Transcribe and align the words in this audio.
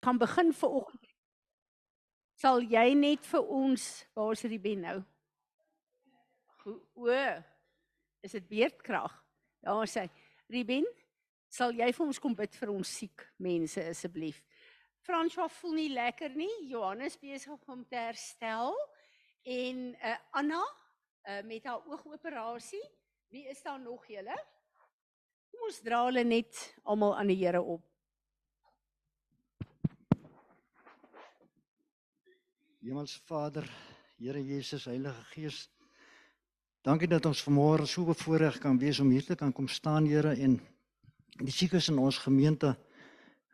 gaan 0.00 0.18
begin 0.18 0.52
vir 0.56 0.76
oggend. 0.80 1.06
Sal 2.40 2.62
jy 2.64 2.94
net 2.96 3.26
vir 3.28 3.50
ons, 3.52 3.86
waar 4.16 4.32
is 4.32 4.44
Ruben 4.48 4.86
nou? 4.86 4.98
O, 6.96 7.08
is 8.24 8.36
dit 8.36 8.46
beerdkrag? 8.48 9.12
Daar 9.60 9.88
sê 9.88 10.06
Ruben, 10.48 10.86
sal 11.52 11.74
jy 11.76 11.90
vir 11.92 12.06
ons 12.06 12.20
kom 12.22 12.36
bid 12.36 12.56
vir 12.56 12.72
ons 12.72 12.94
siek 13.00 13.26
mense 13.44 13.84
asseblief? 13.92 14.40
Franswa 15.04 15.48
voel 15.52 15.76
nie 15.78 15.90
lekker 15.92 16.32
nie. 16.36 16.50
Johannes 16.70 17.16
besig 17.20 17.68
om 17.68 17.84
te 17.88 17.96
herstel 17.96 18.76
en 19.48 19.84
uh, 19.96 20.16
Anna 20.36 20.60
uh, 20.60 21.40
met 21.48 21.64
haar 21.68 21.84
oogoperasie. 21.88 22.82
Wie 23.32 23.46
is 23.48 23.62
daar 23.64 23.80
nog 23.80 24.04
julle? 24.08 24.36
Kom 25.50 25.68
ons 25.68 25.80
dra 25.84 26.04
hulle 26.06 26.24
net 26.24 26.56
almal 26.84 27.16
aan 27.16 27.32
die 27.32 27.40
Here 27.40 27.62
op. 27.62 27.89
Hemelse 32.80 33.20
Vader, 33.28 33.68
Here 34.16 34.40
Jesus, 34.40 34.84
Heilige 34.84 35.24
Gees. 35.34 35.68
Dankie 36.80 37.08
dat 37.12 37.26
ons 37.28 37.42
vanmôre 37.44 37.84
so 37.84 38.06
bevoorreg 38.08 38.56
kan 38.62 38.78
wees 38.80 39.02
om 39.04 39.10
hier 39.12 39.26
te 39.26 39.36
kan 39.36 39.52
kom 39.52 39.68
staan, 39.68 40.06
Here, 40.08 40.32
en 40.32 40.54
die 41.44 41.52
siekes 41.52 41.90
in 41.92 42.00
ons 42.00 42.22
gemeente 42.24 42.72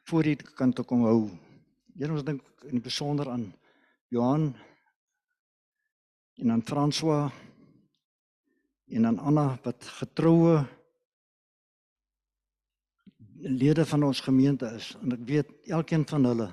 voor 0.06 0.30
U 0.30 0.36
kan 0.54 0.72
te 0.72 0.84
kom 0.86 1.02
hou. 1.08 1.24
Here, 1.98 2.12
ons 2.14 2.22
dink 2.22 2.46
in 2.70 2.78
besonder 2.82 3.32
aan 3.32 3.48
Johan 4.14 4.52
en 6.38 6.54
aan 6.54 6.62
François 6.62 7.26
en 8.86 9.10
aan 9.10 9.18
Anna 9.18 9.48
wat 9.66 9.90
getroue 9.98 10.62
lede 13.42 13.82
van 13.90 14.06
ons 14.06 14.22
gemeente 14.22 14.70
is 14.78 14.94
en 15.02 15.18
ek 15.18 15.26
weet 15.26 15.54
elkeen 15.66 16.06
van 16.06 16.30
hulle 16.30 16.52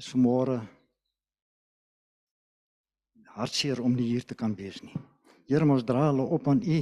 is 0.00 0.08
vanmôre 0.08 0.62
hartseer 3.36 3.80
om 3.82 3.94
nie 3.94 4.08
hier 4.12 4.24
te 4.26 4.34
kan 4.34 4.54
wees 4.58 4.80
nie. 4.82 4.94
Here, 5.50 5.66
ons 5.66 5.84
dra 5.86 6.08
hulle 6.08 6.26
op 6.36 6.48
aan 6.48 6.62
U. 6.62 6.80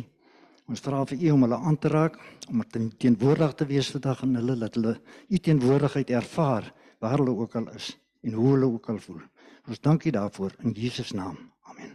Ons 0.69 0.83
vra 0.85 1.01
vir 1.09 1.23
U 1.25 1.31
om 1.33 1.47
hulle 1.47 1.59
aan 1.65 1.79
te 1.81 1.89
raak, 1.89 2.19
om 2.51 2.61
teenwoordig 3.01 3.55
te 3.57 3.67
wees 3.71 3.89
vandag 3.95 4.23
en 4.27 4.37
hulle 4.37 4.57
laat 4.61 4.77
hulle 4.77 4.99
U 5.33 5.39
teenwoordigheid 5.41 6.11
ervaar 6.19 6.69
waar 7.01 7.17
hulle 7.17 7.33
ook 7.33 7.57
al 7.57 7.71
is 7.73 7.95
en 8.27 8.37
hoe 8.37 8.51
hulle 8.53 8.69
ook 8.69 8.91
al 8.93 8.99
voel. 9.01 9.23
Ons 9.69 9.81
dank 9.81 10.05
U 10.05 10.13
daarvoor 10.13 10.59
in 10.65 10.75
Jesus 10.77 11.15
naam. 11.17 11.39
Amen. 11.73 11.95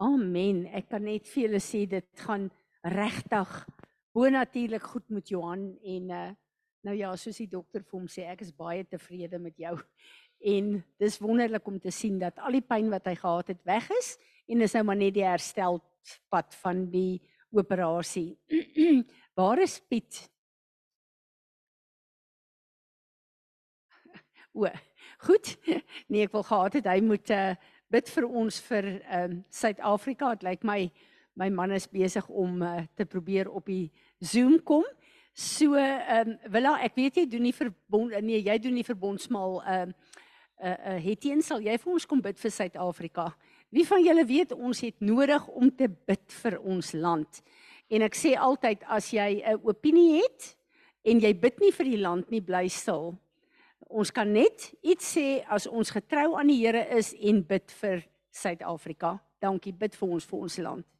Amen. 0.00 0.64
Ek 0.72 0.88
kan 0.88 1.04
net 1.04 1.28
vir 1.28 1.48
julle 1.48 1.60
sê 1.60 1.84
dit 1.90 2.24
gaan 2.24 2.48
regtig 2.84 3.52
bonatuurlik 4.16 4.88
goed 4.94 5.08
met 5.12 5.28
Johan 5.28 5.68
en 5.84 6.10
uh, 6.10 6.28
nou 6.88 6.96
ja, 6.96 7.12
soos 7.16 7.36
die 7.42 7.50
dokter 7.50 7.84
vir 7.84 7.98
hom 7.98 8.08
sê, 8.10 8.24
ek 8.30 8.46
is 8.46 8.54
baie 8.54 8.84
tevrede 8.88 9.40
met 9.42 9.56
jou 9.60 9.74
en 10.38 10.84
dis 10.98 11.18
wonderlik 11.18 11.66
om 11.66 11.78
te 11.80 11.90
sien 11.90 12.18
dat 12.18 12.38
al 12.38 12.58
die 12.58 12.64
pyn 12.64 12.90
wat 12.92 13.06
hy 13.10 13.14
gehad 13.18 13.48
het 13.54 13.62
weg 13.66 13.88
is 13.98 14.14
en 14.48 14.62
is 14.64 14.74
nou 14.76 14.84
maar 14.88 14.98
net 14.98 15.14
die 15.16 15.26
herstelpad 15.26 16.54
van 16.62 16.86
die 16.92 17.20
operasie. 17.50 18.36
Waar 19.38 19.62
is 19.62 19.78
Piet? 19.88 20.28
O, 24.52 24.66
goed. 25.18 25.56
Nee, 26.08 26.24
ek 26.26 26.32
wil 26.34 26.46
gehad 26.46 26.78
het 26.80 26.88
hy 26.90 26.98
moet 27.04 27.30
uh, 27.34 27.52
bid 27.92 28.08
vir 28.10 28.26
ons 28.26 28.60
vir 28.68 28.88
ehm 28.98 29.38
um, 29.38 29.38
Suid-Afrika. 29.54 30.34
Dit 30.36 30.46
lyk 30.48 30.64
my 30.66 30.80
my 31.38 31.46
man 31.54 31.70
is 31.76 31.86
besig 31.86 32.26
om 32.28 32.62
uh, 32.66 32.80
te 32.98 33.06
probeer 33.06 33.50
op 33.50 33.68
die 33.70 33.92
Zoom 34.18 34.58
kom. 34.66 34.86
So 35.32 35.78
ehm 35.78 36.34
um, 36.34 36.38
Willa, 36.50 36.78
ek 36.82 36.96
weet 36.98 37.20
jy 37.20 37.26
doen 37.30 37.46
nie 37.46 37.54
verbond 37.54 38.16
nee, 38.24 38.40
jy 38.42 38.58
doen 38.58 38.74
nie 38.80 38.86
verbondsmaal 38.86 39.60
ehm 39.62 39.92
uh, 39.94 40.16
uh 40.58 40.74
uh 40.92 40.98
Hetien, 41.02 41.42
sal 41.42 41.62
jy 41.62 41.76
vir 41.78 41.92
ons 41.92 42.06
kom 42.06 42.20
bid 42.22 42.38
vir 42.38 42.50
Suid-Afrika? 42.50 43.28
Wie 43.70 43.84
van 43.86 44.02
julle 44.02 44.24
weet 44.26 44.52
ons 44.56 44.80
het 44.80 45.00
nodig 45.00 45.48
om 45.48 45.70
te 45.70 45.88
bid 45.88 46.34
vir 46.42 46.58
ons 46.58 46.92
land? 46.92 47.42
En 47.88 48.02
ek 48.04 48.16
sê 48.16 48.34
altyd 48.36 48.82
as 48.88 49.12
jy 49.12 49.42
'n 49.44 49.60
opinie 49.62 50.22
het 50.22 50.56
en 51.04 51.20
jy 51.20 51.32
bid 51.32 51.60
nie 51.60 51.72
vir 51.72 51.84
die 51.84 52.02
land 52.02 52.30
nie, 52.30 52.40
bly 52.40 52.68
stil. 52.68 53.16
Ons 53.88 54.10
kan 54.10 54.32
net 54.32 54.74
iets 54.82 55.16
sê 55.16 55.44
as 55.48 55.66
ons 55.66 55.90
getrou 55.90 56.36
aan 56.36 56.48
die 56.48 56.60
Here 56.60 56.84
is 56.98 57.14
en 57.14 57.42
bid 57.42 57.70
vir 57.70 58.04
Suid-Afrika. 58.30 59.20
Dankie, 59.40 59.72
bid 59.72 59.94
vir 59.94 60.08
ons 60.08 60.24
vir 60.24 60.38
ons 60.38 60.58
land. 60.58 60.97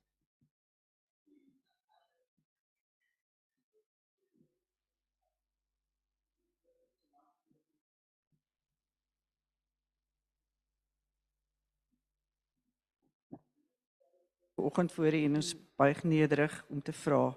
Oggend 14.59 14.93
voor 14.93 15.15
u 15.15 15.25
en 15.25 15.35
ons 15.35 15.55
buig 15.77 16.03
nederig 16.05 16.65
om 16.69 16.83
te 16.83 16.93
vra 16.93 17.37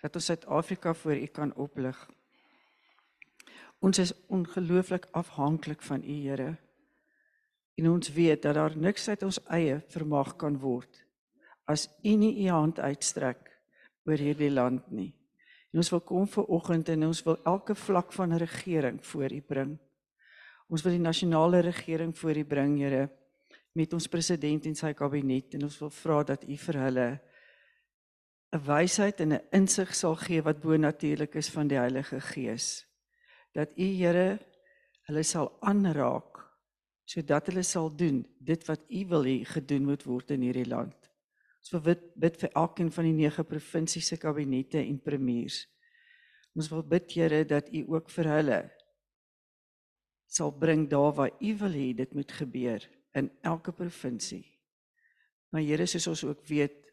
dat 0.00 0.14
ons 0.14 0.24
Suid-Afrika 0.24 0.94
voor 0.94 1.16
u 1.16 1.26
kan 1.26 1.54
oplig. 1.54 2.10
Ons 3.78 3.98
is 3.98 4.12
ongelooflik 4.26 5.06
afhanklik 5.10 5.82
van 5.82 6.02
u 6.04 6.12
Here. 6.28 6.56
En 7.74 7.88
ons 7.90 8.12
weet 8.12 8.42
dat 8.42 8.54
daar 8.54 8.76
niks 8.76 9.08
uit 9.08 9.22
ons 9.22 9.40
eie 9.46 9.80
vermag 9.88 10.36
kan 10.36 10.58
word 10.58 11.04
as 11.64 11.86
u 12.02 12.16
nie 12.18 12.44
u 12.44 12.48
hand 12.50 12.80
uitstrek 12.80 13.48
oor 14.04 14.18
hierdie 14.18 14.50
land 14.50 14.90
nie. 14.90 15.12
En 15.72 15.80
ons 15.80 15.90
wil 15.94 16.00
kom 16.04 16.26
vir 16.28 16.50
oggend 16.52 16.88
en 16.88 17.06
ons 17.06 17.22
wil 17.24 17.38
elke 17.48 17.74
vlak 17.78 18.12
van 18.12 18.34
regering 18.36 18.98
voor 19.06 19.32
u 19.32 19.40
bring. 19.40 19.76
Ons 20.68 20.82
wil 20.82 20.96
die 20.96 21.04
nasionale 21.04 21.62
regering 21.64 22.18
voor 22.18 22.36
u 22.36 22.44
bring, 22.44 22.78
Here 22.78 23.08
met 23.72 23.92
ons 23.96 24.08
president 24.08 24.66
en 24.68 24.74
sy 24.76 24.92
kabinet 24.96 25.54
en 25.56 25.66
ons 25.68 25.78
wil 25.80 25.92
vra 26.02 26.22
dat 26.28 26.44
u 26.44 26.56
vir 26.66 26.78
hulle 26.86 27.08
'n 28.52 28.64
wysheid 28.66 29.20
en 29.20 29.32
'n 29.32 29.44
insig 29.52 29.94
sal 29.94 30.16
gee 30.16 30.42
wat 30.42 30.60
bo 30.60 30.76
natuurlik 30.76 31.34
is 31.34 31.48
van 31.48 31.68
die 31.68 31.78
Heilige 31.78 32.20
Gees. 32.20 32.86
Dat 33.54 33.70
u 33.78 33.84
Here 33.84 34.38
hulle 35.08 35.22
sal 35.22 35.56
aanraak 35.60 36.38
sodat 37.04 37.46
hulle 37.46 37.62
sal 37.62 37.96
doen 37.96 38.24
dit 38.38 38.66
wat 38.66 38.80
u 38.88 39.06
wil 39.06 39.24
hê 39.24 39.44
gedoen 39.44 39.84
moet 39.84 40.04
word 40.04 40.30
in 40.30 40.42
hierdie 40.42 40.68
land. 40.68 40.96
Ons 41.58 41.70
wil 41.70 41.80
bid, 41.80 42.02
bid 42.14 42.36
vir 42.36 42.50
elkeen 42.54 42.92
van 42.92 43.04
die 43.04 43.12
9 43.12 43.44
provinsies 43.44 44.06
se 44.06 44.16
kabinette 44.16 44.78
en 44.78 45.00
premiers. 45.00 45.66
Ons 46.54 46.68
wil 46.68 46.82
bid 46.82 47.12
Here 47.12 47.44
dat 47.44 47.72
u 47.72 47.84
ook 47.88 48.10
vir 48.10 48.24
hulle 48.24 48.70
sal 50.26 50.52
bring 50.52 50.88
daar 50.88 51.12
waar 51.12 51.32
u 51.40 51.56
wil 51.56 51.72
hê 51.72 51.94
dit 51.94 52.14
moet 52.14 52.32
gebeur 52.32 53.01
in 53.12 53.30
elke 53.40 53.72
provinsie. 53.72 54.44
Maar 55.52 55.62
Here, 55.62 55.86
soos 55.86 56.06
ons 56.08 56.24
ook 56.24 56.44
weet, 56.48 56.88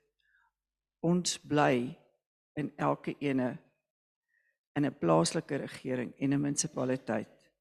ons 0.99 1.37
bly 1.47 1.95
in 2.59 2.71
elke 2.75 3.15
ene 3.23 3.53
in 4.75 4.85
'n 4.85 4.97
plaaslike 4.99 5.55
regering 5.55 6.13
en 6.19 6.33
'n 6.33 6.41
munisipaliteit. 6.41 7.51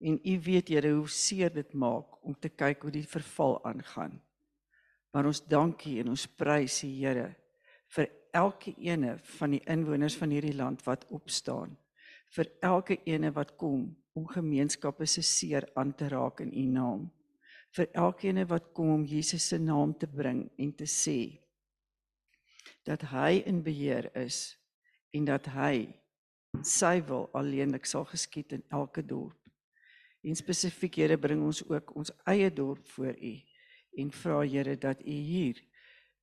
En 0.00 0.20
u 0.24 0.40
weet 0.40 0.68
Here 0.68 0.92
hoe 0.92 1.08
seer 1.08 1.52
dit 1.52 1.72
maak 1.72 2.24
om 2.24 2.34
te 2.38 2.48
kyk 2.48 2.82
hoe 2.82 2.90
die 2.90 3.08
verval 3.08 3.64
aangaan. 3.64 4.22
Maar 5.12 5.26
ons 5.26 5.46
dankie 5.46 6.00
en 6.00 6.08
ons 6.08 6.26
prys 6.26 6.80
die 6.80 7.04
Here 7.04 7.34
vir 7.86 8.08
elke 8.32 8.74
ene 8.78 9.18
van 9.18 9.50
die 9.50 9.62
inwoners 9.64 10.16
van 10.16 10.30
hierdie 10.30 10.56
land 10.56 10.82
wat 10.84 11.06
opstaan. 11.08 11.76
Vir 12.28 12.50
elke 12.60 12.98
ene 13.04 13.30
wat 13.32 13.56
kom 13.56 13.96
om 14.12 14.26
gemeenskappe 14.26 15.06
se 15.06 15.22
seer 15.22 15.68
aan 15.74 15.94
te 15.94 16.08
raak 16.08 16.40
in 16.40 16.52
u 16.52 16.66
naam 16.66 17.15
vir 17.76 17.90
elkeen 17.92 18.40
wat 18.48 18.72
kom 18.72 18.94
om 18.94 19.04
Jesus 19.04 19.48
se 19.50 19.58
naam 19.58 19.92
te 19.98 20.08
bring 20.08 20.46
en 20.56 20.72
te 20.72 20.86
sê 20.88 21.18
dat 22.86 23.02
hy 23.10 23.42
in 23.50 23.62
beheer 23.66 24.08
is 24.16 24.56
en 25.16 25.26
dat 25.28 25.48
hy 25.52 25.86
sy 26.64 27.00
wil 27.08 27.26
alleenlik 27.36 27.86
sal 27.88 28.06
geskied 28.08 28.54
in 28.56 28.62
elke 28.72 29.02
dorp. 29.02 29.38
En 30.24 30.38
spesifiek 30.38 30.96
Here 30.96 31.18
bring 31.20 31.42
ons 31.44 31.62
ook 31.68 31.92
ons 31.98 32.12
eie 32.30 32.48
dorp 32.50 32.86
voor 32.94 33.14
U 33.14 33.34
en 34.00 34.12
vra 34.22 34.40
Here 34.46 34.76
dat 34.76 35.02
U 35.02 35.16
hier 35.28 35.60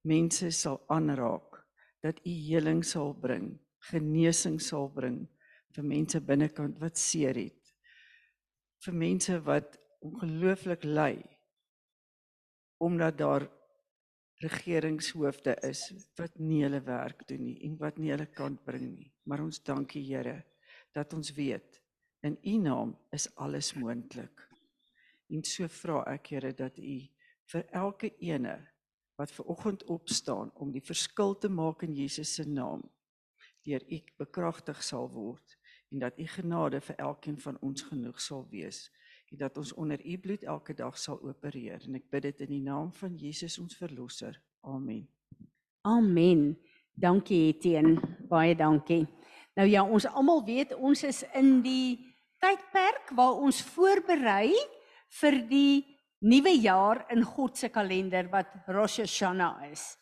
mense 0.03 0.49
sal 0.51 0.81
aanraak, 0.91 1.61
dat 2.03 2.19
U 2.25 2.33
heling 2.49 2.83
sal 2.83 3.13
bring, 3.13 3.53
genesing 3.91 4.59
sal 4.61 4.89
bring 4.91 5.23
vir 5.73 5.85
mense 5.85 6.19
binnekant 6.21 6.79
wat 6.81 6.99
seer 6.99 7.37
het. 7.37 7.71
Vir 8.83 8.97
mense 8.99 9.37
wat 9.45 9.77
ongelooflik 10.03 10.83
ly 10.83 11.15
omdat 12.83 13.17
daar 13.17 13.45
regeringshoofde 14.43 15.55
is 15.63 15.85
wat 16.19 16.35
nie 16.39 16.63
hulle 16.65 16.81
werk 16.83 17.23
doen 17.29 17.45
nie 17.47 17.55
en 17.67 17.77
wat 17.79 17.99
nie 18.01 18.11
hulle 18.11 18.27
kan 18.27 18.57
bring 18.65 18.89
nie. 18.91 19.11
Maar 19.23 19.45
ons 19.45 19.61
dankie 19.63 20.03
Here 20.03 20.41
dat 20.95 21.13
ons 21.13 21.31
weet 21.37 21.79
in 22.23 22.37
U 22.43 22.57
naam 22.63 22.93
is 23.15 23.29
alles 23.35 23.73
moontlik. 23.73 24.43
En 25.31 25.43
so 25.47 25.67
vra 25.67 26.03
ek 26.13 26.33
Here 26.35 26.53
dat 26.53 26.77
U 26.77 26.99
vir 27.53 27.65
elke 27.71 28.11
ene 28.19 28.57
wat 29.19 29.31
ver 29.31 29.47
oggend 29.53 29.83
opstaan 29.93 30.51
om 30.59 30.71
die 30.73 30.83
verskil 30.83 31.37
te 31.37 31.49
maak 31.49 31.83
in 31.85 31.95
Jesus 31.95 32.35
se 32.35 32.45
naam 32.49 32.83
deur 33.63 33.83
U 33.87 33.99
bekragtig 34.19 34.83
sal 34.83 35.07
word 35.11 35.57
en 35.93 35.99
dat 35.99 36.19
u 36.19 36.27
genade 36.27 36.81
vir 36.81 36.95
elkeen 36.95 37.39
van 37.39 37.57
ons 37.61 37.85
genoeg 37.85 38.21
sal 38.21 38.47
wees 38.49 38.87
en 39.33 39.39
dat 39.39 39.57
ons 39.57 39.73
onder 39.73 40.05
u 40.05 40.17
bloed 40.17 40.43
elke 40.43 40.73
dag 40.73 40.97
sal 40.97 41.17
opereer 41.25 41.81
en 41.87 41.97
ek 41.97 42.05
bid 42.13 42.27
dit 42.27 42.43
in 42.45 42.51
die 42.53 42.61
naam 42.61 42.91
van 42.93 43.15
Jesus 43.17 43.57
ons 43.57 43.73
verlosser. 43.79 44.37
Amen. 44.61 45.07
Amen. 45.81 46.53
Dankie 46.93 47.47
Etienne, 47.49 47.97
baie 48.29 48.53
dankie. 48.55 49.07
Nou 49.57 49.65
ja, 49.65 49.81
ons 49.81 50.05
almal 50.05 50.43
weet 50.45 50.75
ons 50.77 51.01
is 51.09 51.23
in 51.33 51.63
die 51.65 51.97
tydperk 52.43 53.09
waar 53.17 53.41
ons 53.41 53.63
voorberei 53.73 54.53
vir 55.19 55.39
die 55.49 55.81
nuwe 56.21 56.53
jaar 56.61 57.03
in 57.11 57.25
God 57.25 57.57
se 57.57 57.71
kalender 57.73 58.29
wat 58.29 58.53
Rosh 58.69 59.01
Hashanah 59.01 59.65
is. 59.71 59.95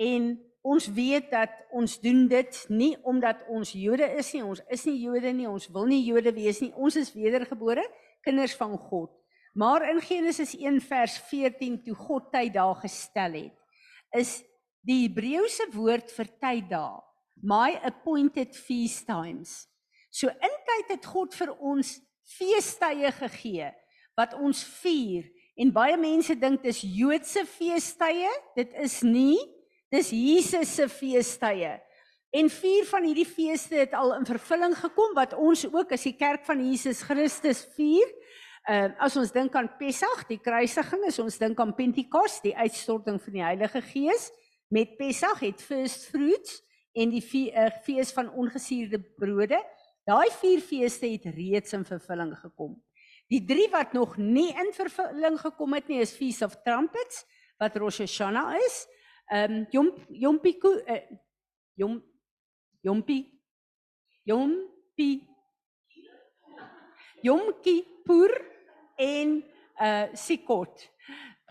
En 0.00 0.32
ons 0.64 0.88
weet 0.96 1.28
dat 1.32 1.52
ons 1.76 2.00
doen 2.00 2.26
dit 2.28 2.64
nie 2.72 2.94
omdat 3.08 3.44
ons 3.52 3.76
Jode 3.76 4.08
is 4.16 4.32
nie, 4.32 4.44
ons 4.44 4.64
is 4.72 4.88
nie 4.88 5.02
Jode 5.04 5.36
nie, 5.36 5.48
ons 5.48 5.68
wil 5.72 5.88
nie 5.92 6.00
Jode 6.08 6.32
wees 6.36 6.64
nie. 6.64 6.72
Ons 6.72 6.96
is 7.00 7.12
wedergebore 7.12 7.84
kinders 8.24 8.54
van 8.58 8.76
God. 8.78 9.10
Maar 9.54 9.88
in 9.90 10.00
Genesis 10.00 10.54
1 10.56 10.80
vers 10.80 11.18
14 11.30 11.80
toe 11.82 11.94
God 11.94 12.30
tyd 12.32 12.54
daar 12.54 12.76
gestel 12.82 13.32
het, 13.32 13.56
is 14.16 14.40
die 14.86 15.02
Hebreëse 15.04 15.68
woord 15.74 16.12
vir 16.14 16.30
tyd 16.40 16.70
daar, 16.70 17.02
my 17.42 17.74
appointed 17.86 18.56
feast 18.56 19.06
times. 19.06 19.66
So 20.10 20.28
in 20.28 20.56
tyd 20.66 20.96
het 20.96 21.06
God 21.06 21.34
vir 21.34 21.52
ons 21.58 21.98
feestydde 22.38 23.12
gegee 23.18 23.70
wat 24.18 24.34
ons 24.38 24.62
vier 24.80 25.26
en 25.60 25.72
baie 25.74 25.96
mense 25.98 26.34
dink 26.38 26.62
dis 26.62 26.82
Joodse 26.84 27.44
feestydde, 27.48 28.30
dit 28.56 28.74
is 28.82 29.00
nie 29.06 29.38
Dis 29.90 30.12
Jesus 30.14 30.74
se 30.74 30.86
feestydde. 30.88 31.80
En 32.30 32.50
vier 32.50 32.84
van 32.86 33.04
hierdie 33.04 33.26
feeste 33.26 33.74
het 33.74 33.94
al 33.98 34.12
in 34.14 34.26
vervulling 34.26 34.76
gekom 34.78 35.14
wat 35.16 35.34
ons 35.34 35.64
ook 35.66 35.92
as 35.96 36.04
die 36.06 36.14
kerk 36.14 36.44
van 36.46 36.60
Jesus 36.62 37.02
Christus 37.02 37.64
vier. 37.74 38.06
Ehm 38.68 38.92
uh, 38.92 39.06
as 39.06 39.16
ons 39.16 39.32
dink 39.32 39.54
aan 39.56 39.70
Pessach, 39.78 40.26
die 40.28 40.38
kruisiging, 40.38 41.06
as 41.08 41.18
ons 41.18 41.38
dink 41.40 41.58
aan 41.58 41.72
Pentekos, 41.74 42.38
die 42.44 42.52
uitstorting 42.54 43.18
van 43.22 43.34
die 43.34 43.42
Heilige 43.42 43.80
Gees, 43.82 44.28
met 44.68 44.98
Pessach 44.98 45.40
het 45.42 45.62
first 45.64 46.10
fruits 46.12 46.60
en 46.92 47.10
die 47.10 47.22
fees, 47.24 47.50
uh, 47.56 47.70
fees 47.82 48.12
van 48.12 48.30
ongesuurde 48.30 49.00
brode. 49.16 49.58
Daai 50.06 50.28
vier 50.42 50.60
feeste 50.60 51.08
het 51.08 51.26
reeds 51.34 51.72
in 51.72 51.88
vervulling 51.88 52.36
gekom. 52.38 52.76
Die 53.32 53.42
drie 53.46 53.68
wat 53.72 53.92
nog 53.96 54.16
nie 54.20 54.50
in 54.52 54.70
vervulling 54.76 55.40
gekom 55.40 55.74
het 55.74 55.88
nie 55.88 56.00
is 56.04 56.14
Feast 56.14 56.42
of 56.46 56.60
Trumpets 56.62 57.24
wat 57.58 57.76
Rosh 57.76 58.04
Hashanah 58.04 58.54
is, 58.60 58.84
Ehm 59.30 59.52
um, 59.52 59.66
Jom 59.70 59.90
Jompiku 60.08 60.72
uh, 60.90 61.02
Jom 62.80 63.02
Jompi 63.04 63.18
Jompi 64.24 65.10
Jomkippur 67.22 68.32
en 68.96 69.42
uh 69.80 70.08
Sikot. 70.16 70.86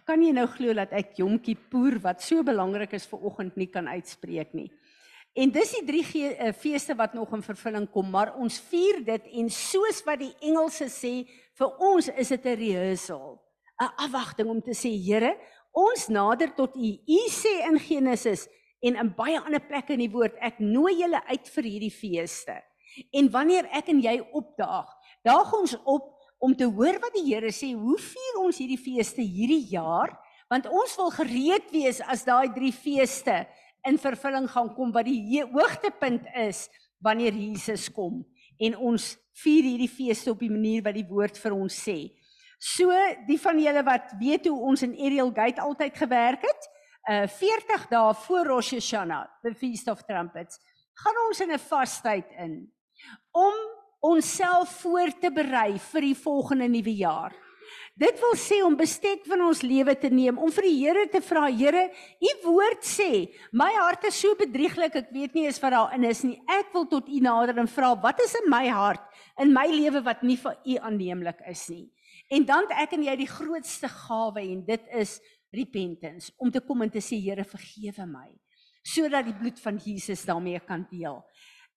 Kan 0.05 0.23
jy 0.25 0.31
nou 0.33 0.47
glo 0.49 0.73
dat 0.73 0.93
ek 0.97 1.19
Jomkippur 1.21 1.99
wat 2.01 2.23
so 2.25 2.41
belangrik 2.43 2.95
is 2.97 3.05
vir 3.05 3.25
oggend 3.29 3.57
nie 3.57 3.69
kan 3.69 3.87
uitspreek 3.87 4.55
nie. 4.57 4.71
En 5.37 5.53
dis 5.53 5.75
die 5.77 5.85
drie 5.85 6.01
ge 6.03 6.31
uh, 6.33 6.49
feeste 6.57 6.95
wat 6.97 7.13
nog 7.13 7.29
in 7.37 7.45
vervulling 7.45 7.85
kom, 7.93 8.09
maar 8.09 8.33
ons 8.41 8.57
vier 8.71 9.03
dit 9.05 9.27
en 9.37 9.51
soos 9.53 10.01
wat 10.07 10.17
die 10.23 10.33
Engelse 10.41 10.89
sê, 10.89 11.13
vir 11.53 11.83
ons 11.85 12.09
is 12.09 12.33
dit 12.33 12.45
'n 12.45 12.57
rehearsal, 12.57 13.37
'n 13.77 13.93
afwagting 14.01 14.49
om 14.49 14.61
te 14.61 14.73
sê, 14.73 14.89
Here, 14.89 15.37
Ons 15.75 16.07
nader 16.09 16.49
tot 16.55 16.73
U. 16.75 16.89
U 16.97 17.19
sê 17.29 17.59
in 17.67 17.77
Genesis 17.79 18.47
en 18.85 18.99
in 19.01 19.11
baie 19.15 19.39
ander 19.39 19.61
plekke 19.63 19.95
in 19.95 20.03
die 20.03 20.11
woord, 20.11 20.37
ek 20.39 20.61
nooi 20.63 20.99
julle 21.01 21.21
uit 21.27 21.51
vir 21.55 21.67
hierdie 21.67 21.93
feeste. 21.93 22.55
En 23.15 23.29
wanneer 23.31 23.67
ek 23.75 23.91
en 23.91 24.01
jy 24.03 24.15
opdaag, 24.35 24.87
daag 25.27 25.53
ons 25.53 25.75
op 25.83 26.15
om 26.39 26.55
te 26.55 26.67
hoor 26.67 26.97
wat 27.03 27.15
die 27.17 27.25
Here 27.27 27.51
sê, 27.51 27.73
hoe 27.75 27.97
vier 27.99 28.39
ons 28.39 28.59
hierdie 28.61 28.79
feeste 28.79 29.21
hierdie 29.21 29.65
jaar? 29.73 30.13
Want 30.49 30.69
ons 30.71 30.95
wil 30.97 31.11
gereed 31.13 31.67
wees 31.73 31.99
as 32.01 32.23
daai 32.25 32.47
drie 32.55 32.71
feeste 32.73 33.43
in 33.87 33.99
vervulling 34.01 34.47
gaan 34.49 34.71
kom 34.75 34.93
wat 34.95 35.07
die 35.07 35.43
hoogtepunt 35.51 36.25
is 36.39 36.67
wanneer 37.03 37.35
Jesus 37.35 37.87
kom 37.93 38.23
en 38.59 38.75
ons 38.75 39.13
vier 39.43 39.63
hierdie 39.63 39.91
feeste 39.91 40.31
op 40.33 40.41
die 40.43 40.51
manier 40.51 40.83
wat 40.83 40.97
die 40.97 41.07
woord 41.07 41.37
vir 41.39 41.55
ons 41.55 41.75
sê. 41.79 41.99
So 42.59 42.91
die 43.27 43.39
van 43.39 43.59
julle 43.61 43.83
wat 43.87 44.11
weet 44.19 44.49
hoe 44.49 44.65
ons 44.71 44.83
in 44.83 44.97
Ariel 44.99 45.31
Gate 45.35 45.63
altyd 45.63 45.95
gewerk 45.95 46.43
het, 46.43 46.67
uh 47.09 47.25
40 47.25 47.87
dae 47.89 48.13
voor 48.13 48.45
Rosh 48.45 48.71
Hashanah, 48.71 49.25
the 49.41 49.53
Feast 49.53 49.87
of 49.89 50.03
Trumpets, 50.05 50.59
gaan 50.93 51.17
ons 51.27 51.39
in 51.41 51.51
'n 51.51 51.59
vastyd 51.59 52.29
in 52.37 52.71
om 53.31 53.55
onsself 53.99 54.69
voor 54.81 55.09
te 55.19 55.31
berei 55.31 55.79
vir 55.79 56.01
die 56.01 56.15
volgende 56.15 56.67
nuwe 56.67 56.95
jaar. 56.95 57.33
Dit 57.95 58.19
wil 58.19 58.35
sê 58.35 58.61
om 58.63 58.77
bestek 58.77 59.25
van 59.27 59.41
ons 59.41 59.61
lewe 59.61 59.95
te 59.97 60.09
neem, 60.09 60.37
om 60.37 60.51
vir 60.51 60.63
die 60.63 60.85
Here 60.85 61.07
te 61.11 61.21
vra, 61.21 61.49
Here, 61.51 61.89
U 62.21 62.31
woord 62.45 62.85
sê, 62.85 63.33
my 63.51 63.73
hart 63.73 64.05
is 64.05 64.21
so 64.21 64.35
bedrieglik, 64.35 64.95
ek 64.95 65.09
weet 65.11 65.33
nie 65.33 65.45
eens 65.45 65.59
wat 65.59 65.71
daarin 65.71 66.03
is 66.03 66.23
nie. 66.23 66.39
Ek 66.47 66.71
wil 66.73 66.85
tot 66.85 67.09
U 67.09 67.19
nader 67.19 67.57
en 67.57 67.67
vra, 67.67 67.95
wat 67.95 68.19
is 68.19 68.35
in 68.35 68.49
my 68.49 68.67
hart, 68.69 69.01
in 69.39 69.51
my 69.51 69.67
lewe 69.67 70.01
wat 70.05 70.23
nie 70.23 70.37
vir 70.37 70.55
U 70.63 70.77
aanneemlik 70.77 71.41
is 71.49 71.67
nie? 71.69 71.89
En 72.29 72.45
dan 72.45 72.67
het 72.69 72.85
ek 72.85 72.93
en 72.93 73.03
jy 73.03 73.15
die 73.15 73.27
grootste 73.27 73.89
gawe 73.89 74.41
en 74.41 74.63
dit 74.65 74.89
is 74.93 75.19
repentance 75.55 76.33
om 76.37 76.51
te 76.51 76.61
kom 76.61 76.81
en 76.81 76.91
te 76.91 77.01
sê 77.03 77.19
Here 77.21 77.43
vergewe 77.43 78.05
my 78.09 78.29
sodat 78.89 79.25
die 79.27 79.35
bloed 79.35 79.59
van 79.59 79.77
Jesus 79.77 80.23
daarmee 80.25 80.59
kan 80.65 80.85
deel. 80.89 81.19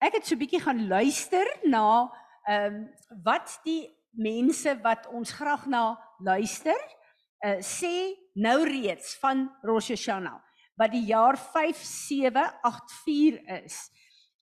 Ek 0.01 0.15
het 0.17 0.25
so 0.25 0.39
bietjie 0.39 0.61
gaan 0.63 0.87
luister 0.87 1.45
na 1.67 2.09
ehm 2.49 2.73
um, 2.73 2.87
wat 3.23 3.59
die 3.63 3.87
mense 4.11 4.81
wat 4.83 5.07
ons 5.15 5.31
graag 5.31 5.63
na 5.71 5.95
luister 6.19 6.75
uh, 7.45 7.59
sê 7.63 8.15
nou 8.35 8.65
reeds 8.67 9.15
van 9.21 9.47
Rosh 9.63 9.89
Hashanah 9.93 10.41
wat 10.79 10.93
die 10.93 11.03
jaar 11.05 11.37
5784 11.37 13.63
is. 13.63 13.91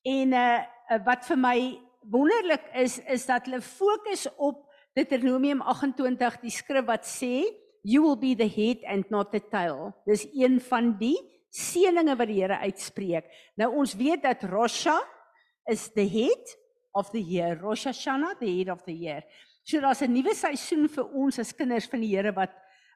En 0.08 0.34
uh 0.34 0.60
wat 1.06 1.26
vir 1.30 1.40
my 1.40 1.80
wonderlik 2.12 2.66
is 2.76 3.00
is 3.08 3.26
dat 3.30 3.46
hulle 3.48 3.62
fokus 3.64 4.28
op 4.36 4.68
Deuteronomium 4.98 5.62
28 5.62 6.40
die 6.42 6.52
skrif 6.52 6.86
wat 6.88 7.06
sê 7.08 7.46
you 7.84 8.02
will 8.02 8.16
be 8.16 8.36
the 8.36 8.48
head 8.48 8.80
and 8.88 9.10
not 9.10 9.32
the 9.32 9.42
tail. 9.42 9.94
Dis 10.06 10.28
een 10.34 10.60
van 10.62 10.94
die 11.00 11.18
seëninge 11.52 12.16
wat 12.16 12.30
die 12.30 12.42
Here 12.42 12.62
uitspreek. 12.64 13.28
Nou 13.60 13.72
ons 13.82 13.96
weet 14.00 14.24
dat 14.24 14.44
Rosha 14.50 15.00
is 15.70 15.90
the 15.96 16.08
head 16.08 16.58
of 16.94 17.12
the 17.12 17.22
year. 17.22 17.58
Rosh 17.60 17.88
Hashanah 17.88 18.38
the 18.40 18.50
head 18.58 18.70
of 18.70 18.84
the 18.86 18.94
year. 18.94 19.24
So 19.64 19.80
daar's 19.80 20.02
'n 20.02 20.12
nuwe 20.12 20.34
seisoen 20.34 20.90
vir 20.90 21.06
ons 21.14 21.40
as 21.40 21.54
kinders 21.54 21.88
van 21.88 22.02
die 22.02 22.16
Here 22.16 22.32
wat 22.34 22.52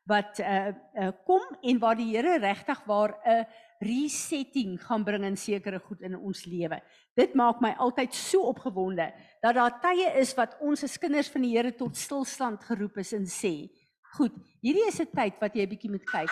wat 0.07 0.39
uh, 0.39 0.69
uh 0.93 1.11
kom 1.25 1.41
en 1.63 1.79
waar 1.79 1.95
die 1.95 2.15
Here 2.15 2.39
regtig 2.39 2.85
waar 2.85 3.17
'n 3.25 3.45
resetting 3.79 4.79
gaan 4.81 5.03
bring 5.03 5.23
in 5.23 5.37
sekere 5.37 5.79
goed 5.79 6.01
in 6.01 6.15
ons 6.15 6.45
lewe. 6.45 6.81
Dit 7.15 7.33
maak 7.33 7.61
my 7.61 7.75
altyd 7.77 8.13
so 8.13 8.41
opgewonde 8.41 9.13
dat 9.41 9.55
daar 9.55 9.79
tye 9.81 10.19
is 10.19 10.33
wat 10.35 10.57
ons 10.61 10.83
as 10.83 10.97
kinders 10.97 11.29
van 11.29 11.41
die 11.41 11.57
Here 11.57 11.71
tot 11.71 11.95
stilstand 11.95 12.63
geroep 12.63 12.97
is 12.97 13.13
en 13.13 13.25
sê, 13.25 13.69
"Goed, 14.15 14.35
hierdie 14.61 14.87
is 14.87 14.99
'n 14.99 15.11
tyd 15.11 15.39
wat 15.39 15.55
jy 15.55 15.67
bietjie 15.67 15.91
moet 15.91 16.05
kyk. 16.05 16.31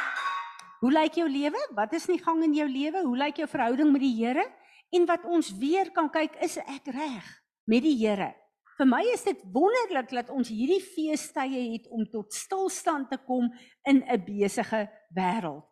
Hoe 0.82 0.92
lyk 0.92 1.16
jou 1.16 1.30
lewe? 1.30 1.60
Wat 1.76 1.94
is 1.94 2.08
nie 2.08 2.20
gang 2.20 2.44
in 2.44 2.54
jou 2.54 2.68
lewe? 2.68 3.04
Hoe 3.04 3.18
lyk 3.18 3.38
jou 3.38 3.48
verhouding 3.48 3.92
met 3.92 4.02
die 4.02 4.16
Here?" 4.16 4.46
En 4.92 5.06
wat 5.06 5.26
ons 5.26 5.58
weer 5.58 5.92
kan 5.92 6.10
kyk, 6.10 6.36
is 6.42 6.58
ek 6.58 6.86
reg 6.86 7.26
met 7.66 7.84
die 7.84 7.98
Here? 7.98 8.34
Vir 8.78 8.86
my 8.86 9.02
is 9.14 9.24
dit 9.24 9.42
wonderlik 9.54 10.10
dat 10.10 10.30
ons 10.30 10.50
hierdie 10.50 10.82
feestydde 10.82 11.72
het 11.74 11.88
om 11.90 12.06
tot 12.10 12.34
stilstand 12.34 13.10
te 13.10 13.18
kom 13.18 13.52
in 13.86 14.04
'n 14.04 14.26
besige 14.26 14.90
wêreld. 15.16 15.64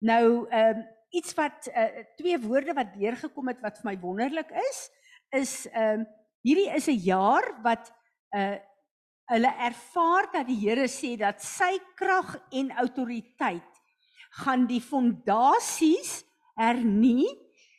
Nou, 0.00 0.48
ehm 0.50 0.78
uh, 0.78 0.84
iets 1.10 1.34
wat 1.34 1.68
uh, 1.68 2.04
twee 2.16 2.38
woorde 2.38 2.72
wat 2.72 2.94
deurgekom 2.94 3.48
het 3.48 3.60
wat 3.60 3.78
vir 3.78 3.92
my 3.92 4.00
wonderlik 4.00 4.50
is, 4.50 4.90
is 5.30 5.66
ehm 5.72 6.00
uh, 6.00 6.06
Hierdie 6.42 6.70
is 6.74 6.88
'n 6.90 6.98
jaar 6.98 7.46
wat 7.62 7.92
uh 8.34 8.58
hulle 9.30 9.52
ervaar 9.68 10.28
dat 10.32 10.46
die 10.46 10.58
Here 10.60 10.88
sê 10.90 11.14
dat 11.20 11.42
sy 11.42 11.76
krag 11.96 12.34
en 12.50 12.72
autoriteit 12.82 13.80
gaan 14.42 14.66
die 14.66 14.80
fondasies 14.80 16.22
hernie 16.58 17.28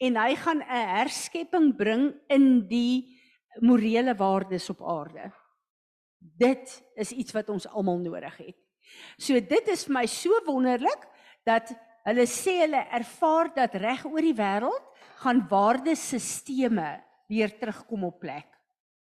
en 0.04 0.18
hy 0.18 0.36
gaan 0.36 0.62
'n 0.62 0.88
herskepping 0.98 1.76
bring 1.78 2.14
in 2.30 2.68
die 2.68 3.20
morele 3.62 4.16
waardes 4.16 4.70
op 4.70 4.82
aarde. 4.82 5.32
Dit 6.20 6.84
is 6.96 7.12
iets 7.12 7.34
wat 7.34 7.50
ons 7.50 7.68
almal 7.68 7.98
nodig 7.98 8.38
het. 8.38 8.58
So 9.18 9.40
dit 9.40 9.68
is 9.68 9.86
vir 9.86 9.94
my 9.94 10.06
so 10.06 10.30
wonderlik 10.46 11.08
dat 11.46 11.74
hulle 12.06 12.26
sê 12.28 12.60
hulle 12.64 12.88
ervaar 12.92 13.54
dat 13.56 13.76
reg 13.76 14.06
oor 14.06 14.22
die 14.22 14.36
wêreld 14.36 14.84
gaan 15.24 15.48
waardesisteme 15.50 17.04
weer 17.28 17.54
terugkom 17.60 18.04
op 18.04 18.20
plek. 18.20 18.48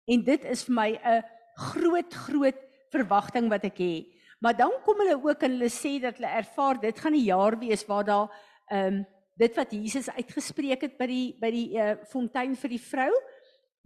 En 0.06 0.24
dit 0.24 0.44
is 0.44 0.64
vir 0.64 0.74
my 0.74 0.90
'n 0.92 1.22
groot 1.54 2.14
groot 2.14 2.58
verwagting 2.92 3.48
wat 3.48 3.64
ek 3.64 3.78
het. 3.78 4.06
Maar 4.42 4.56
dan 4.56 4.72
kom 4.84 4.98
hulle 4.98 5.20
ook 5.22 5.42
en 5.42 5.50
hulle 5.54 5.70
sê 5.70 5.98
dat 6.02 6.18
hulle 6.18 6.30
ervaar 6.42 6.80
dit 6.80 6.98
gaan 6.98 7.14
'n 7.14 7.24
jaar 7.24 7.58
wees 7.58 7.86
waar 7.86 8.04
daar 8.04 8.28
ehm 8.68 8.86
um, 8.86 9.06
dit 9.36 9.54
wat 9.56 9.70
Jesus 9.72 10.10
uitgespreek 10.10 10.80
het 10.80 10.98
by 10.98 11.06
die 11.06 11.36
by 11.40 11.50
die 11.50 11.68
uh, 11.78 11.94
fontein 12.10 12.56
vir 12.56 12.68
die 12.68 12.82
vrou 12.82 13.12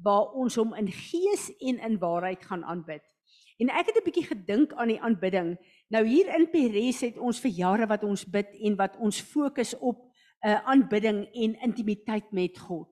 waar 0.02 0.32
ons 0.36 0.56
hom 0.56 0.74
in 0.74 0.90
gees 0.92 1.48
en 1.60 1.78
in 1.78 1.98
waarheid 1.98 2.44
gaan 2.44 2.64
aanbid. 2.64 3.02
En 3.58 3.70
ek 3.70 3.86
het 3.86 3.96
'n 3.96 4.04
bietjie 4.04 4.26
gedink 4.26 4.72
aan 4.72 4.88
die 4.88 5.00
aanbidding. 5.00 5.56
Nou 5.88 6.04
hier 6.04 6.28
in 6.34 6.50
Peres 6.50 7.00
het 7.00 7.18
ons 7.18 7.40
vir 7.40 7.50
jare 7.50 7.86
wat 7.86 8.04
ons 8.04 8.24
bid 8.24 8.52
en 8.60 8.76
wat 8.76 8.96
ons 8.96 9.20
fokus 9.20 9.74
op 9.78 10.02
'n 10.44 10.48
uh, 10.48 10.60
aanbidding 10.64 11.24
en 11.32 11.60
intimiteit 11.60 12.32
met 12.32 12.58
God. 12.58 12.88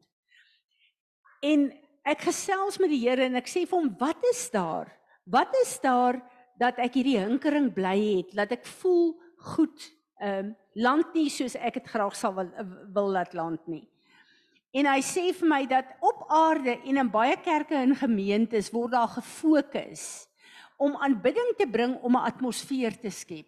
En 1.40 1.73
ek 2.04 2.26
gesels 2.28 2.78
met 2.78 2.92
die 2.92 3.00
Here 3.00 3.25
en 3.25 3.40
ek 3.40 3.49
sê 3.49 3.64
vir 3.66 3.78
hom, 3.78 3.96
"Wat 3.99 4.20
is 4.30 4.50
daar? 4.50 4.92
Wat 5.26 5.54
is 5.62 5.78
daar 5.80 6.20
dat 6.58 6.78
ek 6.78 6.94
hierdie 6.94 7.18
hinkering 7.18 7.73
bly 7.75 7.99
het, 8.16 8.34
dat 8.34 8.52
ek 8.52 8.66
voel 8.66 9.18
goed, 9.38 9.92
ehm 10.20 10.38
um, 10.38 10.56
land 10.75 11.14
nie 11.14 11.30
soos 11.30 11.54
ek 11.54 11.75
dit 11.75 11.87
graag 11.87 12.16
sal 12.16 12.34
wil, 12.34 12.50
wil 12.92 13.08
laat 13.11 13.34
land 13.34 13.66
nie." 13.68 13.88
En 14.75 14.87
hy 14.87 15.00
sê 15.00 15.32
vir 15.32 15.49
my 15.49 15.66
dat 15.66 15.87
op 16.02 16.25
aarde 16.28 16.80
en 16.82 16.96
in 16.96 17.11
baie 17.11 17.37
kerke 17.37 17.75
en 17.78 17.94
gemeentes 17.94 18.73
word 18.75 18.90
daar 18.92 19.08
gefokus 19.08 20.26
om 20.76 20.96
aanbidding 20.96 21.54
te 21.56 21.66
bring 21.66 21.94
om 22.02 22.16
'n 22.16 22.26
atmosfeer 22.26 22.99
te 23.00 23.11
skep. 23.11 23.46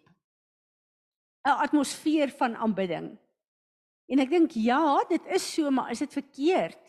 'n 1.45 1.59
Atmosfeer 1.63 2.29
van 2.29 2.55
aanbidding. 2.55 3.17
En 4.07 4.19
ek 4.19 4.29
dink 4.29 4.51
ja, 4.51 5.03
dit 5.09 5.21
is 5.25 5.53
so, 5.53 5.71
maar 5.71 5.91
is 5.91 5.99
dit 5.99 6.13
verkeerd? 6.13 6.86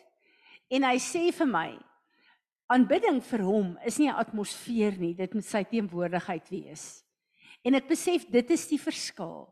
En 0.71 0.85
hy 0.85 0.97
sê 1.01 1.29
vir 1.33 1.49
my 1.49 1.69
aanbidding 2.69 3.23
vir 3.25 3.43
hom 3.47 3.77
is 3.89 3.99
nie 3.99 4.09
'n 4.09 4.21
atmosfeer 4.21 4.99
nie, 5.01 5.15
dit 5.15 5.35
moet 5.35 5.45
sy 5.45 5.65
teenwoordigheid 5.65 6.49
wees. 6.51 7.05
En 7.65 7.75
ek 7.75 7.89
besef 7.89 8.29
dit 8.31 8.51
is 8.51 8.67
die 8.69 8.79
verskil. 8.79 9.49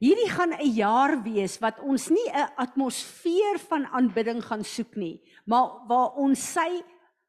Hierdie 0.00 0.30
gaan 0.30 0.54
'n 0.54 0.72
jaar 0.74 1.22
wees 1.22 1.58
wat 1.60 1.80
ons 1.80 2.08
nie 2.10 2.28
'n 2.32 2.48
atmosfeer 2.56 3.58
van 3.68 3.86
aanbidding 3.86 4.42
gaan 4.42 4.64
soek 4.64 4.96
nie, 4.96 5.20
maar 5.44 5.86
waar 5.88 6.14
ons 6.16 6.38
sy 6.38 6.82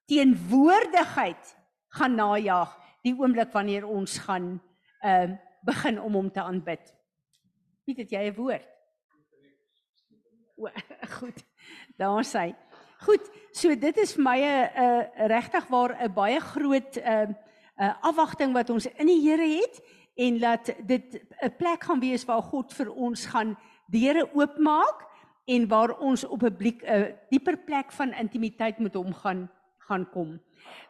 teenwoordigheid 0.07 1.57
gaan 1.89 2.15
najag 2.15 2.77
die 3.03 3.13
oomblik 3.13 3.51
wanneer 3.53 3.85
ons 3.85 4.17
gaan 4.19 4.61
ehm 5.03 5.31
uh, 5.31 5.37
begin 5.63 5.99
om 6.01 6.13
hom 6.13 6.31
te 6.31 6.41
aanbid. 6.41 6.93
Piet, 7.85 7.97
het 7.97 8.11
jy 8.11 8.29
'n 8.29 8.35
woord? 8.35 8.67
O, 10.57 10.69
goed. 11.19 11.45
Daar 11.97 12.23
sê. 12.23 12.55
Goed, 13.01 13.31
so 13.49 13.73
dit 13.73 13.97
is 13.97 14.13
my 14.21 14.37
'n 14.37 14.69
uh, 14.77 15.25
regtig 15.25 15.65
waar 15.73 15.97
'n 15.97 16.13
baie 16.13 16.39
groot 16.39 16.97
ehm 16.97 17.29
uh, 17.29 17.85
uh, 17.85 17.93
afwagting 18.01 18.53
wat 18.53 18.69
ons 18.69 18.85
in 18.85 19.07
die 19.07 19.21
Here 19.25 19.47
het 19.57 19.81
en 20.15 20.39
laat 20.39 20.69
dit 20.85 21.21
'n 21.41 21.55
plek 21.57 21.83
gaan 21.83 21.99
wees 21.99 22.25
waar 22.25 22.43
God 22.43 22.73
vir 22.73 22.93
ons 22.93 23.25
gaan 23.25 23.57
deure 23.87 24.29
oopmaak 24.33 25.07
en 25.45 25.67
waar 25.67 25.97
ons 25.97 26.23
op 26.23 26.43
'n 26.43 26.53
'n 26.53 26.77
uh, 26.85 27.05
dieper 27.29 27.57
plek 27.57 27.91
van 27.91 28.13
intimiteit 28.13 28.79
met 28.79 28.93
hom 28.93 29.13
gaan 29.13 29.49
gaan 29.77 30.09
kom. 30.09 30.39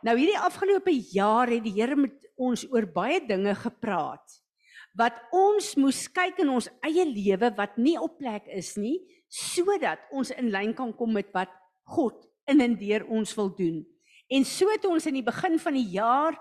Nou 0.02 0.18
hierdie 0.18 0.40
afgelope 0.40 0.92
jaar 1.14 1.48
het 1.48 1.64
die 1.64 1.82
Here 1.82 1.96
met 1.96 2.14
ons 2.36 2.68
oor 2.72 2.92
baie 2.92 3.26
dinge 3.26 3.56
gepraat 3.56 4.44
wat 4.94 5.14
ons 5.32 5.76
moes 5.76 6.12
kyk 6.12 6.40
in 6.40 6.50
ons 6.50 6.70
eie 6.84 7.06
lewe 7.06 7.56
wat 7.56 7.78
nie 7.78 7.98
op 8.00 8.18
plek 8.18 8.48
is 8.48 8.76
nie 8.76 9.00
sodat 9.30 10.00
ons 10.12 10.32
in 10.32 10.52
lyn 10.52 10.74
kan 10.74 10.92
kom 10.96 11.14
met 11.14 11.32
wat 11.32 11.61
God 11.92 12.28
in 12.52 12.62
en 12.64 12.78
deur 12.80 13.06
ons 13.08 13.36
wil 13.36 13.52
doen. 13.56 13.82
En 14.32 14.46
so 14.48 14.70
het 14.72 14.86
ons 14.88 15.06
in 15.06 15.20
die 15.20 15.28
begin 15.28 15.60
van 15.60 15.76
die 15.76 15.90
jaar 15.92 16.38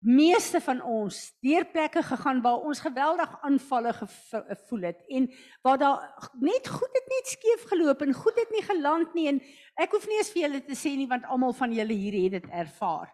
meeste 0.00 0.62
van 0.64 0.80
ons 0.80 1.16
deur 1.44 1.66
plekke 1.68 2.00
gegaan 2.02 2.40
waar 2.40 2.64
ons 2.64 2.80
geweldig 2.80 3.32
aanvalle 3.44 3.92
gevoel 3.92 4.86
het 4.88 5.00
en 5.12 5.26
waar 5.62 5.78
daar 5.78 6.30
net 6.40 6.68
goed 6.68 6.94
het 6.96 7.10
net 7.12 7.28
skeef 7.28 7.66
geloop 7.68 8.00
en 8.00 8.16
goed 8.16 8.38
het 8.40 8.52
nie 8.54 8.64
geland 8.64 9.12
nie 9.14 9.26
en 9.28 9.42
ek 9.76 9.92
hoef 9.92 10.06
nie 10.08 10.16
eens 10.16 10.32
vir 10.32 10.42
julle 10.46 10.62
te 10.64 10.78
sê 10.78 10.94
nie 10.96 11.08
want 11.08 11.28
almal 11.28 11.52
van 11.56 11.74
julle 11.76 11.96
hier 11.96 12.16
het 12.16 12.38
dit 12.38 12.48
ervaar. 12.62 13.12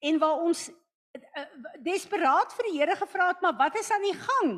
En 0.00 0.18
waar 0.18 0.40
ons 0.40 0.70
uh, 0.72 1.44
desperaat 1.84 2.56
vir 2.56 2.70
die 2.70 2.78
Here 2.80 2.96
gevra 2.96 3.28
het 3.34 3.44
maar 3.44 3.58
wat 3.60 3.76
is 3.76 3.92
aan 3.92 4.08
die 4.08 4.16
gang? 4.16 4.54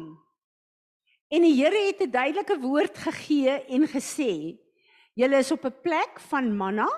En 1.34 1.42
die 1.42 1.56
Here 1.58 1.86
het 1.90 2.06
'n 2.06 2.10
duidelike 2.10 2.60
woord 2.62 2.98
gegee 2.98 3.50
en 3.66 3.90
gesê 3.90 4.62
julle 5.14 5.38
is 5.38 5.52
op 5.52 5.64
'n 5.64 5.80
plek 5.82 6.20
van 6.30 6.56
manna 6.56 6.88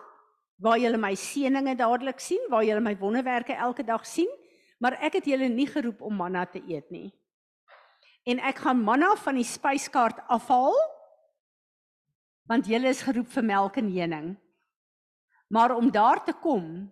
waar 0.57 0.79
julle 0.79 0.97
my 0.97 1.15
seëninge 1.15 1.77
dadelik 1.77 2.21
sien, 2.21 2.41
waar 2.49 2.65
julle 2.65 2.81
my 2.81 2.97
wonderwerke 2.97 3.53
elke 3.53 3.85
dag 3.85 4.07
sien 4.07 4.31
maar 4.83 4.99
ek 5.05 5.21
het 5.21 5.31
julle 5.31 5.49
nie 5.53 5.69
geroep 5.69 6.03
om 6.05 6.19
manna 6.21 6.45
te 6.49 6.61
eet 6.69 6.91
nie. 6.93 7.09
En 8.27 8.43
ek 8.45 8.61
gaan 8.65 8.83
manna 8.83 9.15
van 9.23 9.39
die 9.39 9.47
spyskaart 9.47 10.25
afhaal 10.33 10.77
want 12.47 12.69
julle 12.71 12.93
is 12.93 13.03
geroep 13.03 13.27
vir 13.33 13.43
melk 13.43 13.79
en 13.81 13.89
honing. 13.91 14.27
Maar 15.51 15.75
om 15.75 15.89
daar 15.91 16.21
te 16.23 16.35
kom 16.35 16.87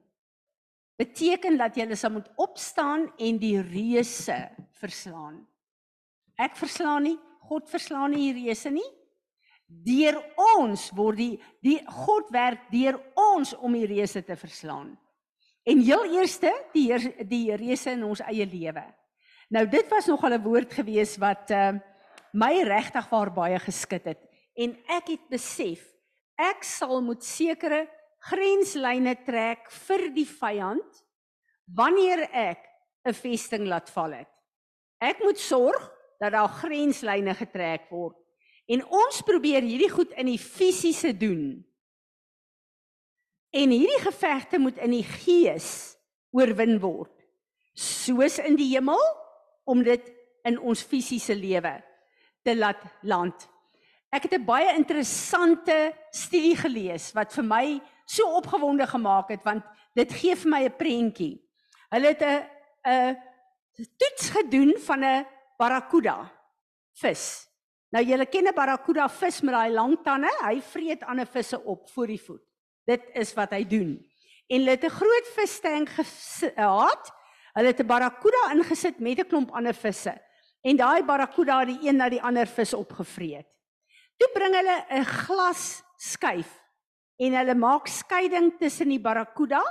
beteken 0.98 1.58
dat 1.58 1.76
julle 1.78 1.94
sal 1.98 2.10
moet 2.16 2.26
opstaan 2.42 3.06
en 3.18 3.38
die 3.38 3.60
reuse 3.62 4.38
verslaan. 4.80 5.44
Ek 6.34 6.58
verslaan 6.58 7.06
nie, 7.06 7.16
God 7.46 7.70
verslaan 7.70 8.14
nie 8.14 8.32
die 8.32 8.46
reuse 8.46 8.72
nie. 8.74 8.86
Deur 9.82 10.20
ons 10.56 10.90
word 10.94 11.18
die 11.18 11.42
die 11.64 11.78
God 12.04 12.28
werk 12.30 12.68
deur 12.70 13.00
ons 13.18 13.54
om 13.56 13.72
die 13.72 13.88
reuse 13.88 14.22
te 14.22 14.36
verslaan. 14.36 14.92
En 15.64 15.80
heel 15.80 16.04
eerste 16.18 16.52
die 16.74 16.90
heer, 16.90 17.06
die 17.24 17.56
reëse 17.56 17.94
in 17.96 18.04
ons 18.04 18.20
eie 18.28 18.46
lewe. 18.46 18.84
Nou 19.50 19.64
dit 19.68 19.88
was 19.90 20.06
nog 20.06 20.24
al 20.24 20.36
'n 20.36 20.42
woord 20.44 20.72
gewees 20.72 21.16
wat 21.16 21.50
uh, 21.50 21.72
my 22.32 22.62
regtig 22.62 23.08
waar 23.08 23.32
baie 23.32 23.58
geskit 23.58 24.04
het 24.04 24.22
en 24.56 24.76
ek 24.86 25.08
het 25.08 25.28
besef 25.30 25.82
ek 26.36 26.64
sal 26.64 27.00
moet 27.02 27.22
sekere 27.22 27.86
grenslyne 28.30 29.14
trek 29.26 29.70
vir 29.86 30.08
die 30.14 30.26
vyand 30.26 31.02
wanneer 31.76 32.28
ek 32.32 32.60
'n 33.04 33.12
vesting 33.12 33.66
laat 33.68 33.90
val 33.90 34.12
het. 34.12 34.30
Ek 35.00 35.20
moet 35.20 35.38
sorg 35.38 35.92
dat 36.20 36.32
daar 36.32 36.48
grenslyne 36.48 37.34
getrek 37.34 37.90
word. 37.90 38.16
En 38.66 38.84
ons 38.86 39.22
probeer 39.26 39.62
hierdie 39.62 39.90
goed 39.92 40.12
in 40.16 40.30
die 40.30 40.40
fisiese 40.40 41.12
doen. 41.16 41.64
En 43.54 43.70
hierdie 43.70 44.00
gevegte 44.02 44.58
moet 44.58 44.78
in 44.82 44.96
die 44.96 45.04
gees 45.04 45.96
oorwin 46.34 46.78
word. 46.82 47.12
Soos 47.74 48.38
in 48.42 48.56
die 48.56 48.70
hemel 48.72 49.02
om 49.68 49.82
dit 49.84 50.08
in 50.44 50.58
ons 50.58 50.82
fisiese 50.82 51.36
lewe 51.36 51.76
te 52.44 52.54
laat 52.56 52.80
land. 53.02 53.48
Ek 54.14 54.28
het 54.28 54.34
'n 54.34 54.44
baie 54.44 54.74
interessante 54.76 55.92
studie 56.10 56.56
gelees 56.56 57.12
wat 57.12 57.32
vir 57.32 57.44
my 57.44 57.80
so 58.06 58.36
opgewonde 58.36 58.86
gemaak 58.86 59.28
het 59.28 59.42
want 59.44 59.64
dit 59.94 60.12
gee 60.12 60.36
vir 60.36 60.50
my 60.50 60.64
'n 60.64 60.76
prentjie. 60.76 61.42
Hulle 61.90 62.06
het 62.06 62.22
'n 62.22 62.46
'n 62.86 63.16
toets 63.98 64.30
gedoen 64.30 64.74
van 64.78 65.04
'n 65.04 65.26
barracuda 65.58 66.30
vis. 66.92 67.48
Nou 67.94 68.02
julle 68.02 68.26
ken 68.26 68.48
'n 68.48 68.54
barracuda 68.54 69.08
vis 69.08 69.40
met 69.40 69.54
daai 69.54 69.70
lang 69.70 69.98
tande, 70.02 70.30
hy 70.42 70.60
vreet 70.60 71.02
ander 71.02 71.26
visse 71.26 71.62
op 71.62 71.90
voor 71.90 72.06
die 72.06 72.20
voet. 72.20 72.42
Dit 72.84 73.02
is 73.14 73.34
wat 73.34 73.50
hy 73.50 73.62
doen. 73.64 74.02
En 74.50 74.58
hulle 74.58 74.70
het 74.70 74.84
'n 74.84 74.90
groot 74.90 75.26
visstank 75.36 75.88
gehad. 75.88 77.12
Hulle 77.54 77.66
het 77.66 77.80
'n 77.80 77.86
barracuda 77.86 78.50
ingesit 78.52 78.98
met 78.98 79.18
'n 79.18 79.28
klomp 79.28 79.50
ander 79.50 79.74
visse. 79.74 80.20
En 80.62 80.76
daai 80.76 81.04
barracuda 81.04 81.58
het 81.58 81.68
die 81.68 81.88
een 81.88 81.96
na 81.96 82.08
die 82.08 82.22
ander 82.22 82.46
vis 82.46 82.74
opgevreet. 82.74 83.46
Toe 84.16 84.30
bring 84.32 84.54
hulle 84.54 84.84
'n 84.90 85.04
glas 85.04 85.82
skyf 85.96 86.60
en 87.16 87.32
hulle 87.32 87.54
maak 87.54 87.86
skeiding 87.86 88.58
tussen 88.58 88.88
die 88.88 89.00
barracuda 89.00 89.62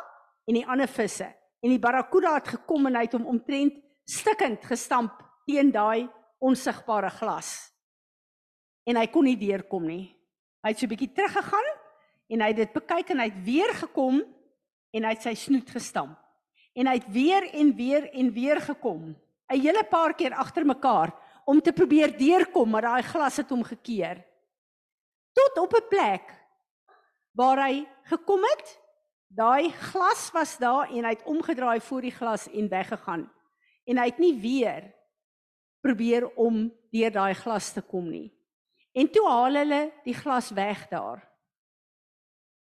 en 0.45 0.53
die 0.53 0.67
ander 0.67 0.87
visse. 0.87 1.35
En 1.61 1.69
die 1.69 1.79
barracuda 1.79 2.33
het 2.33 2.47
gekom 2.47 2.85
en 2.85 2.95
hy 2.95 3.01
het 3.01 3.13
hom 3.13 3.25
omtrent 3.25 3.73
stikkend 4.05 4.65
gestamp 4.65 5.11
teen 5.45 5.71
daai 5.71 6.09
onsigbare 6.39 7.09
glas. 7.09 7.72
En 8.83 8.99
hy 8.99 9.07
kon 9.07 9.23
nie 9.23 9.37
deurkom 9.39 9.85
nie. 9.87 10.15
Hy 10.63 10.69
het 10.69 10.79
so 10.79 10.85
'n 10.85 10.89
bietjie 10.89 11.13
teruggegaan 11.13 11.69
en 12.29 12.41
hy 12.41 12.47
het 12.47 12.55
dit 12.55 12.73
bekyk 12.73 13.09
en 13.09 13.19
hy 13.19 13.29
het 13.29 13.43
weer 13.43 13.73
gekom 13.73 14.23
en 14.93 15.03
hy 15.03 15.09
het 15.09 15.21
sy 15.21 15.33
snoet 15.33 15.69
gestamp. 15.69 16.17
En 16.73 16.87
hy 16.87 16.93
het 16.93 17.09
weer 17.11 17.43
en 17.53 17.75
weer 17.75 18.09
en 18.13 18.31
weer 18.31 18.61
gekom. 18.61 19.15
'n 19.51 19.59
Hele 19.61 19.83
paar 19.83 20.13
keer 20.13 20.33
agter 20.33 20.65
mekaar 20.65 21.13
om 21.45 21.61
te 21.61 21.73
probeer 21.73 22.17
deurkom, 22.17 22.69
maar 22.69 22.81
daai 22.81 23.03
glas 23.03 23.37
het 23.37 23.49
hom 23.49 23.63
gekeer. 23.63 24.23
Tot 25.33 25.57
op 25.57 25.73
'n 25.73 25.87
plek 25.89 26.25
waar 27.31 27.67
hy 27.67 27.85
gekom 28.03 28.41
het, 28.43 28.79
daai 29.27 29.71
glas 29.71 30.31
was 30.31 30.57
daar 30.57 30.89
en 30.89 31.03
hy 31.03 31.09
het 31.09 31.25
omgedraai 31.25 31.79
voor 31.81 32.01
die 32.01 32.11
glas 32.11 32.47
en 32.47 32.69
weggegaan. 32.69 33.31
En 33.85 33.97
hy 33.97 34.05
het 34.05 34.19
nie 34.19 34.39
weer 34.39 34.93
probeer 35.81 36.29
om 36.35 36.71
deur 36.91 37.11
daai 37.11 37.33
glas 37.33 37.73
te 37.73 37.81
kom 37.81 38.09
nie. 38.09 38.31
En 38.93 39.09
toe 39.09 39.25
haal 39.27 39.57
hulle 39.61 39.81
die 40.05 40.15
glas 40.15 40.51
weg 40.53 40.85
daar. 40.91 41.23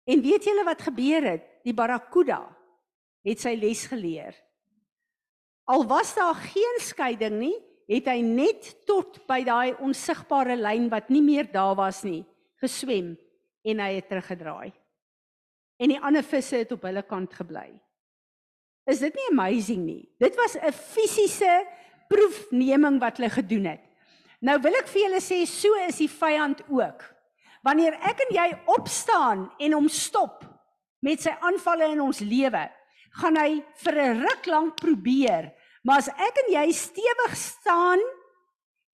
En 0.10 0.22
weet 0.22 0.44
julle 0.44 0.66
wat 0.68 0.82
gebeur 0.82 1.24
het? 1.24 1.46
Die 1.64 1.76
barracuda 1.76 2.42
het 3.28 3.40
sy 3.40 3.56
les 3.60 3.86
geleer. 3.92 4.36
Al 5.70 5.86
was 5.88 6.16
daar 6.16 6.36
geen 6.36 6.80
skeiding 6.82 7.38
nie, 7.40 7.56
het 7.90 8.08
hy 8.10 8.20
net 8.26 8.72
tot 8.88 9.20
by 9.30 9.44
daai 9.46 9.76
onsigbare 9.82 10.56
lyn 10.58 10.90
wat 10.90 11.10
nie 11.14 11.22
meer 11.26 11.50
daar 11.52 11.76
was 11.78 12.04
nie, 12.04 12.24
geswem 12.62 13.16
en 13.66 13.82
hy 13.82 13.96
het 13.98 14.08
teruggedraai. 14.10 14.72
en 15.80 15.94
die 15.94 16.00
ander 16.04 16.26
visse 16.28 16.58
het 16.60 16.72
op 16.76 16.84
hulle 16.88 17.04
kant 17.08 17.34
gebly. 17.40 17.70
Is 18.90 19.00
dit 19.04 19.16
nie 19.16 19.28
amazing 19.32 19.86
nie? 19.86 20.10
Dit 20.20 20.36
was 20.36 20.58
'n 20.58 20.72
fisiese 20.72 21.66
proefneming 22.10 23.00
wat 23.00 23.18
hulle 23.18 23.30
gedoen 23.30 23.66
het. 23.66 23.84
Nou 24.42 24.56
wil 24.64 24.78
ek 24.80 24.88
vir 24.88 25.06
julle 25.06 25.22
sê 25.24 25.42
so 25.50 25.76
is 25.88 26.00
die 26.00 26.12
vyand 26.12 26.62
ook. 26.72 27.04
Wanneer 27.66 27.98
ek 28.08 28.24
en 28.28 28.36
jy 28.38 28.48
opstaan 28.72 29.48
en 29.60 29.76
hom 29.76 29.90
stop 29.92 30.46
met 31.04 31.20
sy 31.24 31.34
aanvalle 31.44 31.90
in 31.92 32.00
ons 32.04 32.22
lewe, 32.24 32.62
gaan 33.20 33.36
hy 33.40 33.60
vir 33.84 33.96
'n 34.04 34.22
ruk 34.24 34.46
lank 34.48 34.76
probeer. 34.80 35.52
Maar 35.84 35.98
as 35.98 36.08
ek 36.10 36.40
en 36.46 36.54
jy 36.54 36.72
stewig 36.72 37.36
staan 37.36 38.00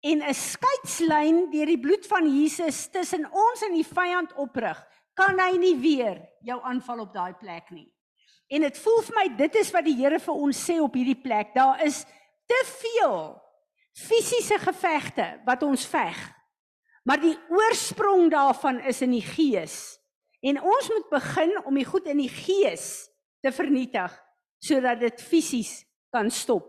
en 0.02 0.22
'n 0.22 0.34
skeidslyn 0.34 1.50
deur 1.50 1.66
die 1.66 1.80
bloed 1.80 2.06
van 2.06 2.28
Jesus 2.28 2.88
tussen 2.88 3.24
ons 3.32 3.62
en 3.62 3.74
die 3.74 3.84
vyand 3.84 4.32
oprig, 4.36 4.76
kan 5.14 5.38
hy 5.38 5.56
nie 5.56 5.76
weer 5.76 6.20
jou 6.42 6.60
aanval 6.62 7.00
op 7.00 7.14
daai 7.14 7.32
plek 7.32 7.70
nie. 7.70 7.88
En 8.50 8.60
dit 8.60 8.78
voel 8.78 9.02
vir 9.02 9.16
my 9.16 9.36
dit 9.36 9.54
is 9.54 9.70
wat 9.70 9.84
die 9.84 9.96
Here 9.96 10.18
vir 10.18 10.34
ons 10.34 10.70
sê 10.70 10.80
op 10.80 10.94
hierdie 10.94 11.22
plek. 11.22 11.54
Daar 11.54 11.82
is 11.84 12.04
te 12.46 12.64
veel 12.66 13.40
fisiese 13.96 14.58
gevegte 14.58 15.40
wat 15.46 15.62
ons 15.66 15.86
veg. 15.86 16.18
Maar 17.04 17.20
die 17.22 17.36
oorsprong 17.48 18.30
daarvan 18.32 18.80
is 18.86 19.00
in 19.02 19.14
die 19.16 19.24
gees. 19.24 19.98
En 20.40 20.60
ons 20.62 20.88
moet 20.88 21.08
begin 21.10 21.52
om 21.64 21.76
die 21.76 21.88
goed 21.88 22.06
in 22.08 22.20
die 22.22 22.32
gees 22.32 23.08
te 23.40 23.52
vernietig 23.52 24.12
sodat 24.60 25.00
dit 25.00 25.22
fisies 25.24 25.80
kan 26.12 26.28
stop. 26.30 26.66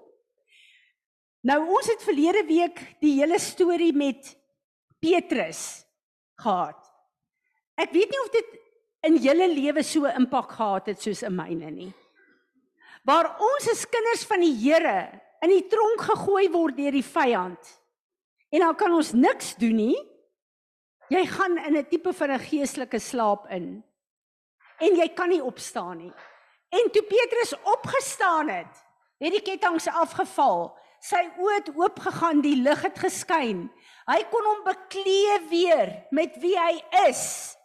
Nou 1.48 1.58
ons 1.74 1.88
het 1.90 2.04
verlede 2.06 2.44
week 2.48 2.80
die 3.02 3.18
hele 3.18 3.40
storie 3.42 3.92
met 3.98 4.30
Petrus 5.02 5.82
gehad. 6.40 6.78
Ek 7.82 7.92
weet 7.96 8.12
nie 8.14 8.22
of 8.22 8.30
dit 8.34 8.54
in 9.10 9.18
julle 9.24 9.48
lewe 9.50 9.84
so 9.84 10.10
impak 10.10 10.54
gehad 10.54 10.92
het 10.92 11.02
soos 11.02 11.24
in 11.26 11.36
myne 11.36 11.72
nie. 11.74 11.90
Waar 13.08 13.34
ons 13.42 13.68
as 13.72 13.88
kinders 13.90 14.28
van 14.30 14.44
die 14.46 14.54
Here 14.62 15.10
in 15.42 15.50
die 15.50 15.68
tronk 15.68 16.02
gegooi 16.06 16.50
word 16.54 16.78
deur 16.78 16.92
die 16.92 17.06
vyand. 17.06 17.72
En 18.52 18.66
dan 18.66 18.76
kan 18.76 18.94
ons 18.94 19.14
niks 19.14 19.56
doen 19.62 19.76
nie. 19.76 19.98
Jy 21.12 21.26
gaan 21.28 21.58
in 21.58 21.78
'n 21.78 21.88
tipe 21.90 22.14
van 22.14 22.32
'n 22.32 22.40
geestelike 22.40 23.00
slaap 23.00 23.48
in. 23.50 23.84
En 24.80 24.96
jy 24.96 25.08
kan 25.14 25.30
nie 25.30 25.44
opstaan 25.44 25.98
nie. 25.98 26.14
En 26.70 26.92
toe 26.92 27.04
Petrus 27.04 27.54
opgestaan 27.64 28.50
het, 28.50 28.74
het 29.18 29.32
die 29.32 29.42
kettinge 29.42 29.92
afgeval. 29.92 30.78
Sy 31.02 31.22
oë 31.38 31.56
het 31.56 31.70
oop 31.76 32.00
gegaan, 32.00 32.42
die 32.42 32.56
lig 32.62 32.82
het 32.82 33.00
geskyn. 33.00 33.72
Hy 34.06 34.24
kon 34.30 34.46
hom 34.46 34.64
bekleë 34.64 35.50
weer 35.50 36.06
met 36.12 36.38
wie 36.38 36.58
hy 36.58 36.78
is, 37.08 37.58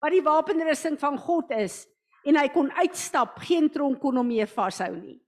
wat 0.00 0.10
die 0.10 0.22
wapenrusting 0.22 0.98
van 0.98 1.18
God 1.18 1.50
is, 1.50 1.86
en 2.24 2.36
hy 2.36 2.48
kon 2.48 2.70
uitstap. 2.72 3.38
Geen 3.38 3.70
tronk 3.70 4.00
kon 4.00 4.16
hom 4.16 4.26
meer 4.26 4.46
vashou 4.46 4.92
nie. 4.96 5.23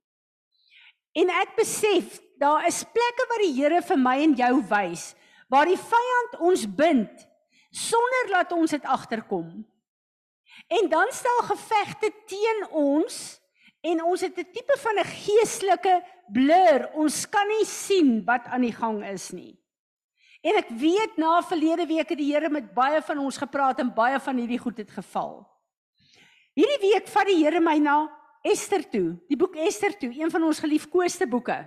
En 1.16 1.30
ek 1.32 1.54
besef, 1.56 2.18
daar 2.36 2.66
is 2.68 2.84
plekke 2.92 3.24
waar 3.30 3.44
die 3.44 3.54
Here 3.56 3.80
vir 3.82 4.00
my 4.00 4.18
en 4.24 4.34
jou 4.36 4.54
wys 4.68 5.14
waar 5.46 5.68
die 5.70 5.78
vyand 5.78 6.32
ons 6.42 6.64
bind 6.66 7.26
sonder 7.70 8.30
dat 8.32 8.52
ons 8.56 8.72
dit 8.74 8.86
agterkom. 8.90 9.50
En 10.66 10.88
dan 10.90 11.12
stel 11.14 11.42
gevegte 11.46 12.10
teen 12.26 12.64
ons 12.74 13.18
en 13.86 14.02
ons 14.02 14.20
het 14.20 14.38
'n 14.38 14.50
tipe 14.52 14.76
van 14.82 14.98
'n 14.98 15.12
geestelike 15.22 16.02
blur. 16.32 16.90
Ons 16.94 17.28
kan 17.28 17.46
nie 17.46 17.64
sien 17.64 18.24
wat 18.24 18.46
aan 18.46 18.62
die 18.62 18.72
gang 18.72 19.04
is 19.04 19.30
nie. 19.30 19.54
En 20.42 20.56
ek 20.56 20.68
weet 20.68 21.16
na 21.16 21.42
verlede 21.42 21.86
week 21.86 22.08
het 22.08 22.18
die 22.18 22.32
Here 22.32 22.48
met 22.48 22.74
baie 22.74 23.02
van 23.02 23.18
ons 23.18 23.36
gepraat 23.36 23.78
en 23.78 23.94
baie 23.94 24.20
van 24.20 24.36
hierdie 24.36 24.58
goed 24.58 24.78
het 24.78 24.90
geval. 24.90 25.46
Hierdie 26.54 26.90
week 26.90 27.08
vat 27.08 27.26
die 27.26 27.44
Here 27.44 27.60
my 27.60 27.78
na 27.78 28.08
Ester 28.42 28.82
toe, 28.90 29.16
die 29.28 29.36
boek 29.36 29.56
Ester 29.56 29.96
toe, 29.98 30.10
een 30.12 30.30
van 30.30 30.42
ons 30.42 30.58
geliefkoeste 30.58 31.26
boeke. 31.26 31.58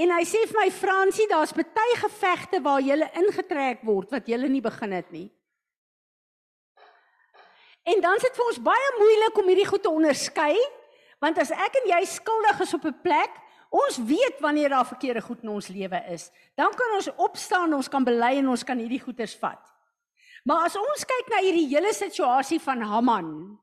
En 0.00 0.10
hy 0.16 0.22
sê 0.24 0.40
vir 0.48 0.56
my 0.56 0.70
Fransie, 0.72 1.28
daar's 1.28 1.52
baie 1.52 1.96
gevegte 2.00 2.62
waar 2.64 2.80
jy 2.80 2.96
ingetrek 3.20 3.82
word 3.84 4.10
wat 4.10 4.28
jy 4.28 4.38
nie 4.48 4.64
begin 4.64 4.92
het 4.92 5.10
nie. 5.12 5.28
En 7.82 8.00
dan 8.00 8.16
is 8.16 8.22
dit 8.22 8.36
vir 8.38 8.46
ons 8.46 8.62
baie 8.62 8.90
moeilik 8.98 9.38
om 9.38 9.48
hierdie 9.50 9.66
goed 9.66 9.82
te 9.82 9.90
onderskei, 9.90 10.54
want 11.22 11.38
as 11.42 11.50
ek 11.50 11.80
en 11.82 11.88
jy 11.90 12.04
skuldig 12.06 12.60
is 12.62 12.74
op 12.74 12.84
'n 12.86 13.00
plek, 13.02 13.30
ons 13.70 13.98
weet 13.98 14.40
wanneer 14.40 14.68
daar 14.68 14.86
verkeerde 14.86 15.20
goed 15.20 15.42
in 15.42 15.48
ons 15.48 15.68
lewe 15.68 16.00
is. 16.12 16.30
Dan 16.54 16.70
kan 16.74 16.94
ons 16.94 17.08
opstaan, 17.16 17.74
ons 17.74 17.88
kan 17.88 18.04
bely 18.04 18.38
en 18.38 18.48
ons 18.48 18.64
kan 18.64 18.78
hierdie 18.78 19.00
goeders 19.00 19.34
vat. 19.36 19.60
Maar 20.44 20.66
as 20.66 20.76
ons 20.76 21.04
kyk 21.04 21.28
na 21.28 21.42
hierdie 21.42 21.68
hele 21.68 21.92
situasie 21.92 22.60
van 22.60 22.82
Haman. 22.82 23.58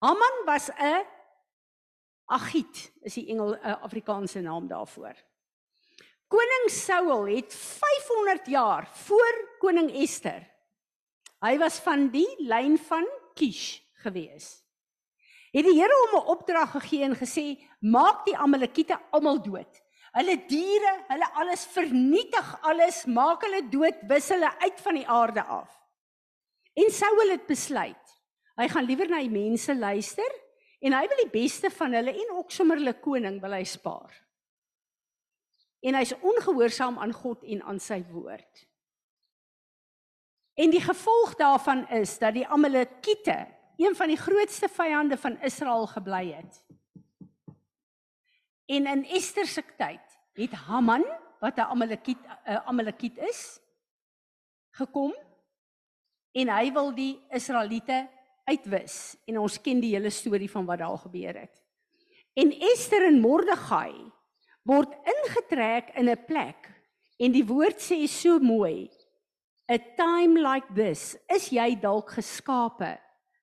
Haman 0.00 0.44
was 0.46 0.70
'n 0.70 1.04
Agit, 2.26 2.92
is 3.02 3.14
die 3.14 3.28
Engel 3.28 3.54
'n 3.54 3.80
Afrikaanse 3.82 4.40
naam 4.40 4.68
daarvoor. 4.68 5.16
Koning 6.28 6.70
Saul 6.70 7.26
het 7.26 7.54
500 7.54 8.46
jaar 8.46 8.88
voor 8.92 9.56
koning 9.58 9.90
Ester 9.90 10.44
Hy 11.38 11.54
was 11.58 11.78
van 11.78 12.08
die 12.10 12.28
lyn 12.42 12.74
van 12.88 13.06
Kish 13.38 13.78
gewees. 14.02 14.58
Het 15.54 15.64
die 15.64 15.76
Here 15.78 15.94
hom 16.02 16.18
'n 16.18 16.30
opdrag 16.34 16.70
gegee 16.70 17.04
en 17.04 17.14
gesê: 17.14 17.58
"Maak 17.80 18.24
die 18.26 18.36
Amalekiete 18.36 18.98
almal 19.10 19.42
dood. 19.42 19.82
Hulle 20.12 20.36
diere, 20.46 21.04
hulle 21.08 21.28
alles 21.34 21.66
vernietig 21.66 22.58
alles, 22.62 23.04
maak 23.06 23.42
hulle 23.42 23.68
dood, 23.68 23.94
wis 24.08 24.28
hulle 24.28 24.50
uit 24.58 24.80
van 24.80 24.94
die 24.94 25.08
aarde 25.08 25.42
af." 25.42 25.70
En 26.74 26.90
Saul 26.90 27.30
het 27.30 27.46
besluit, 27.46 28.07
hy 28.58 28.66
gaan 28.68 28.86
liewer 28.88 29.10
na 29.10 29.20
die 29.22 29.32
mense 29.32 29.74
luister 29.74 30.32
en 30.82 30.94
hy 30.94 31.04
wil 31.10 31.20
die 31.22 31.34
beste 31.34 31.70
van 31.74 31.94
hulle 31.94 32.14
en 32.14 32.32
ook 32.38 32.54
sommer 32.54 32.80
hulle 32.80 32.96
koning 33.02 33.38
wil 33.42 33.54
hy 33.54 33.64
spaar. 33.66 34.14
En 35.86 35.94
hy's 35.94 36.14
ongehoorsaam 36.16 36.98
aan 36.98 37.14
God 37.14 37.44
en 37.46 37.62
aan 37.70 37.78
sy 37.82 38.00
woord. 38.10 38.64
En 40.58 40.74
die 40.74 40.82
gevolg 40.82 41.36
daarvan 41.38 41.84
is 41.94 42.16
dat 42.18 42.34
die 42.34 42.46
Amalekiete, 42.46 43.46
een 43.78 43.94
van 43.94 44.10
die 44.10 44.18
grootste 44.18 44.66
vyande 44.68 45.16
van 45.16 45.38
Israel 45.46 45.86
gebly 45.86 46.32
het. 46.34 46.58
En 48.66 48.90
in 48.90 49.04
Ester 49.14 49.46
se 49.46 49.62
tyd 49.78 50.18
het 50.38 50.54
Haman, 50.66 51.04
wat 51.40 51.56
'n 51.56 51.70
Amalekiet 51.70 52.18
'n 52.46 52.62
Amalekiet 52.66 53.18
is, 53.18 53.60
gekom 54.70 55.14
en 56.32 56.48
hy 56.48 56.72
wil 56.72 56.94
die 56.94 57.20
Israeliete 57.30 58.08
uitwis. 58.48 59.16
En 59.28 59.38
ons 59.44 59.60
ken 59.60 59.80
die 59.80 59.94
hele 59.94 60.10
storie 60.10 60.50
van 60.50 60.66
wat 60.68 60.80
daar 60.82 60.98
gebeur 61.04 61.36
het. 61.44 61.62
En 62.38 62.52
Ester 62.72 63.06
en 63.06 63.20
Mordegai 63.20 63.92
word 64.68 64.92
ingetrek 65.08 65.94
in 65.96 66.10
'n 66.10 66.24
plek 66.26 66.68
en 67.18 67.32
die 67.32 67.44
woord 67.44 67.80
sê 67.80 68.06
so 68.06 68.38
mooi 68.38 68.90
a 69.70 69.78
time 69.96 70.40
like 70.40 70.68
this 70.74 71.16
is 71.34 71.48
jy 71.52 71.74
dalk 71.80 72.12
geskape 72.16 72.98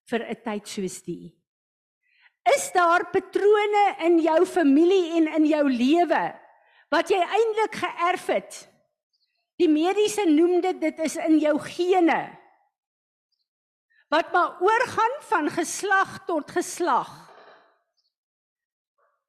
vir 0.09 0.21
'n 0.21 0.41
tyd 0.45 0.67
soos 0.67 1.01
die 1.01 1.33
is 2.55 2.71
daar 2.71 3.09
patrone 3.11 3.85
in 4.05 4.19
jou 4.21 4.45
familie 4.45 5.17
en 5.17 5.27
in 5.39 5.45
jou 5.49 5.65
lewe 5.69 6.23
wat 6.93 7.09
jy 7.09 7.19
eintlik 7.19 7.75
geërf 7.81 8.25
het 8.27 8.69
die 9.57 9.69
mediese 9.69 10.25
noem 10.29 10.61
dit 10.61 10.81
dit 10.81 10.99
is 10.99 11.15
in 11.17 11.39
jou 11.39 11.57
gene 11.59 12.21
wat 14.13 14.31
maar 14.33 14.57
oorgaan 14.61 15.15
van 15.29 15.49
geslag 15.49 16.17
tot 16.25 16.51
geslag 16.51 17.11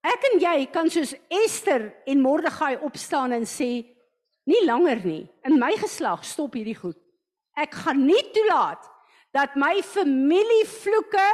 ek 0.06 0.30
en 0.32 0.40
jy 0.40 0.56
kan 0.70 0.90
soos 0.92 1.16
Ester 1.42 1.90
en 2.06 2.20
Mordegai 2.22 2.76
opstaan 2.86 3.32
en 3.34 3.46
sê 3.48 3.96
Nie 4.46 4.62
langer 4.62 5.02
nie. 5.02 5.24
In 5.46 5.58
my 5.58 5.72
geslag 5.80 6.22
stop 6.24 6.54
hierdie 6.54 6.76
goed. 6.78 6.98
Ek 7.58 7.74
gaan 7.82 8.04
nie 8.06 8.22
toelaat 8.34 8.84
dat 9.34 9.56
my 9.58 9.80
familie 9.84 10.62
vloeke, 10.70 11.24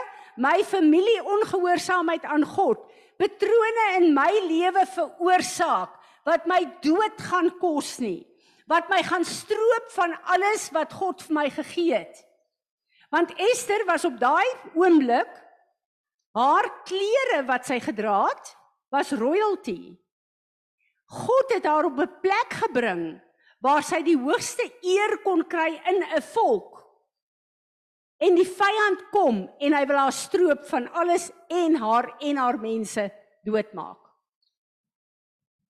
my 0.41 0.63
familie 0.67 1.21
ongehoorsaamheid 1.21 2.25
aan 2.25 2.47
God, 2.55 2.81
patrone 3.21 3.85
in 3.99 4.09
my 4.17 4.31
lewe 4.49 4.87
veroorsaak 4.95 5.93
wat 6.27 6.49
my 6.49 6.63
dood 6.83 7.21
gaan 7.29 7.51
kos 7.61 7.99
nie. 8.01 8.23
Wat 8.71 8.89
my 8.89 9.03
gaan 9.05 9.27
stroop 9.29 9.91
van 9.93 10.17
alles 10.33 10.71
wat 10.73 10.95
God 10.97 11.21
vir 11.27 11.37
my 11.37 11.49
gegee 11.53 11.93
het. 11.99 12.25
Want 13.13 13.35
Esther 13.37 13.85
was 13.85 14.07
op 14.09 14.17
daai 14.21 14.49
oomblik 14.75 15.33
haar 16.33 16.69
klere 16.89 17.43
wat 17.45 17.67
sy 17.69 17.77
gedra 17.85 18.23
het, 18.25 18.55
was 18.93 19.13
royalty. 19.21 19.93
God 21.13 21.53
het 21.53 21.69
haar 21.69 21.91
op 21.91 21.99
'n 22.01 22.21
plek 22.25 22.57
gebring 22.65 23.21
waar 23.61 23.83
sy 23.83 24.03
die 24.03 24.17
hoogste 24.17 24.65
eer 24.81 25.19
kon 25.23 25.45
kry 25.47 25.81
in 25.93 26.03
'n 26.03 26.23
volk. 26.23 26.81
En 28.19 28.35
die 28.35 28.49
vyand 28.49 29.11
kom 29.11 29.49
en 29.59 29.73
hy 29.73 29.87
wil 29.87 29.97
haar 29.97 30.13
stroop 30.13 30.65
van 30.67 30.89
alles 30.93 31.31
en 31.49 31.77
haar 31.77 32.15
en 32.19 32.37
haar 32.37 32.59
mense 32.59 33.11
doodmaak. 33.45 33.99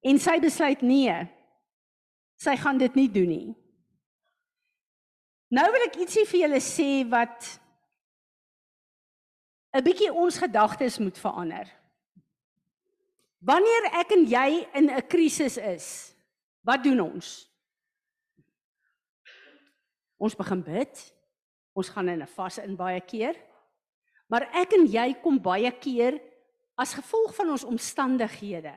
En 0.00 0.18
sy 0.18 0.38
besluit 0.40 0.82
nee. 0.82 1.28
Sy 2.36 2.56
gaan 2.56 2.78
dit 2.78 2.94
nie 2.94 3.10
doen 3.10 3.28
nie. 3.28 3.61
Nou 5.52 5.66
wil 5.68 5.84
ek 5.84 5.98
ietsie 6.00 6.24
vir 6.24 6.46
julle 6.46 6.60
sê 6.64 7.04
wat 7.12 7.44
'n 9.76 9.84
bietjie 9.84 10.08
ons 10.08 10.38
gedagtes 10.40 10.96
moet 10.98 11.18
verander. 11.18 11.68
Wanneer 13.40 13.90
ek 14.00 14.12
en 14.16 14.24
jy 14.24 14.68
in 14.72 14.88
'n 14.88 15.08
krisis 15.08 15.56
is, 15.58 16.14
wat 16.64 16.82
doen 16.82 17.00
ons? 17.00 17.48
Ons 20.16 20.34
begin 20.34 20.62
bid. 20.62 21.12
Ons 21.74 21.88
gaan 21.88 22.08
in 22.08 22.22
'n 22.22 22.26
vas 22.26 22.58
in 22.58 22.76
baie 22.76 23.00
keer. 23.00 23.36
Maar 24.28 24.48
ek 24.54 24.72
en 24.72 24.86
jy 24.86 25.20
kom 25.20 25.38
baie 25.38 25.72
keer 25.72 26.20
as 26.76 26.94
gevolg 26.94 27.34
van 27.34 27.50
ons 27.50 27.64
omstandighede 27.64 28.74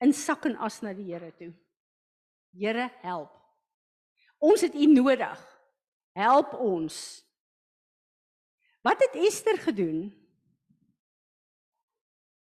in 0.00 0.12
sak 0.12 0.44
en 0.44 0.56
as 0.56 0.82
na 0.82 0.92
die 0.92 1.12
Here 1.12 1.32
toe. 1.32 1.52
Here, 2.52 2.90
help. 3.02 3.32
Ons 4.38 4.60
het 4.60 4.74
U 4.74 4.86
nodig. 4.86 5.55
Help 6.16 6.54
ons. 6.56 6.96
Wat 8.80 9.02
het 9.04 9.18
Ester 9.20 9.58
gedoen? 9.60 10.08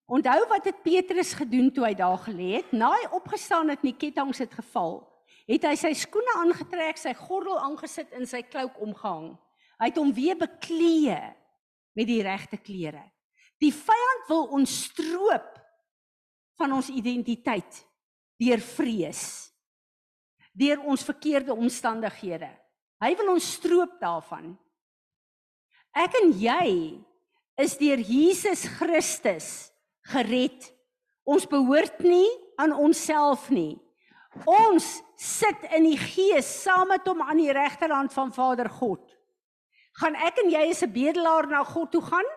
Onthou 0.06 0.42
wat 0.50 0.68
het 0.68 0.82
Petrus 0.84 1.32
gedoen 1.32 1.70
toe 1.72 1.86
hy 1.86 1.94
daar 1.96 2.18
gelê 2.26 2.50
het? 2.60 2.74
Na 2.76 2.92
hy 2.92 3.06
opgestaan 3.16 3.72
het 3.72 3.80
en 3.80 3.88
die 3.88 3.96
ketTINGS 3.96 4.42
het 4.44 4.52
geval, 4.54 5.00
het 5.48 5.64
hy 5.66 5.72
sy 5.78 5.94
skoene 5.96 6.36
aangetrek, 6.42 7.00
sy 7.00 7.14
gordel 7.16 7.56
aangesit 7.58 8.12
en 8.14 8.28
sy 8.28 8.42
klouk 8.46 8.76
omgehang. 8.82 9.32
Hy 9.80 9.88
het 9.88 9.98
hom 10.00 10.12
weer 10.14 10.36
beklee 10.38 11.16
met 11.96 12.06
die 12.06 12.20
regte 12.26 12.60
klere. 12.60 13.02
Die 13.62 13.72
vyand 13.72 14.28
wil 14.28 14.46
ons 14.58 14.76
stroop 14.90 15.56
van 16.60 16.76
ons 16.76 16.92
identiteit 16.92 17.82
deur 18.36 18.60
vrees. 18.60 19.24
Deur 20.52 20.84
ons 20.84 21.04
verkeerde 21.04 21.56
omstandighede. 21.56 22.52
Hy 23.02 23.12
wil 23.18 23.34
ons 23.34 23.52
stroop 23.58 23.98
daarvan. 24.00 24.54
Ek 25.96 26.16
en 26.20 26.32
jy 26.36 26.68
is 27.60 27.76
deur 27.80 28.00
Jesus 28.00 28.66
Christus 28.76 29.48
gered. 30.12 30.72
Ons 31.26 31.48
behoort 31.50 32.00
nie 32.04 32.28
aan 32.60 32.72
onsself 32.76 33.48
nie. 33.50 33.76
Ons 34.44 35.00
sit 35.16 35.64
in 35.76 35.88
die 35.88 35.98
Gees 36.00 36.48
saam 36.62 36.90
met 36.92 37.06
hom 37.08 37.22
aan 37.24 37.40
die 37.40 37.52
regterhand 37.52 38.12
van 38.12 38.32
Vader 38.36 38.68
God. 38.68 39.02
Gaan 39.96 40.16
ek 40.20 40.42
en 40.44 40.50
jy 40.52 40.64
as 40.70 40.82
'n 40.84 40.92
bedelaar 40.92 41.48
na 41.48 41.64
God 41.64 41.90
toe 41.92 42.02
gaan 42.02 42.28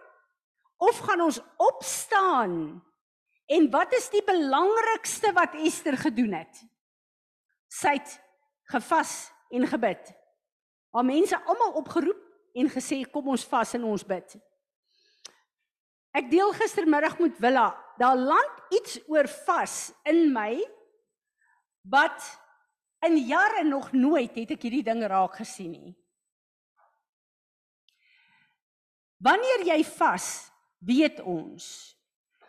of 0.80 1.00
gaan 1.00 1.22
ons 1.22 1.42
opstaan? 1.58 2.82
En 3.50 3.70
wat 3.72 3.94
is 3.94 4.10
die 4.10 4.24
belangrikste 4.24 5.34
wat 5.34 5.56
Ester 5.56 5.98
gedoen 5.98 6.34
het? 6.34 6.64
Sy 7.68 7.98
het 7.98 8.22
gevas 8.64 9.32
en 9.52 9.68
gebid. 9.68 10.19
Haar 10.96 11.06
mense 11.06 11.38
almal 11.46 11.78
opgeroep 11.82 12.22
en 12.58 12.70
gesê 12.74 13.04
kom 13.12 13.30
ons 13.30 13.46
vas 13.52 13.74
en 13.78 13.86
ons 13.92 14.06
bid. 14.06 14.36
Ek 16.18 16.30
deel 16.32 16.52
gistermiddag 16.58 17.20
met 17.22 17.38
Willa, 17.42 17.70
daar 18.02 18.18
land 18.18 18.74
iets 18.74 18.98
oor 19.08 19.30
vas 19.46 19.92
in 20.10 20.32
my 20.34 20.58
wat 21.90 22.26
in 23.06 23.18
jare 23.30 23.64
nog 23.64 23.92
nooit 23.94 24.34
het 24.36 24.56
ek 24.56 24.66
hierdie 24.66 24.86
ding 24.86 25.04
raak 25.08 25.38
gesien 25.40 25.72
nie. 25.72 25.94
Wanneer 29.20 29.66
jy 29.68 29.80
vas, 29.98 30.28
weet 30.80 31.20
ons. 31.28 31.66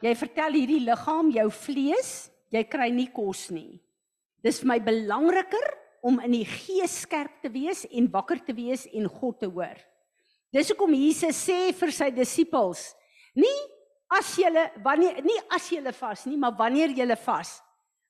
Jy 0.00 0.12
vertel 0.16 0.56
hierdie 0.56 0.82
liggaam, 0.86 1.32
jou 1.34 1.48
vlees, 1.52 2.30
jy 2.54 2.62
kry 2.70 2.88
nie 2.94 3.10
kos 3.12 3.48
nie. 3.52 3.80
Dis 4.40 4.62
vir 4.62 4.70
my 4.72 4.78
belangriker 4.86 5.66
om 6.02 6.20
in 6.20 6.32
die 6.32 6.46
gees 6.46 7.00
skerp 7.02 7.40
te 7.42 7.50
wees 7.52 7.84
en 7.90 8.10
wakker 8.10 8.40
te 8.44 8.54
wees 8.56 8.86
en 8.92 9.08
God 9.08 9.40
te 9.40 9.46
hoor. 9.46 9.78
Dis 10.50 10.70
hoekom 10.72 10.94
Jesus 10.94 11.38
sê 11.46 11.72
vir 11.76 11.92
sy 11.94 12.10
disippels, 12.10 12.94
Nie 13.34 13.58
as 14.10 14.32
jy 14.38 14.50
wanneer 14.82 15.20
nie 15.22 15.38
as 15.54 15.68
jy 15.70 15.82
vas 15.94 16.26
nie, 16.26 16.36
maar 16.36 16.56
wanneer 16.58 16.90
jy 16.90 17.06
vas. 17.24 17.60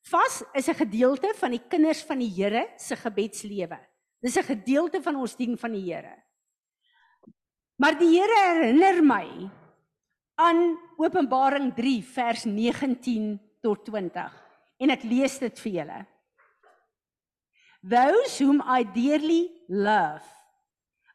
Vas 0.08 0.42
is 0.54 0.68
'n 0.68 0.74
gedeelte 0.74 1.34
van 1.36 1.50
die 1.50 1.68
kinders 1.68 2.02
van 2.02 2.18
die 2.18 2.30
Here 2.30 2.72
se 2.78 2.96
gebedslewe. 2.96 3.78
Dis 4.22 4.36
'n 4.36 4.42
gedeelte 4.42 5.02
van 5.02 5.16
ons 5.16 5.36
dien 5.36 5.58
van 5.58 5.72
die 5.72 5.92
Here. 5.92 6.16
Maar 7.76 7.98
die 7.98 8.08
Here 8.08 8.54
herinner 8.54 9.02
my 9.02 9.50
aan 10.36 10.78
Openbaring 10.96 11.74
3 11.74 12.02
vers 12.02 12.44
19 12.44 13.40
tot 13.60 13.84
20 13.84 14.32
en 14.78 14.90
ek 14.90 15.02
lees 15.02 15.38
dit 15.38 15.58
vir 15.60 15.72
julle. 15.72 16.06
Those 17.82 18.38
whom 18.38 18.62
I 18.64 18.82
dearly 18.82 19.50
love 19.68 20.22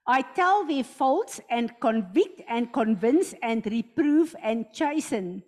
I 0.08 0.22
tell 0.22 0.66
their 0.66 0.84
faults 0.84 1.42
and 1.50 1.72
convict 1.80 2.42
and 2.48 2.72
convince 2.72 3.34
and 3.42 3.66
reprove 3.66 4.36
and 4.42 4.68
chasten. 4.72 5.42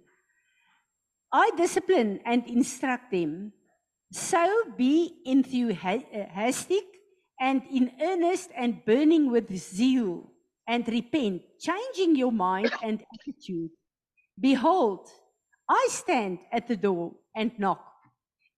I 1.32 1.52
discipline 1.56 2.22
and 2.26 2.48
instruct 2.48 3.12
them. 3.12 3.54
So 4.12 4.64
be 4.76 5.22
enthusiastic 5.26 6.86
and 7.40 7.62
in 7.70 7.92
earnest 8.02 8.50
and 8.56 8.84
burning 8.84 9.30
with 9.30 9.56
zeal 9.56 10.32
and 10.68 10.88
repent, 10.88 11.44
changing 11.60 12.16
your 12.16 12.32
mind 12.32 12.72
and 12.82 13.04
attitude. 13.14 13.70
Behold, 14.40 15.08
I 15.70 15.88
stand 15.92 16.40
at 16.52 16.68
the 16.68 16.78
door 16.78 17.14
and 17.36 17.52
knock. 17.60 17.84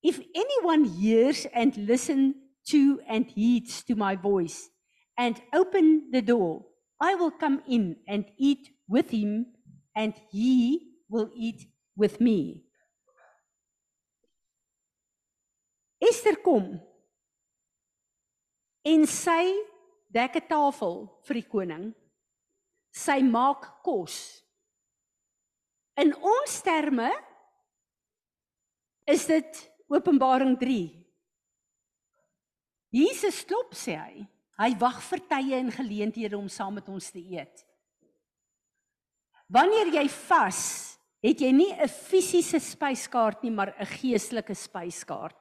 If 0.02 0.22
anyone 0.34 0.86
hears 0.86 1.46
and 1.54 1.76
listens 1.76 2.36
to 2.68 3.02
and 3.08 3.26
heeds 3.26 3.84
to 3.84 3.96
my 3.96 4.16
voice, 4.16 4.70
and 5.18 5.42
open 5.54 6.10
the 6.12 6.22
door. 6.22 6.66
I 7.02 7.16
will 7.16 7.32
come 7.32 7.62
in 7.68 7.98
and 8.08 8.26
eat 8.38 8.70
with 8.88 9.10
him, 9.10 9.48
and 9.96 10.14
he 10.32 10.92
will 11.10 11.30
eat 11.36 11.68
with 11.96 12.20
me. 12.20 12.66
Esther 16.00 16.38
kom 16.40 16.80
en 18.86 19.06
sy 19.06 19.44
dek 20.08 20.36
'n 20.36 20.48
tafel 20.48 21.10
vir 21.26 21.34
die 21.34 21.50
koning. 21.52 21.94
Sy 22.92 23.20
maak 23.22 23.84
kos. 23.84 24.44
In 25.98 26.14
ons 26.16 26.62
terme 26.64 27.12
is 29.06 29.26
dit 29.26 29.70
Openbaring 29.90 30.56
3. 30.58 30.99
Jesus 32.90 33.44
klop 33.46 33.76
sê 33.78 33.96
hy. 33.98 34.26
Hy 34.60 34.72
wag 34.82 35.00
vir 35.06 35.22
tye 35.30 35.58
en 35.62 35.72
geleenthede 35.72 36.36
om 36.38 36.50
saam 36.52 36.76
met 36.76 36.88
ons 36.92 37.12
te 37.14 37.22
eet. 37.22 37.64
Wanneer 39.50 39.94
jy 39.96 40.06
vas, 40.28 40.62
het 41.24 41.42
jy 41.42 41.52
nie 41.52 41.72
'n 41.74 41.88
fisiese 41.88 42.60
spyskaart 42.60 43.44
nie, 43.44 43.52
maar 43.52 43.74
'n 43.80 43.86
geestelike 43.86 44.54
spyskaart. 44.54 45.36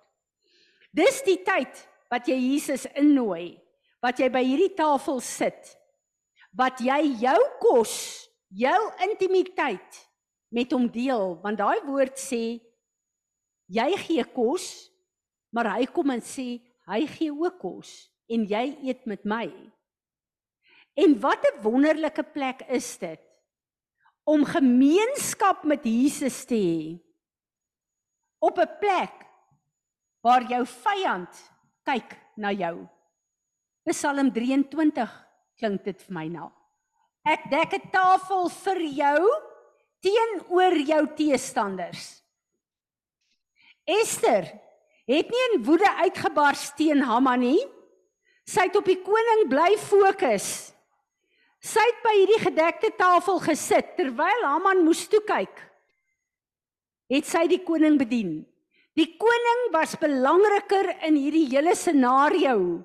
Dis 0.95 1.23
die 1.23 1.43
tyd 1.45 1.89
wat 2.11 2.27
jy 2.29 2.37
Jesus 2.37 2.87
innooi, 2.97 3.61
wat 4.03 4.19
jy 4.19 4.29
by 4.29 4.43
hierdie 4.43 4.75
tafel 4.75 5.21
sit, 5.21 5.77
wat 6.53 6.81
jy 6.81 7.21
jou 7.21 7.41
kos, 7.61 8.29
jou 8.51 8.93
intimiteit 9.05 10.09
met 10.51 10.73
hom 10.73 10.89
deel, 10.89 11.37
want 11.43 11.59
daai 11.59 11.81
woord 11.85 12.17
sê 12.17 12.61
jy 13.69 13.97
gee 13.97 14.25
kos, 14.25 14.91
maar 15.53 15.77
hy 15.77 15.87
kom 15.87 16.11
en 16.11 16.21
sê 16.21 16.61
hy 16.89 17.07
gee 17.07 17.33
ook 17.33 17.59
kos 17.61 18.11
en 18.29 18.45
jy 18.49 18.65
eet 18.89 19.07
met 19.07 19.25
my. 19.25 19.49
En 20.99 21.21
wat 21.21 21.45
'n 21.45 21.63
wonderlike 21.63 22.23
plek 22.35 22.63
is 22.69 22.99
dit 22.99 23.21
om 24.25 24.45
gemeenskap 24.45 25.65
met 25.65 25.85
Jesus 25.85 26.45
te 26.45 26.55
hê. 26.55 26.99
Op 28.39 28.59
'n 28.59 28.79
plek 28.81 29.15
waar 30.21 30.45
jou 30.49 30.67
vyand 30.67 31.33
kyk 31.85 32.17
na 32.37 32.53
jou. 32.53 32.87
Psalm 33.89 34.33
23 34.33 35.27
klink 35.57 35.85
dit 35.85 36.03
vir 36.03 36.15
my 36.15 36.29
na. 36.29 36.53
Ek 37.25 37.51
dek 37.51 37.73
'n 37.73 37.91
tafel 37.91 38.49
vir 38.49 38.81
jou 38.81 39.21
teenoor 40.01 40.77
jou 40.77 41.07
teestanders. 41.17 42.23
Esther 43.87 44.45
het 45.09 45.31
nie 45.33 45.45
in 45.53 45.63
woede 45.65 45.89
uitgebars 46.05 46.69
teen 46.77 47.01
Haman 47.09 47.41
nie. 47.41 47.61
Sy 48.49 48.69
het 48.69 48.77
op 48.77 48.89
die 48.89 49.01
koning 49.05 49.47
bly 49.49 49.71
fokus. 49.81 50.49
Sy 51.65 51.83
het 51.83 52.05
by 52.05 52.13
hierdie 52.15 52.43
gedekte 52.43 52.93
tafel 52.97 53.41
gesit 53.43 53.97
terwyl 53.97 54.45
Haman 54.45 54.85
moes 54.85 55.07
toe 55.11 55.23
kyk. 55.27 55.65
Het 57.09 57.27
sy 57.27 57.47
die 57.49 57.63
koning 57.65 57.97
bedien. 58.01 58.43
Die 58.99 59.15
koning 59.17 59.65
was 59.73 59.97
belangriker 60.01 60.91
in 61.07 61.17
hierdie 61.17 61.49
hele 61.55 61.75
scenario 61.79 62.85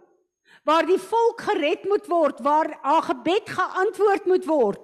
waar 0.64 0.86
die 0.88 1.00
volk 1.02 1.42
gered 1.44 1.82
moet 1.92 2.06
word, 2.08 2.38
waar 2.40 2.70
haar 2.86 3.02
gebed 3.04 3.50
geantwoord 3.52 4.30
moet 4.32 4.46
word. 4.48 4.80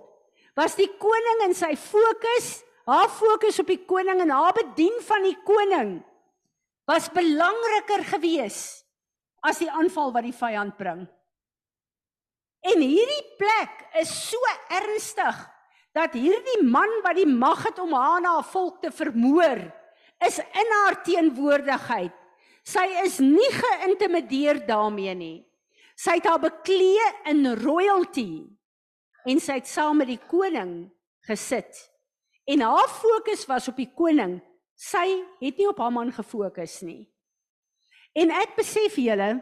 Was 0.60 0.76
die 0.76 0.90
koning 1.00 1.46
in 1.46 1.54
sy 1.56 1.72
fokus, 1.80 2.66
haar 2.90 3.08
fokus 3.16 3.62
op 3.64 3.70
die 3.72 3.80
koning 3.88 4.20
en 4.26 4.34
haar 4.34 4.52
bedien 4.58 4.98
van 5.08 5.24
die 5.24 5.38
koning 5.48 5.94
was 6.90 7.12
belangriker 7.14 8.02
geweest 8.16 8.86
as 9.46 9.62
die 9.62 9.70
aanval 9.70 10.12
wat 10.16 10.26
die 10.26 10.36
vyand 10.36 10.76
bring. 10.80 11.06
En 12.66 12.82
hierdie 12.82 13.26
plek 13.40 13.86
is 14.02 14.10
so 14.10 14.40
ernstig 14.74 15.38
dat 15.96 16.18
hierdie 16.18 16.64
man 16.66 16.92
wat 17.06 17.18
die 17.18 17.30
mag 17.30 17.62
het 17.68 17.80
om 17.80 17.94
haar 17.96 18.22
na 18.22 18.40
'n 18.40 18.50
volk 18.52 18.82
te 18.82 18.92
vermoor, 18.92 19.60
is 20.28 20.40
in 20.40 20.70
haar 20.84 21.04
teenwoordigheid. 21.04 22.16
Sy 22.64 22.86
is 23.06 23.20
nie 23.20 23.52
geïntimideer 23.52 24.66
daarmee 24.68 25.16
nie. 25.16 25.48
Sy 25.96 26.20
het 26.20 26.26
haar 26.26 26.40
beklee 26.40 27.06
in 27.26 27.56
royalty 27.56 28.48
en 29.26 29.40
sy 29.40 29.54
het 29.60 29.68
saam 29.68 29.98
met 29.98 30.08
die 30.08 30.22
koning 30.28 30.92
gesit. 31.28 31.90
En 32.46 32.62
haar 32.62 32.88
fokus 32.88 33.46
was 33.46 33.68
op 33.68 33.76
die 33.76 33.92
koning. 33.96 34.42
Sy 34.80 35.06
het 35.42 35.60
nie 35.60 35.68
op 35.68 35.80
haar 35.84 35.92
man 35.92 36.12
gefokus 36.16 36.80
nie. 36.88 37.04
En 38.16 38.32
ek 38.32 38.56
besef 38.58 38.96
julle, 39.00 39.34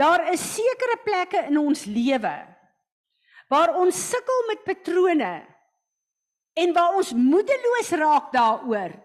daar 0.00 0.26
is 0.32 0.42
sekere 0.56 0.98
plekke 1.04 1.46
in 1.50 1.60
ons 1.62 1.86
lewe 1.86 2.34
waar 3.52 3.74
ons 3.78 3.98
sukkel 4.10 4.40
met 4.48 4.64
patrone 4.66 5.32
en 6.58 6.72
waar 6.74 6.96
ons 6.98 7.12
moedeloos 7.14 7.90
raak 8.00 8.32
daaroor 8.34 8.96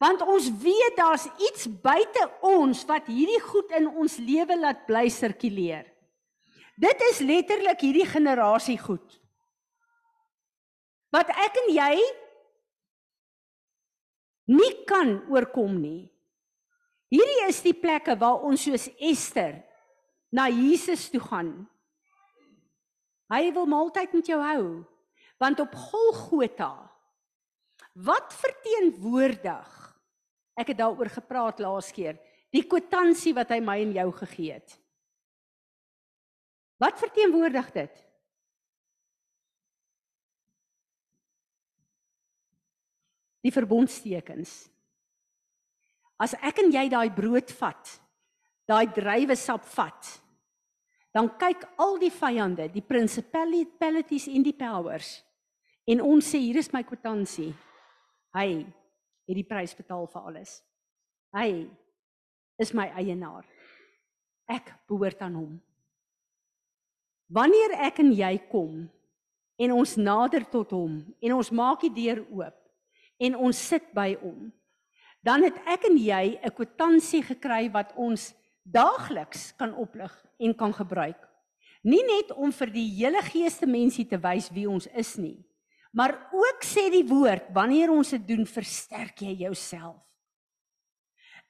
want 0.00 0.22
ons 0.24 0.46
weet 0.62 0.96
daar's 0.96 1.26
iets 1.50 1.66
buite 1.82 2.22
ons 2.46 2.84
wat 2.88 3.08
hierdie 3.12 3.40
goed 3.44 3.72
in 3.76 3.88
ons 3.90 4.16
lewe 4.16 4.56
laat 4.56 4.86
bly 4.86 5.10
sirkuleer. 5.12 5.84
Dit 6.80 7.02
is 7.10 7.20
letterlik 7.20 7.82
hierdie 7.84 8.06
generasie 8.08 8.78
goed. 8.80 9.18
Wat 11.12 11.28
ek 11.34 11.58
en 11.66 11.68
jy 11.74 11.92
nie 14.50 14.72
kan 14.88 15.20
oorkom 15.30 15.78
nie. 15.80 16.08
Hierdie 17.10 17.46
is 17.48 17.60
die 17.62 17.74
plekke 17.74 18.16
waar 18.18 18.44
ons 18.46 18.62
soos 18.66 18.88
Ester 18.98 19.60
na 20.34 20.48
Jesus 20.50 21.08
toe 21.10 21.22
gaan. 21.22 21.52
Hy 23.30 23.50
wil 23.54 23.66
maaltyd 23.70 24.14
met 24.14 24.30
jou 24.30 24.38
hou, 24.42 24.64
want 25.38 25.62
op 25.62 25.74
Golgotha 25.74 26.74
wat 27.94 28.34
verteenwoordig 28.38 29.90
Ek 30.60 30.72
het 30.72 30.80
daaroor 30.80 31.08
gepraat 31.08 31.60
laas 31.62 31.88
keer, 31.94 32.18
die 32.52 32.66
kwitansie 32.68 33.32
wat 33.36 33.52
hy 33.54 33.60
my 33.64 33.78
en 33.80 33.94
jou 33.96 34.08
gegee 34.18 34.58
het. 34.58 34.76
Wat 36.80 36.98
verteenwoordig 37.00 37.70
dit? 37.76 38.00
Die 43.40 43.52
verbondstekens. 43.54 44.68
As 46.20 46.34
ek 46.44 46.60
en 46.60 46.72
jy 46.74 46.84
daai 46.92 47.08
brood 47.14 47.52
vat, 47.60 47.94
daai 48.68 48.84
druiwesap 48.92 49.64
vat, 49.72 50.10
dan 51.16 51.30
kyk 51.40 51.64
al 51.80 51.96
die 51.98 52.12
vyande, 52.12 52.68
die 52.70 52.84
principalities 52.84 54.28
en 54.30 54.44
die 54.46 54.54
powers 54.54 55.16
en 55.90 56.02
ons 56.04 56.26
sê 56.32 56.38
hier 56.38 56.60
is 56.60 56.70
my 56.74 56.82
kwitansie. 56.86 57.50
Hy 58.36 58.48
het 58.62 59.34
die 59.34 59.46
prys 59.46 59.74
betaal 59.74 60.06
vir 60.10 60.28
alles. 60.30 60.60
Hy 61.34 61.66
is 62.62 62.72
my 62.76 62.86
eienaar. 62.98 63.46
Ek 64.50 64.70
behoort 64.90 65.22
aan 65.24 65.38
hom. 65.38 65.58
Wanneer 67.30 67.76
ek 67.86 68.02
en 68.02 68.12
jy 68.14 68.32
kom 68.50 68.84
en 69.60 69.74
ons 69.76 69.96
nader 69.98 70.46
tot 70.50 70.72
hom 70.74 70.98
en 71.22 71.36
ons 71.36 71.52
maak 71.54 71.84
die 71.86 71.92
deur 71.94 72.24
oop 72.26 72.56
en 73.20 73.36
ons 73.36 73.56
sit 73.68 73.84
by 73.94 74.14
hom, 74.22 74.48
dan 75.20 75.44
het 75.44 75.58
ek 75.68 75.84
en 75.90 75.98
jy 76.00 76.40
'n 76.40 76.50
kwitansie 76.56 77.22
gekry 77.22 77.68
wat 77.72 77.92
ons 77.96 78.32
daagliks 78.64 79.52
kan 79.56 79.74
oplig 79.74 80.12
en 80.38 80.54
kan 80.54 80.72
gebruik. 80.72 81.28
Nie 81.84 82.02
net 82.02 82.32
om 82.32 82.52
vir 82.52 82.70
die 82.70 82.88
hele 82.96 83.22
geeste 83.22 83.66
mensie 83.66 84.04
te 84.04 84.16
wys 84.16 84.50
wie 84.52 84.68
ons 84.68 84.86
is 84.86 85.16
nie, 85.16 85.44
Maar 85.90 86.28
ook 86.32 86.62
sê 86.62 86.86
die 86.90 87.06
woord, 87.06 87.50
wanneer 87.54 87.90
ons 87.90 88.12
dit 88.14 88.26
doen, 88.28 88.46
versterk 88.46 89.24
jy 89.24 89.34
jouself. 89.42 90.02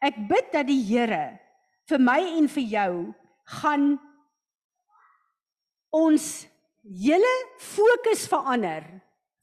Ek 0.00 0.16
bid 0.30 0.48
dat 0.54 0.68
die 0.68 0.80
Here 0.80 1.37
vir 1.90 2.00
my 2.00 2.20
en 2.38 2.46
vir 2.48 2.66
jou 2.72 2.92
gaan 3.61 3.90
ons 5.92 6.26
hele 6.80 7.33
fokus 7.61 8.24
verander 8.30 8.87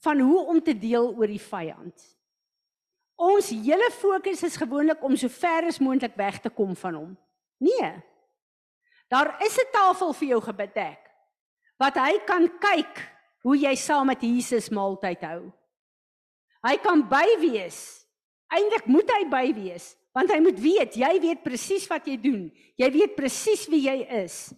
van 0.02 0.24
hoe 0.24 0.40
om 0.50 0.62
te 0.63 0.74
deel 0.74 1.12
oor 1.13 1.30
die 1.30 1.44
vyand. 1.44 1.94
Ons 3.18 3.50
hele 3.50 3.90
fokus 3.98 4.44
is 4.46 4.60
gewoonlik 4.62 5.02
om 5.02 5.16
so 5.18 5.30
ver 5.30 5.66
as 5.66 5.82
moontlik 5.82 6.14
weg 6.16 6.38
te 6.42 6.50
kom 6.54 6.76
van 6.78 6.94
hom. 6.94 7.18
Nee. 7.58 7.92
Daar 9.10 9.36
is 9.42 9.58
'n 9.58 9.72
tafel 9.72 10.14
vir 10.14 10.28
jou 10.28 10.42
gebedek 10.42 11.00
wat 11.78 11.96
hy 11.96 12.20
kan 12.26 12.50
kyk 12.60 13.18
hoe 13.42 13.58
jy 13.58 13.76
saam 13.76 14.08
met 14.08 14.22
Jesus 14.22 14.70
maaltyd 14.70 15.22
hou. 15.22 15.52
Hy 16.66 16.78
kan 16.78 17.08
by 17.10 17.38
wees. 17.40 18.06
Eindelik 18.48 18.86
moet 18.86 19.10
hy 19.12 19.24
by 19.30 19.54
wees, 19.54 19.96
want 20.16 20.32
hy 20.32 20.40
moet 20.40 20.60
weet 20.60 20.96
jy 20.96 21.20
weet 21.20 21.44
presies 21.44 21.88
wat 21.88 22.08
jy 22.08 22.18
doen. 22.18 22.52
Jy 22.80 22.92
weet 22.92 23.16
presies 23.16 23.68
wie 23.68 23.84
jy 23.90 24.08
is. 24.24 24.54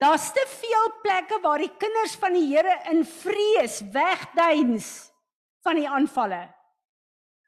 Daar's 0.00 0.32
te 0.32 0.44
veel 0.46 0.90
plekke 1.02 1.40
waar 1.40 1.58
die 1.58 1.72
kinders 1.78 2.16
van 2.20 2.32
die 2.32 2.46
Here 2.50 2.74
in 2.92 3.04
vrees 3.04 3.80
wegduins 3.92 5.10
van 5.64 5.76
die 5.76 5.88
aanvalle. 5.88 6.55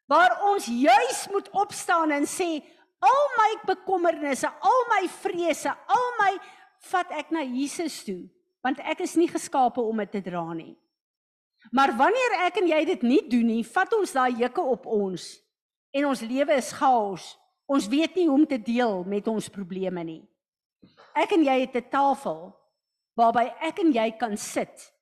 Waar 0.08 0.38
ons 0.48 0.66
juis 0.66 1.20
moet 1.30 1.48
opstaan 1.52 2.10
en 2.16 2.24
sê 2.26 2.58
al 3.04 3.24
my 3.36 3.50
bekommernisse, 3.68 4.48
al 4.48 4.84
my 4.90 5.02
vrese, 5.20 5.70
al 5.70 6.08
my 6.18 6.32
vat 6.90 7.12
ek 7.20 7.32
na 7.34 7.44
Jesus 7.44 8.02
toe 8.06 8.24
want 8.64 8.80
ek 8.82 9.04
is 9.04 9.14
nie 9.16 9.28
geskape 9.30 9.80
om 9.80 10.00
dit 10.02 10.10
te 10.16 10.20
dra 10.20 10.42
nie. 10.52 10.74
Maar 11.72 11.92
wanneer 11.96 12.34
ek 12.48 12.58
en 12.60 12.66
jy 12.70 12.80
dit 12.88 13.04
nie 13.06 13.20
doen 13.30 13.46
nie, 13.46 13.62
vat 13.64 13.92
ons 13.94 14.12
daai 14.12 14.40
juke 14.42 14.62
op 14.62 14.86
ons 14.90 15.28
en 15.94 16.08
ons 16.10 16.24
lewe 16.26 16.56
is 16.58 16.72
chaos. 16.76 17.30
Ons 17.68 17.88
weet 17.88 18.16
nie 18.16 18.26
hoe 18.26 18.34
om 18.34 18.46
te 18.48 18.58
deel 18.60 19.02
met 19.08 19.28
ons 19.30 19.50
probleme 19.52 20.02
nie. 20.04 20.22
Ek 21.16 21.32
en 21.36 21.44
jy 21.44 21.60
het 21.64 21.76
'n 21.76 21.90
tafel 21.90 22.54
waarby 23.16 23.46
ek 23.60 23.80
en 23.80 23.92
jy 23.92 24.10
kan 24.18 24.36
sit 24.36 24.92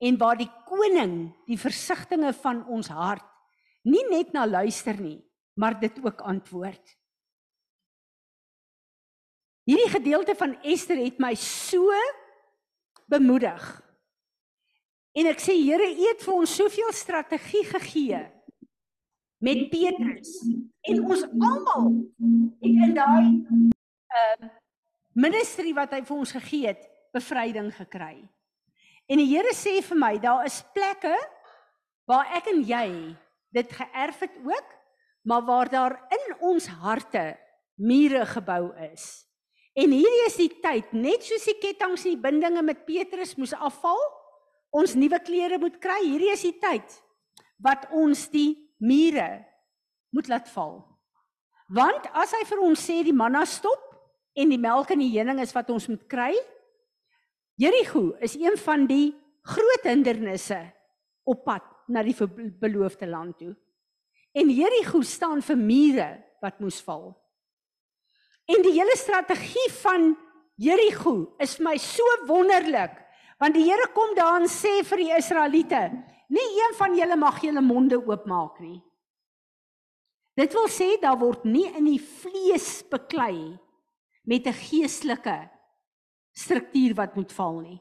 en 0.00 0.18
waar 0.18 0.36
die 0.36 0.50
koning 0.66 1.32
die 1.46 1.58
versigtings 1.58 2.36
van 2.42 2.64
ons 2.68 2.88
hart 2.88 3.24
nie 3.86 4.04
net 4.10 4.32
na 4.34 4.44
luister 4.46 4.98
nie, 5.00 5.18
maar 5.54 5.78
dit 5.80 5.98
ook 6.04 6.20
antwoord. 6.26 6.94
Hierdie 9.66 9.90
gedeelte 9.90 10.34
van 10.38 10.54
Ester 10.62 10.98
het 11.00 11.18
my 11.22 11.32
so 11.38 11.94
bemoedig. 13.10 13.64
En 15.16 15.30
ek 15.30 15.40
sê 15.42 15.56
Here, 15.58 15.86
U 15.90 16.06
het 16.10 16.22
vir 16.22 16.34
ons 16.34 16.56
soveel 16.58 16.92
strategie 16.94 17.64
gegee 17.66 18.20
met 19.42 19.66
Petrus 19.72 20.32
en 20.86 21.02
ons 21.02 21.24
almal 21.48 21.90
in 22.66 22.94
daai 22.96 23.26
uh 24.16 24.54
ministry 25.16 25.72
wat 25.72 25.94
hy 25.96 26.02
vir 26.04 26.16
ons 26.16 26.32
gegee 26.36 26.66
het, 26.68 26.82
bevryding 27.16 27.70
gekry. 27.72 28.18
En 29.08 29.20
die 29.22 29.30
Here 29.30 29.54
sê 29.56 29.78
vir 29.80 29.96
my, 29.96 30.10
daar 30.20 30.44
is 30.44 30.60
plekke 30.76 31.14
waar 32.06 32.28
ek 32.36 32.50
en 32.52 32.60
jy 32.68 32.88
dit 33.54 33.72
geërf 33.72 34.18
het 34.24 34.36
ook, 34.44 34.74
maar 35.26 35.44
waar 35.44 35.70
daar 35.70 35.96
in 36.10 36.34
ons 36.40 36.66
harte 36.66 37.36
mure 37.74 38.24
gebou 38.26 38.70
is. 38.92 39.26
En 39.76 39.92
hierdie 39.92 40.24
is 40.26 40.38
die 40.40 40.52
tyd, 40.62 40.92
net 40.96 41.26
soos 41.26 41.44
die 41.44 41.58
kettinge 41.60 41.98
en 41.98 42.14
die 42.14 42.20
bindinge 42.20 42.62
met 42.64 42.86
Petrus 42.88 43.34
moes 43.36 43.52
afval, 43.52 43.98
ons 44.72 44.94
nuwe 44.96 45.18
klere 45.24 45.58
moet 45.60 45.76
kry. 45.82 45.98
Hierdie 46.04 46.32
is 46.32 46.44
die 46.46 46.56
tyd 46.60 46.96
wat 47.62 47.86
ons 47.96 48.26
die 48.32 48.54
mure 48.80 49.44
moet 50.16 50.30
laat 50.32 50.48
val. 50.54 50.80
Want 51.72 52.08
as 52.14 52.32
hy 52.36 52.44
vir 52.48 52.62
ons 52.64 52.80
sê 52.88 53.02
die 53.04 53.16
manna 53.16 53.44
stop 53.48 53.82
en 54.36 54.52
die 54.52 54.60
melk 54.60 54.92
en 54.94 55.02
die 55.02 55.12
heuning 55.16 55.40
is 55.42 55.54
wat 55.56 55.70
ons 55.74 55.88
moet 55.90 56.04
kry, 56.08 56.32
Jerigo 57.56 58.12
is 58.24 58.36
een 58.36 58.56
van 58.60 58.84
die 58.88 59.14
groot 59.46 59.86
hindernisse 59.88 60.60
op 61.24 61.44
pad 61.46 61.64
na 61.88 62.02
die 62.02 62.16
beloofde 62.60 63.06
land 63.06 63.38
toe. 63.38 63.54
En 64.36 64.50
Jerigo 64.52 65.00
staan 65.02 65.42
vir 65.42 65.56
mure 65.56 66.08
wat 66.42 66.60
moes 66.60 66.80
val. 66.84 67.14
En 68.46 68.62
die 68.62 68.74
hele 68.76 68.96
strategie 68.98 69.70
van 69.80 70.12
Jerigo 70.60 71.36
is 71.42 71.56
vir 71.58 71.66
my 71.70 71.76
so 71.80 72.04
wonderlik, 72.28 72.94
want 73.40 73.56
die 73.56 73.66
Here 73.66 73.88
kom 73.92 74.14
daar 74.16 74.38
en 74.40 74.48
sê 74.48 74.80
vir 74.86 75.02
die 75.02 75.12
Israeliete, 75.16 75.82
nie 76.32 76.46
een 76.56 76.76
van 76.78 76.94
julle 76.96 77.16
mag 77.20 77.40
julle 77.44 77.62
monde 77.64 77.98
oopmaak 78.00 78.60
nie. 78.64 78.78
Dit 80.36 80.52
wil 80.56 80.68
sê 80.68 80.96
daar 81.00 81.18
word 81.20 81.44
nie 81.48 81.66
in 81.72 81.86
die 81.88 82.00
vlees 82.00 82.82
beklei 82.92 83.56
met 84.24 84.46
'n 84.46 84.52
geestelike 84.52 85.48
struktuur 86.36 86.94
wat 86.94 87.16
moet 87.16 87.32
val 87.32 87.60
nie. 87.60 87.80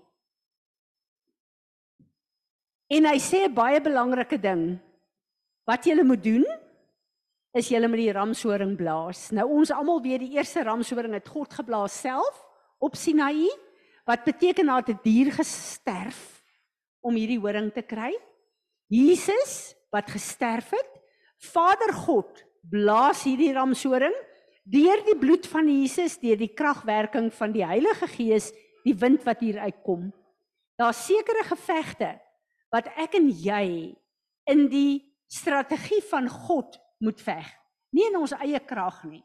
En 2.88 3.06
hy 3.10 3.18
sê 3.18 3.46
'n 3.46 3.54
baie 3.54 3.82
belangrike 3.82 4.38
ding 4.38 4.80
wat 5.66 5.86
jy 5.86 6.04
moet 6.04 6.24
doen 6.24 6.46
is 7.56 7.70
julle 7.70 7.88
met 7.88 8.00
die 8.00 8.12
ramshoring 8.12 8.76
blaas. 8.78 9.32
Nou 9.32 9.48
ons 9.48 9.72
almal 9.72 10.02
weet 10.02 10.20
die 10.20 10.36
eerste 10.38 10.64
ramshoring 10.64 11.14
het 11.14 11.28
God 11.28 11.54
geblaas 11.54 12.02
self 12.02 12.44
op 12.80 12.96
Sinaï 12.96 13.48
wat 14.06 14.26
beteken 14.26 14.66
dat 14.66 14.90
'n 14.90 15.00
dier 15.04 15.32
gesterf 15.32 16.44
om 17.02 17.16
hierdie 17.16 17.40
horing 17.40 17.74
te 17.74 17.82
kry. 17.82 18.14
Jesus 18.88 19.74
wat 19.92 20.10
gesterf 20.10 20.70
het, 20.70 20.92
Vader 21.38 21.94
God 21.94 22.46
blaas 22.70 23.24
hierdie 23.24 23.54
ramshoring 23.54 24.14
deur 24.64 25.04
die 25.06 25.18
bloed 25.18 25.48
van 25.48 25.68
Jesus, 25.70 26.18
deur 26.18 26.38
die 26.38 26.54
kragwerking 26.54 27.34
van 27.34 27.52
die 27.52 27.66
Heilige 27.66 28.08
Gees, 28.08 28.52
die 28.84 28.96
wind 28.98 29.24
wat 29.24 29.40
hier 29.40 29.60
uitkom. 29.60 30.12
Daar's 30.76 31.06
sekere 31.06 31.44
gevegte 31.44 32.20
wat 32.72 32.88
ek 32.98 33.16
en 33.20 33.30
jy 33.30 33.96
in 34.52 34.68
die 34.70 35.04
strategie 35.32 36.02
van 36.10 36.30
God 36.30 36.80
moet 37.00 37.22
veg, 37.22 37.48
nie 37.92 38.08
in 38.10 38.18
ons 38.20 38.36
eie 38.38 38.60
krag 38.60 39.04
nie. 39.10 39.24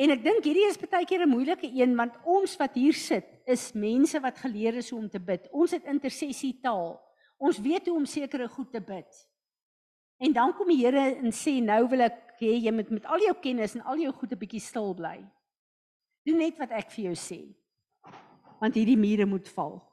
En 0.00 0.14
ek 0.14 0.22
dink 0.24 0.46
hierdie 0.48 0.64
is 0.64 0.78
baie 0.80 1.04
keer 1.04 1.26
'n 1.26 1.28
moeilike 1.28 1.68
een 1.68 1.94
want 1.96 2.16
ons 2.24 2.56
wat 2.56 2.74
hier 2.74 2.96
sit 2.96 3.26
is 3.44 3.72
mense 3.74 4.20
wat 4.20 4.38
geleer 4.38 4.74
is 4.80 4.90
hoe 4.90 4.98
om 4.98 5.08
te 5.08 5.20
bid. 5.20 5.48
Ons 5.52 5.70
het 5.70 5.84
intersessie 5.84 6.58
taal. 6.62 6.96
Ons 7.38 7.58
weet 7.58 7.86
hoe 7.86 7.96
om 7.96 8.06
sekere 8.06 8.48
goed 8.48 8.72
te 8.72 8.80
bid. 8.80 9.28
En 10.18 10.32
dan 10.32 10.54
kom 10.54 10.68
die 10.68 10.84
Here 10.84 11.16
en 11.16 11.32
sê 11.32 11.60
nou 11.60 11.88
wil 11.88 12.00
ek 12.00 12.36
hê 12.40 12.56
jy 12.64 12.72
moet 12.72 12.90
met 12.90 13.04
al 13.04 13.18
jou 13.18 13.34
kennis 13.40 13.74
en 13.74 13.84
al 13.84 13.98
jou 13.98 14.12
goed 14.12 14.32
'n 14.32 14.38
bietjie 14.38 14.60
stil 14.60 14.94
bly. 14.94 15.24
Doen 16.24 16.38
net 16.38 16.58
wat 16.58 16.70
ek 16.70 16.90
vir 16.90 17.04
jou 17.04 17.14
sê. 17.16 17.54
Want 18.60 18.74
hierdie 18.74 18.96
mure 18.96 19.26
moet 19.26 19.48
val. 19.48 19.89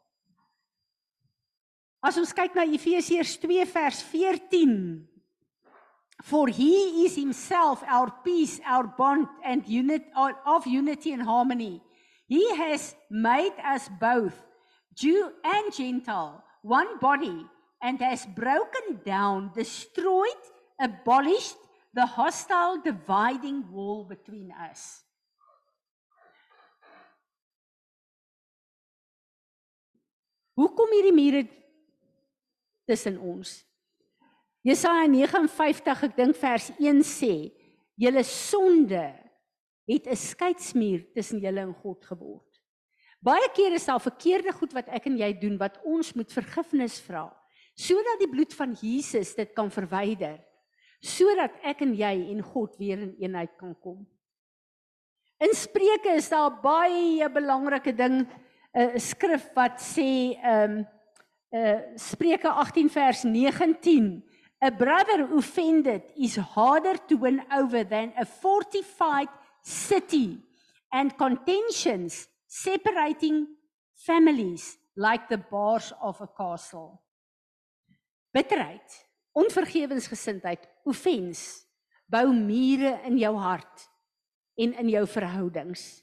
As 2.03 2.17
ons 2.17 2.33
kyk 2.33 2.53
na 2.53 2.65
Efesiërs 2.65 3.37
2 3.41 3.65
vers 3.73 4.01
14 4.05 5.07
For 6.23 6.47
he 6.47 7.05
is 7.05 7.15
himself 7.15 7.83
our 7.85 8.09
peace, 8.25 8.59
our 8.65 8.85
bond 8.85 9.27
and 9.45 9.65
unit 9.67 10.03
of 10.45 10.65
unity 10.65 11.13
and 11.13 11.21
harmony. 11.21 11.81
He 12.27 12.43
has 12.57 12.95
made 13.09 13.53
us 13.63 13.89
both 14.01 14.33
Jew 14.93 15.31
and 15.43 15.73
Gentile, 15.73 16.43
one 16.61 16.97
body, 16.99 17.45
and 17.81 18.01
has 18.01 18.25
broken 18.25 18.99
down, 19.05 19.51
destroyed, 19.53 20.41
abolished 20.81 21.55
the 21.93 22.05
hostile 22.05 22.81
dividing 22.81 23.71
wall 23.71 24.03
between 24.03 24.51
us. 24.51 25.05
Hoekom 30.57 30.89
hierdie 30.89 31.13
mure 31.13 31.45
tussen 32.87 33.19
ons? 33.19 33.59
Jesaja 34.67 35.05
59, 35.07 36.03
ek 36.09 36.15
dink 36.17 36.35
vers 36.39 36.71
1 36.75 37.03
sê, 37.07 37.33
julle 37.95 38.23
sonde 38.27 39.05
het 39.87 40.07
'n 40.07 40.15
skeidsmuur 40.15 41.05
tussen 41.13 41.39
julle 41.39 41.61
en 41.61 41.73
God 41.73 42.03
geword. 42.05 42.47
Baie 43.23 43.49
kere 43.55 43.75
is 43.75 43.85
daar 43.85 43.99
verkeerde 43.99 44.51
goed 44.51 44.73
wat 44.73 44.89
ek 44.93 45.07
en 45.07 45.17
jy 45.17 45.31
doen 45.39 45.57
wat 45.57 45.79
ons 45.83 46.13
moet 46.13 46.31
vergifnis 46.31 46.99
vra, 46.99 47.31
sodat 47.75 48.19
die 48.19 48.29
bloed 48.29 48.53
van 48.53 48.75
Jesus 48.77 49.35
dit 49.35 49.53
kan 49.53 49.71
verwyder, 49.71 50.37
sodat 51.01 51.51
ek 51.63 51.81
en 51.81 51.95
jy 51.95 52.31
en 52.33 52.41
God 52.41 52.77
weer 52.77 52.99
in 52.99 53.15
eenheid 53.19 53.57
kan 53.57 53.75
kom. 53.81 54.05
In 55.39 55.53
Spreuke 55.53 56.15
is 56.17 56.29
daar 56.29 56.61
baie 56.61 57.29
belangrike 57.29 57.93
ding, 57.93 58.27
'n 58.75 58.95
uh, 58.95 58.97
skrif 58.97 59.49
wat 59.55 59.79
sê 59.79 60.37
ehm 60.37 60.77
um, 60.77 60.87
uh 61.51 61.79
Spreuke 61.95 62.49
18 62.49 62.89
vers 62.89 63.23
19 63.23 64.23
A 64.59 64.71
brother 64.71 65.29
offended 65.37 66.01
is 66.17 66.35
harder 66.35 66.97
to 67.07 67.15
win 67.15 67.43
over 67.53 67.83
than 67.83 68.11
a 68.17 68.25
fortified 68.25 69.29
city, 69.61 70.39
and 70.91 71.15
contentions 71.15 72.27
separating 72.47 73.45
families 73.93 74.77
like 74.95 75.29
the 75.29 75.37
bars 75.37 75.93
of 76.01 76.19
a 76.21 76.27
castle. 76.27 77.03
Bitterheid, 78.33 78.81
onvergewensgesindheid, 79.37 80.65
offens 80.85 81.67
bou 82.09 82.33
mure 82.33 82.97
in 83.05 83.19
jou 83.19 83.35
hart 83.37 83.85
en 84.57 84.73
in 84.73 84.89
jou 84.89 85.05
verhoudings. 85.05 86.01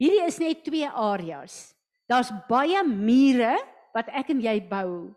Hierdie 0.00 0.24
is 0.24 0.38
net 0.40 0.64
twee 0.64 0.88
areas. 0.88 1.74
Daar's 2.08 2.32
baie 2.48 2.80
mure 2.88 3.58
wat 3.96 4.12
ek 4.12 4.34
en 4.34 4.44
jy 4.44 4.60
bou 4.68 5.14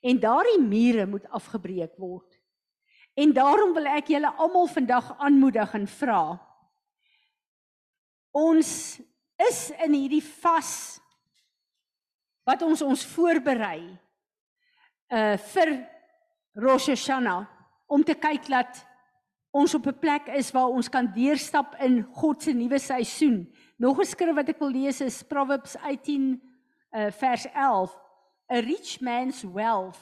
En 0.00 0.20
daardie 0.20 0.60
mure 0.62 1.06
moet 1.06 1.26
afgebreek 1.28 1.96
word. 1.96 2.38
En 3.18 3.32
daarom 3.34 3.74
wil 3.74 3.88
ek 3.90 4.12
julle 4.14 4.30
almal 4.38 4.68
vandag 4.70 5.10
aanmoedig 5.18 5.74
en 5.74 5.86
vra. 5.90 6.22
Ons 8.30 8.70
is 9.48 9.60
in 9.84 9.94
hierdie 9.94 10.22
vas 10.22 10.72
wat 12.46 12.62
ons 12.66 12.82
ons 12.82 13.06
voorberei 13.12 13.80
uh 15.14 15.36
vir 15.52 15.72
Rosh 16.58 16.88
Hashanah 16.90 17.46
om 17.86 18.02
te 18.04 18.14
kyk 18.18 18.48
dat 18.50 18.80
ons 19.54 19.74
op 19.74 19.86
'n 19.86 19.98
plek 19.98 20.28
is 20.36 20.50
waar 20.52 20.70
ons 20.70 20.88
kan 20.88 21.06
deurstap 21.06 21.74
in 21.80 22.02
God 22.02 22.42
se 22.42 22.52
nuwe 22.52 22.78
seisoen. 22.78 23.46
Nog 23.78 23.98
'n 23.98 24.04
skrif 24.04 24.34
wat 24.34 24.48
ek 24.48 24.58
wil 24.58 24.70
lees 24.70 25.00
is 25.00 25.22
Proverbs 25.22 25.76
18 25.76 26.47
uh 26.98 27.10
vers 27.20 27.46
11 27.54 27.94
A 28.50 28.60
rich 28.60 29.00
man's 29.00 29.44
wealth 29.44 30.00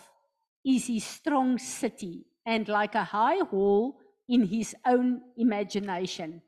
is 0.65 0.87
his 0.87 1.05
strong 1.05 1.59
city 1.59 2.27
and 2.45 2.69
like 2.69 2.95
a 2.95 3.03
high 3.03 3.43
hall 3.51 3.99
in 4.29 4.47
his 4.47 4.75
own 4.87 5.21
imagination. 5.37 6.43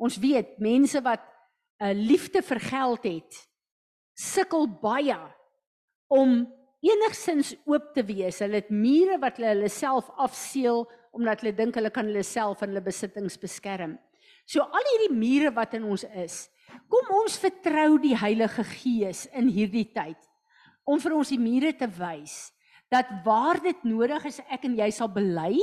Ons 0.00 0.16
weet 0.16 0.58
mense 0.58 0.96
wat 1.04 1.20
'n 1.80 1.84
uh, 1.84 1.92
liefde 1.92 2.42
vir 2.42 2.60
geld 2.60 3.04
het, 3.04 3.32
sukkel 4.16 4.66
baie 4.80 5.18
om 6.08 6.48
enigsins 6.80 7.54
oop 7.64 7.92
te 7.94 8.04
wees. 8.04 8.40
Hulle 8.40 8.60
het 8.62 8.70
mure 8.70 9.18
wat 9.20 9.36
hulle 9.36 9.52
hulle 9.54 9.68
self 9.68 10.08
afseël 10.16 10.88
omdat 11.12 11.40
hulle 11.40 11.56
dink 11.56 11.76
hulle 11.76 11.90
kan 11.90 12.08
hulle 12.08 12.24
self 12.24 12.62
en 12.62 12.72
hulle 12.72 12.84
besittings 12.84 13.36
beskerm. 13.38 13.98
So 14.46 14.64
al 14.64 14.88
hierdie 14.90 15.16
mure 15.16 15.52
wat 15.52 15.74
in 15.74 15.84
ons 15.84 16.04
is, 16.04 16.48
kom 16.88 17.14
ons 17.22 17.38
vertrou 17.38 17.98
die 17.98 18.16
Heilige 18.16 18.64
Gees 18.64 19.26
in 19.32 19.48
hierdie 19.48 19.88
tyd 19.92 20.18
om 20.84 21.00
vir 21.00 21.14
ons 21.14 21.30
die 21.32 21.40
mure 21.40 21.72
te 21.76 21.86
wys 21.86 22.52
dat 22.92 23.08
waar 23.24 23.60
dit 23.62 23.84
nodig 23.88 24.24
is 24.28 24.40
ek 24.52 24.66
en 24.68 24.76
jy 24.76 24.90
sal 24.92 25.08
bely 25.08 25.56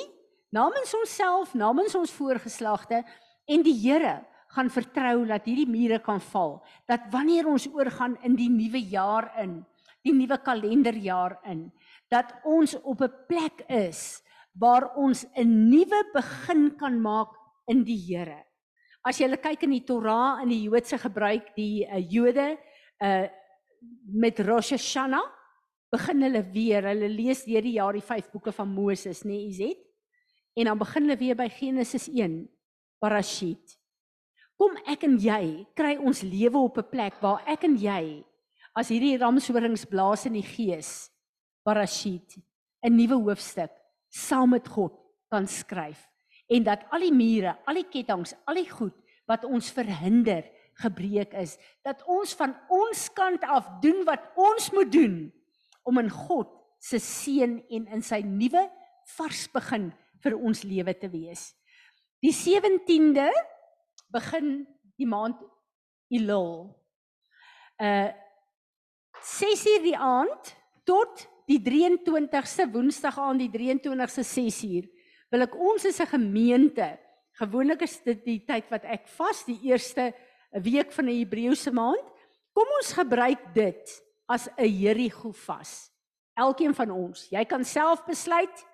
namens 0.55 0.93
onsself, 0.97 1.53
namens 1.53 1.93
ons 1.95 2.13
voorgeslagte 2.15 3.03
en 3.49 3.65
die 3.65 3.75
Here 3.77 4.19
gaan 4.55 4.71
vertrou 4.73 5.27
dat 5.29 5.45
hierdie 5.45 5.69
mure 5.69 5.99
kan 6.01 6.21
val. 6.31 6.57
Dat 6.89 7.05
wanneer 7.13 7.47
ons 7.49 7.67
oorgaan 7.69 8.17
in 8.25 8.37
die 8.37 8.49
nuwe 8.49 8.81
jaar 8.81 9.29
in, 9.41 9.59
die 10.05 10.15
nuwe 10.15 10.39
kalenderjaar 10.41 11.37
in, 11.51 11.67
dat 12.09 12.33
ons 12.43 12.73
op 12.81 13.01
'n 13.01 13.13
plek 13.27 13.61
is 13.67 14.23
waar 14.57 14.95
ons 14.95 15.25
'n 15.35 15.69
nuwe 15.69 16.01
begin 16.13 16.75
kan 16.77 17.01
maak 17.01 17.29
in 17.67 17.83
die 17.83 17.97
Here. 17.97 18.48
As 19.07 19.19
jy 19.19 19.29
kyk 19.39 19.63
in 19.63 19.77
die 19.77 19.85
Torah 19.87 20.41
in 20.43 20.51
die 20.51 20.65
Joodse 20.65 20.99
gebruik, 20.99 21.53
die 21.55 21.85
uh, 21.87 21.99
Jode 21.99 22.57
uh 22.99 23.27
met 24.11 24.35
Rosh 24.43 24.73
Hashanah 24.75 25.23
begin 25.93 26.25
hulle 26.25 26.41
weer, 26.51 26.83
hulle 26.83 27.07
lees 27.07 27.45
deur 27.47 27.63
die 27.63 27.77
jaar 27.77 27.95
die 27.95 28.03
5 28.03 28.27
boeke 28.33 28.51
van 28.51 28.67
Moses, 28.67 29.21
nê, 29.23 29.37
nee, 29.37 29.45
Izet? 29.47 29.79
En 30.59 30.67
dan 30.67 30.81
begin 30.81 31.07
hulle 31.07 31.15
weer 31.15 31.37
by 31.39 31.47
Genesis 31.47 32.09
1, 32.11 32.41
Parashit. 32.99 33.77
Kom 34.59 34.75
ek 34.83 35.05
en 35.07 35.15
jy 35.23 35.63
kry 35.79 35.93
ons 35.95 36.25
lewe 36.27 36.59
op 36.59 36.81
'n 36.83 36.89
plek 36.91 37.21
waar 37.23 37.39
ek 37.47 37.63
en 37.63 37.77
jy 37.79 38.25
as 38.75 38.91
hierdie 38.91 39.15
ramshorings 39.17 39.85
blaas 39.87 40.25
in 40.25 40.35
die 40.35 40.43
gees, 40.43 41.09
Parashit, 41.63 42.35
'n 42.83 42.91
nuwe 42.91 43.15
hoofstuk 43.15 43.71
saam 44.09 44.51
met 44.51 44.67
God 44.67 44.93
kan 45.29 45.47
skryf 45.47 46.08
en 46.49 46.65
dat 46.65 46.85
al 46.93 47.05
die 47.05 47.13
mure, 47.13 47.55
al 47.69 47.77
die 47.77 47.87
kettinge, 47.91 48.37
al 48.49 48.57
die 48.57 48.69
goed 48.69 48.95
wat 49.29 49.45
ons 49.45 49.69
verhinder 49.73 50.47
gebreek 50.79 51.35
is 51.37 51.57
dat 51.85 52.01
ons 52.07 52.33
van 52.39 52.55
ons 52.71 53.05
kant 53.13 53.43
af 53.43 53.67
doen 53.83 54.05
wat 54.07 54.31
ons 54.39 54.69
moet 54.73 54.91
doen 54.91 55.17
om 55.87 55.99
in 56.01 56.09
God 56.09 56.51
se 56.79 56.99
seën 57.03 57.57
en 57.59 57.87
in 57.97 58.03
sy 58.05 58.21
nuwe 58.25 58.63
vars 59.17 59.45
begin 59.51 59.89
vir 60.23 60.35
ons 60.35 60.63
lewe 60.67 60.93
te 60.95 61.09
wees. 61.11 61.51
Die 62.23 62.33
17de 62.35 63.27
begin 64.11 64.63
die 64.99 65.07
maand 65.07 65.39
Elul. 66.09 66.71
Uh 67.79 68.09
6uur 69.19 69.81
die 69.83 69.97
aand 69.99 70.53
tot 70.87 71.25
die 71.49 71.59
23ste 71.59 72.69
Woensdag 72.71 73.17
aan 73.19 73.41
die 73.41 73.49
23ste 73.51 74.23
6uur 74.23 74.85
wil 75.31 75.45
ek 75.45 75.55
ons 75.55 75.85
as 75.85 75.99
'n 76.01 76.13
gemeente 76.15 76.97
gewoonlik 77.39 77.81
is 77.81 77.99
dit 78.03 78.25
die 78.25 78.41
tyd 78.45 78.69
wat 78.69 78.83
ek 78.83 79.07
vas 79.07 79.45
die 79.45 79.59
eerste 79.69 80.13
week 80.51 80.91
van 80.91 81.05
'n 81.05 81.19
Hebreëse 81.19 81.71
maand. 81.71 82.05
Kom 82.53 82.67
ons 82.81 82.93
gebruik 82.93 83.53
dit 83.53 84.01
as 84.27 84.49
'n 84.57 84.65
Jerigo 84.65 85.31
vas. 85.31 85.91
Elkeen 86.35 86.73
van 86.73 86.91
ons, 86.91 87.27
jy 87.29 87.45
kan 87.45 87.63
self 87.63 88.05
besluit 88.05 88.65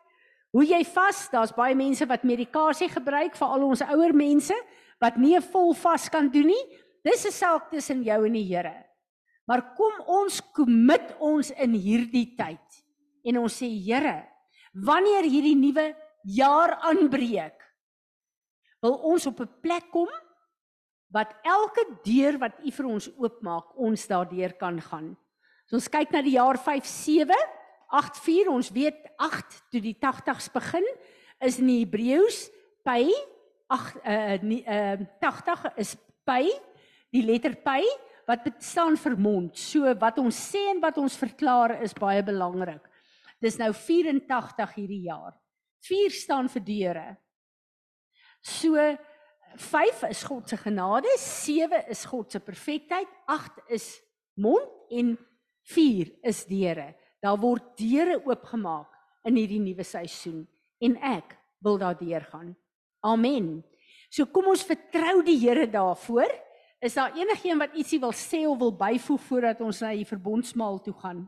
hoe 0.51 0.65
jy 0.65 0.83
vas. 0.85 1.29
Daar's 1.29 1.51
baie 1.51 1.75
mense 1.75 2.05
wat 2.05 2.23
medikasie 2.23 2.89
gebruik 2.89 3.35
vir 3.35 3.47
al 3.47 3.63
ons 3.63 3.81
ouer 3.81 4.13
mense 4.13 4.55
wat 4.99 5.17
nie 5.17 5.35
'n 5.35 5.41
vol 5.41 5.73
vas 5.73 6.09
kan 6.09 6.29
doen 6.29 6.47
nie. 6.47 6.65
Dis 7.03 7.25
'n 7.25 7.31
saak 7.31 7.69
tussen 7.69 8.03
jou 8.03 8.25
en 8.25 8.33
die 8.33 8.55
Here. 8.55 8.85
Maar 9.45 9.75
kom 9.75 9.93
ons 10.07 10.41
kommit 10.53 11.15
ons 11.19 11.51
in 11.51 11.73
hierdie 11.73 12.35
tyd 12.35 12.83
en 13.23 13.37
ons 13.37 13.61
sê 13.61 13.67
Here, 13.67 14.25
wanneer 14.73 15.23
hierdie 15.23 15.55
nuwe 15.55 15.95
jaar 16.25 16.75
aanbreek, 16.89 17.61
wil 18.81 18.97
ons 19.13 19.25
op 19.25 19.39
'n 19.39 19.49
plek 19.61 19.91
kom 19.91 20.09
wat 21.13 21.33
elke 21.43 21.85
deur 22.03 22.37
wat 22.37 22.59
U 22.65 22.71
vir 22.71 22.85
ons 22.85 23.09
oopmaak, 23.17 23.77
ons 23.77 24.07
daardeur 24.07 24.53
kan 24.53 24.81
gaan. 24.81 25.17
So 25.65 25.75
ons 25.75 25.89
kyk 25.89 26.11
na 26.11 26.21
die 26.21 26.37
jaar 26.37 26.57
57 26.57 27.35
84 27.89 28.49
ons 28.49 28.69
weet 28.73 28.97
8 29.17 29.61
toe 29.71 29.81
die 29.81 29.95
80s 29.95 30.49
begin 30.53 30.85
is 31.39 31.59
in 31.59 31.67
die 31.67 31.79
Hebreëus 31.83 32.49
pi 32.83 33.13
8 33.67 33.95
uh 34.03 34.41
nie 34.41 34.63
uh 34.65 34.97
80 35.21 35.77
is 35.77 35.95
pi 36.25 36.51
die 37.13 37.23
letter 37.23 37.55
pi 37.55 37.85
wat 38.25 38.45
staan 38.59 38.97
vir 38.97 39.15
mond. 39.17 39.57
So 39.57 39.93
wat 40.01 40.17
ons 40.17 40.37
sê 40.51 40.71
en 40.71 40.81
wat 40.81 40.97
ons 40.97 41.17
verklaar 41.17 41.77
is 41.85 41.93
baie 41.93 42.23
belangrik. 42.25 42.81
Dis 43.41 43.57
nou 43.61 43.71
84 43.73 44.73
hierdie 44.75 45.03
jaar. 45.05 45.35
4 45.85 46.15
staan 46.15 46.49
vir 46.49 46.65
deure. 46.65 47.05
So 48.41 48.75
5 49.57 50.03
is 50.09 50.23
God 50.27 50.49
se 50.49 50.57
genade, 50.57 51.09
7 51.17 51.85
is 51.89 52.03
God 52.05 52.31
se 52.31 52.39
perfektheid, 52.39 53.07
8 53.27 53.63
is 53.69 53.87
mond 54.35 54.67
en 54.91 55.15
4 55.71 56.11
is 56.23 56.43
deure. 56.49 56.91
Daar 57.23 57.39
word 57.41 57.73
deure 57.79 58.19
oopgemaak 58.25 58.91
in 59.25 59.39
hierdie 59.39 59.61
nuwe 59.61 59.85
seisoen 59.87 60.43
en 60.83 60.97
ek 61.01 61.37
wil 61.65 61.79
daardeur 61.81 62.25
gaan. 62.29 62.51
Amen. 63.05 63.63
So 64.11 64.27
kom 64.29 64.51
ons 64.51 64.65
vertrou 64.65 65.21
die 65.25 65.37
Here 65.41 65.65
daarvoor. 65.69 66.29
Is 66.85 66.97
daar 66.97 67.15
enigiemand 67.17 67.71
wat 67.71 67.79
ietsie 67.79 67.99
wil 67.99 68.13
sê 68.13 68.43
of 68.45 68.59
wil 68.61 68.75
byvoeg 68.77 69.21
voordat 69.29 69.61
ons 69.65 69.81
na 69.81 69.93
die 69.95 70.05
verbondsmaal 70.05 70.81
toe 70.85 70.93
gaan? 71.01 71.23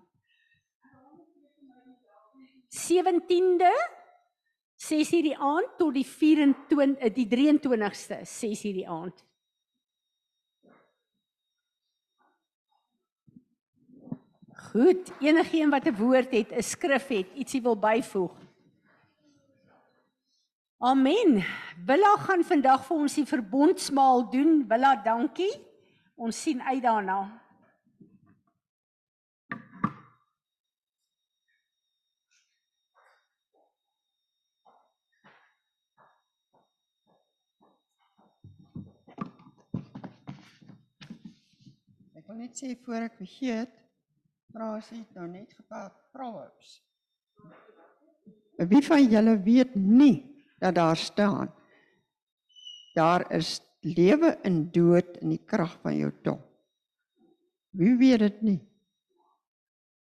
17de 2.78 3.72
6:00 4.78 5.24
die 5.26 5.38
aand 5.38 5.78
tot 5.78 5.94
die 5.94 6.06
24 6.06 7.02
eh, 7.02 7.14
die 7.14 7.28
23ste 7.28 8.22
6:00 8.24 8.74
die 8.74 8.88
aand. 8.88 9.26
Goed, 14.72 15.12
enigiemand 15.20 15.84
wat 15.84 15.94
'n 15.94 15.98
woord 15.98 16.32
het, 16.32 16.52
'n 16.52 16.62
skrif 16.62 17.08
het, 17.08 17.28
ietsie 17.34 17.62
wil 17.62 17.78
byvoeg. 17.80 18.36
Amen. 20.78 21.44
Willa 21.86 22.16
gaan 22.18 22.44
vandag 22.44 22.86
vir 22.86 22.98
ons 22.98 23.14
die 23.14 23.26
verbondsmaal 23.26 24.30
doen. 24.30 24.68
Willa, 24.68 24.96
dankie. 24.96 25.50
Ons 26.16 26.42
sien 26.42 26.62
uit 26.62 26.84
daarna. 26.84 27.47
Ek 42.28 42.34
wil 42.34 42.42
net 42.44 42.58
sê 42.60 42.74
voor 42.84 43.06
ek 43.06 43.14
vergeet, 43.22 43.76
vra 44.52 44.66
as 44.76 44.90
jy 44.92 44.98
nou 45.16 45.30
net 45.32 45.54
gepraat 45.56 45.94
Proverbs. 46.12 46.74
Wie 48.68 48.82
van 48.84 49.06
julle 49.08 49.38
weet 49.46 49.78
nie 49.80 50.18
dat 50.60 50.76
daar 50.76 51.00
staan 51.00 51.54
daar 52.98 53.24
is 53.32 53.62
lewe 53.80 54.34
en 54.44 54.60
dood 54.76 55.16
in 55.22 55.38
die 55.38 55.40
krag 55.40 55.78
van 55.86 55.96
jou 55.96 56.12
tong. 56.28 56.44
Wie 57.80 57.96
weet 57.96 58.26
dit 58.26 58.44
nie? 58.50 58.60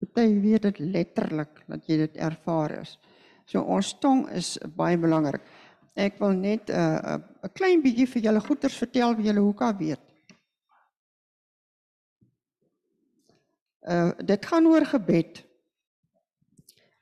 Party 0.03 0.35
weet 0.43 0.67
dit 0.67 0.83
letterlik 0.83 1.63
dat 1.71 1.87
jy 1.87 2.01
dit 2.03 2.19
ervaar 2.27 2.81
is. 2.81 2.97
So 3.47 3.63
ons 3.63 3.95
tong 4.03 4.25
is 4.35 4.57
baie 4.75 4.99
belangrik. 4.99 5.47
Ek 5.95 6.19
wil 6.19 6.35
net 6.35 6.67
'n 6.67 6.75
uh, 6.75 7.15
'n 7.15 7.23
uh, 7.47 7.55
klein 7.55 7.79
bietjie 7.79 8.11
vir 8.19 8.27
julle 8.27 8.43
goeters 8.43 8.81
vertel 8.83 9.15
vir 9.15 9.31
julle 9.31 9.47
hoe 9.47 9.55
kan 9.55 9.77
weet. 9.79 10.10
Uh 13.81 14.11
dit 14.17 14.45
gaan 14.45 14.67
oor 14.67 14.85
gebed. 14.85 15.43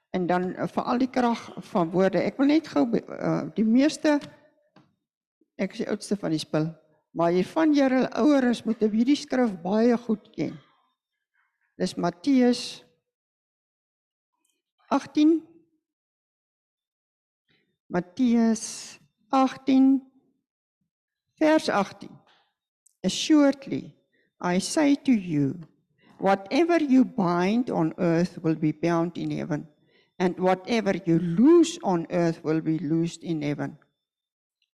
En 0.09 0.25
dan 0.25 0.49
uh, 0.55 0.67
vir 0.67 0.83
al 0.83 0.97
die 0.97 1.09
krag 1.09 1.41
van 1.71 1.91
woorde. 1.91 2.21
Ek 2.23 2.37
wil 2.37 2.47
net 2.53 2.67
gou 2.67 2.85
uh, 2.87 3.41
die 3.55 3.67
meeste 3.67 4.19
ek 5.59 5.75
is 5.75 5.83
die 5.83 5.89
oudste 5.91 6.15
van 6.15 6.31
die 6.31 6.39
spul, 6.39 6.69
maar 7.11 7.33
hier 7.35 7.47
van 7.51 7.73
julle 7.75 8.05
oueres 8.21 8.63
moet 8.63 8.79
hierdie 8.79 9.17
skrif 9.19 9.51
baie 9.59 9.97
goed 9.99 10.29
ken. 10.31 10.55
Dis 11.75 11.97
Matteus 11.99 12.83
18 14.89 15.39
Matteus 17.87 18.99
18 19.29 19.99
vers 21.39 21.69
18 21.69 22.09
Assuredly 23.03 23.95
I 24.41 24.59
say 24.59 24.95
to 24.95 25.11
you 25.11 25.59
whatever 26.21 26.77
you 26.77 27.05
bind 27.05 27.69
on 27.69 27.93
earth 27.97 28.39
will 28.43 28.55
be 28.55 28.71
bound 28.71 29.17
in 29.17 29.31
heaven, 29.31 29.67
and 30.19 30.37
whatever 30.39 30.93
you 31.05 31.19
loose 31.19 31.79
on 31.83 32.07
earth 32.11 32.43
will 32.43 32.61
be 32.61 32.77
loosed 32.79 33.23
in 33.23 33.41
heaven. 33.41 33.77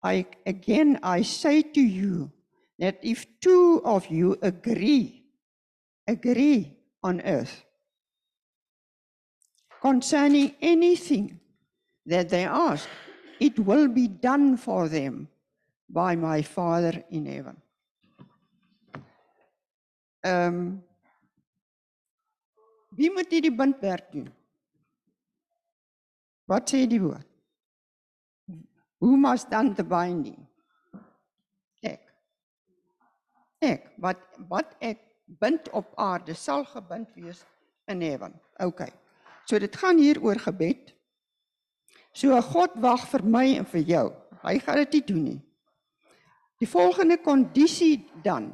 I 0.03 0.27
again 0.47 0.99
I 1.03 1.23
say 1.23 1.63
to 1.63 1.81
you 1.81 2.33
that 2.79 2.99
if 3.03 3.27
two 3.41 3.81
of 3.85 4.07
you 4.07 4.39
agree, 4.43 5.25
agree 6.07 6.77
on 7.03 7.21
earth 7.21 7.65
concerning 9.83 10.55
anything 10.63 11.41
that 12.07 12.29
they 12.29 12.45
ask, 12.45 12.89
it 13.41 13.59
will 13.59 13.89
be 13.89 14.07
done 14.07 14.57
for 14.57 14.89
them 14.89 15.29
by 15.91 16.15
my 16.15 16.41
Father 16.41 17.03
in 17.11 17.27
heaven. 17.27 17.57
Um, 20.25 20.83
Wie 22.97 23.11
moet 23.13 23.31
hierdie 23.33 23.55
bindwerk 23.55 24.11
doen? 24.13 24.29
Wat 26.51 26.69
sê 26.69 26.85
die 26.89 27.01
woord? 27.01 27.29
Who 29.03 29.17
must 29.17 29.51
done 29.51 29.75
the 29.75 29.85
binding? 29.85 30.39
Ek. 31.83 32.03
Ek 33.63 33.89
wat 34.03 34.21
wat 34.51 34.77
ek 34.79 35.01
bind 35.41 35.71
op 35.75 35.91
aarde 35.97 36.37
sal 36.39 36.67
gebind 36.69 37.09
wees 37.17 37.43
in 37.91 38.03
heaven. 38.05 38.37
OK. 38.63 38.85
So 39.49 39.59
dit 39.59 39.77
gaan 39.77 39.99
hier 39.99 40.21
oor 40.23 40.39
gebed. 40.39 40.93
So 42.13 42.37
God 42.53 42.77
wag 42.85 43.09
vir 43.11 43.25
my 43.25 43.47
en 43.57 43.67
vir 43.73 43.87
jou. 43.89 44.07
Hy 44.43 44.59
gaan 44.63 44.83
dit 44.85 44.99
nie 44.99 45.07
doen 45.09 45.25
nie. 45.25 45.41
Die 46.63 46.69
volgende 46.71 47.17
kondisie 47.19 48.05
dan 48.23 48.53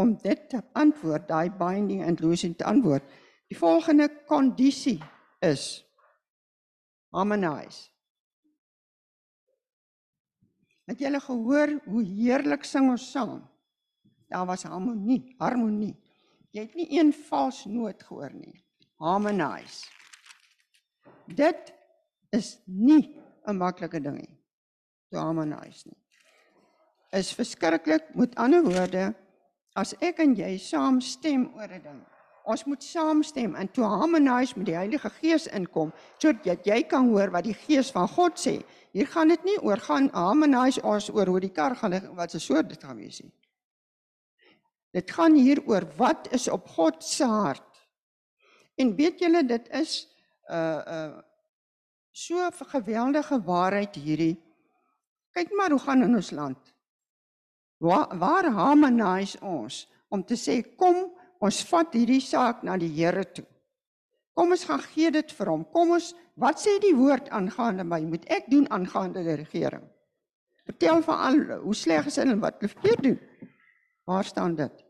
om 0.00 0.12
dit 0.20 0.48
te 0.48 0.60
antwoord, 0.76 1.28
daai 1.28 1.48
binding 1.56 2.02
and 2.04 2.20
losing 2.20 2.56
te 2.56 2.64
antwoord, 2.68 3.04
Die 3.50 3.58
volgende 3.58 4.06
kondisie 4.30 5.00
is 5.42 5.82
harmonize. 7.10 7.88
Het 10.86 11.02
julle 11.02 11.20
gehoor 11.20 11.72
hoe 11.86 12.02
heerlik 12.06 12.62
sing 12.66 12.90
ons 12.92 13.08
saam? 13.10 13.40
Daar 14.30 14.46
was 14.46 14.62
harmonie, 14.62 15.34
harmonie. 15.42 15.96
Jy 16.54 16.62
het 16.68 16.76
nie 16.78 16.86
een 16.94 17.10
vals 17.26 17.64
noot 17.66 18.02
gehoor 18.06 18.30
nie. 18.34 18.54
Harmonize. 19.02 19.86
Dit 21.26 21.74
is 22.30 22.58
nie 22.66 23.18
'n 23.46 23.56
maklike 23.56 24.00
ding 24.00 24.18
nie. 24.18 24.38
To 25.10 25.18
harmonize 25.18 25.88
nie. 25.88 25.98
Is 27.12 27.34
verskriklik 27.34 28.14
met 28.14 28.34
ander 28.34 28.62
woorde 28.62 29.14
as 29.74 29.94
ek 30.00 30.18
en 30.18 30.34
jy 30.34 30.58
saam 30.58 31.00
stem 31.00 31.50
oor 31.54 31.66
'n 31.68 31.82
ding 31.82 32.06
Ons 32.44 32.64
moet 32.64 32.82
saamstem 32.82 33.54
en 33.54 33.68
to 33.70 33.82
harmonize 33.82 34.56
met 34.56 34.66
die 34.66 34.76
Heilige 34.76 35.10
Gees 35.20 35.46
inkom 35.46 35.92
sodat 36.18 36.66
jy 36.66 36.82
kan 36.88 37.08
hoor 37.12 37.30
wat 37.34 37.44
die 37.44 37.54
Gees 37.54 37.90
van 37.92 38.08
God 38.08 38.40
sê. 38.40 38.60
Hier 38.92 39.06
gaan 39.06 39.28
dit 39.28 39.44
nie 39.44 39.58
oor 39.62 39.80
gaan 39.80 40.08
harmonize 40.14 40.82
ons 40.82 41.10
oor 41.12 41.26
hoe 41.26 41.40
die 41.40 41.52
kar 41.54 41.76
gaan 41.76 41.96
wat 42.16 42.30
se 42.30 42.40
soort 42.40 42.68
dit 42.72 42.84
gaan 42.84 42.96
wees 42.96 43.20
nie. 43.22 43.32
Dit 44.90 45.10
gaan 45.10 45.36
hier 45.38 45.62
oor 45.66 45.86
wat 45.96 46.30
is 46.34 46.48
op 46.50 46.68
God 46.68 47.04
se 47.04 47.24
hart. 47.24 47.66
En 48.80 48.96
weet 48.96 49.20
julle 49.20 49.44
dit 49.46 49.68
is 49.76 50.08
'n 50.48 50.54
uh, 50.54 50.80
'n 50.86 51.10
uh, 51.12 51.18
so 52.12 52.34
'n 52.46 52.52
geweldige 52.74 53.42
waarheid 53.42 53.94
hierdie. 53.94 54.42
Kyk 55.32 55.52
maar 55.52 55.70
hoe 55.70 55.78
gaan 55.78 56.02
in 56.02 56.14
ons 56.14 56.30
land. 56.30 56.74
Waar 57.78 58.18
waar 58.18 58.50
harmonize 58.50 59.40
ons 59.40 59.88
om 60.08 60.24
te 60.24 60.34
sê 60.34 60.76
kom 60.76 61.19
Ons 61.40 61.62
vat 61.70 61.94
hierdie 61.96 62.20
saak 62.20 62.64
na 62.66 62.76
die 62.80 62.90
Here 62.92 63.24
toe. 63.24 63.46
Kom 64.36 64.52
ons 64.54 64.64
gaan 64.68 64.82
gee 64.92 65.10
dit 65.12 65.32
vir 65.36 65.50
hom. 65.52 65.64
Kom 65.72 65.94
ons, 65.96 66.12
wat 66.40 66.60
sê 66.60 66.76
die 66.80 66.94
woord 66.96 67.30
aangaande 67.34 67.84
my? 67.84 68.00
Moet 68.08 68.28
ek 68.32 68.46
doen 68.52 68.68
aangaande 68.72 69.24
die 69.26 69.38
regering? 69.40 69.84
Vertel 70.68 71.02
vir 71.04 71.24
al 71.26 71.40
hoe 71.64 71.74
sleg 71.76 72.06
is 72.08 72.20
hulle 72.20 72.36
wat 72.40 72.60
hulle 72.60 72.72
verkeerd 72.72 73.02
doen. 73.08 73.18
Waar 74.08 74.28
staan 74.28 74.54
dit? 74.58 74.84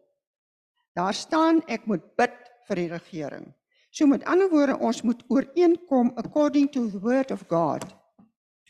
Daar 0.99 1.15
staan 1.15 1.63
ek 1.71 1.87
moet 1.91 2.05
bid 2.19 2.37
vir 2.69 2.83
die 2.83 2.91
regering. 2.91 3.49
So 3.91 4.07
met 4.07 4.27
ander 4.31 4.51
woorde, 4.51 4.77
ons 4.79 5.03
moet 5.03 5.23
ooreenkom 5.31 6.13
according 6.21 6.69
to 6.75 6.87
the 6.91 7.01
word 7.03 7.31
of 7.35 7.47
God 7.51 7.87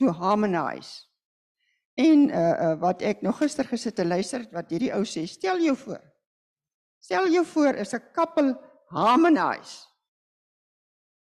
to 0.00 0.12
harmonize. 0.16 1.04
En 2.00 2.28
uh, 2.30 2.40
uh 2.40 2.76
wat 2.80 3.02
ek 3.04 3.20
nog 3.22 3.40
gister 3.42 3.68
gesit 3.68 3.96
te 3.96 4.06
luister 4.06 4.46
wat 4.54 4.70
hierdie 4.72 4.94
ou 4.96 5.02
sê, 5.04 5.26
stel 5.28 5.60
jou 5.60 5.76
voor. 5.76 6.00
Stel 7.00 7.30
jou 7.32 7.44
voor 7.46 7.74
is 7.74 7.94
'n 7.94 8.02
koppel 8.12 8.54
harmonize. 8.86 9.88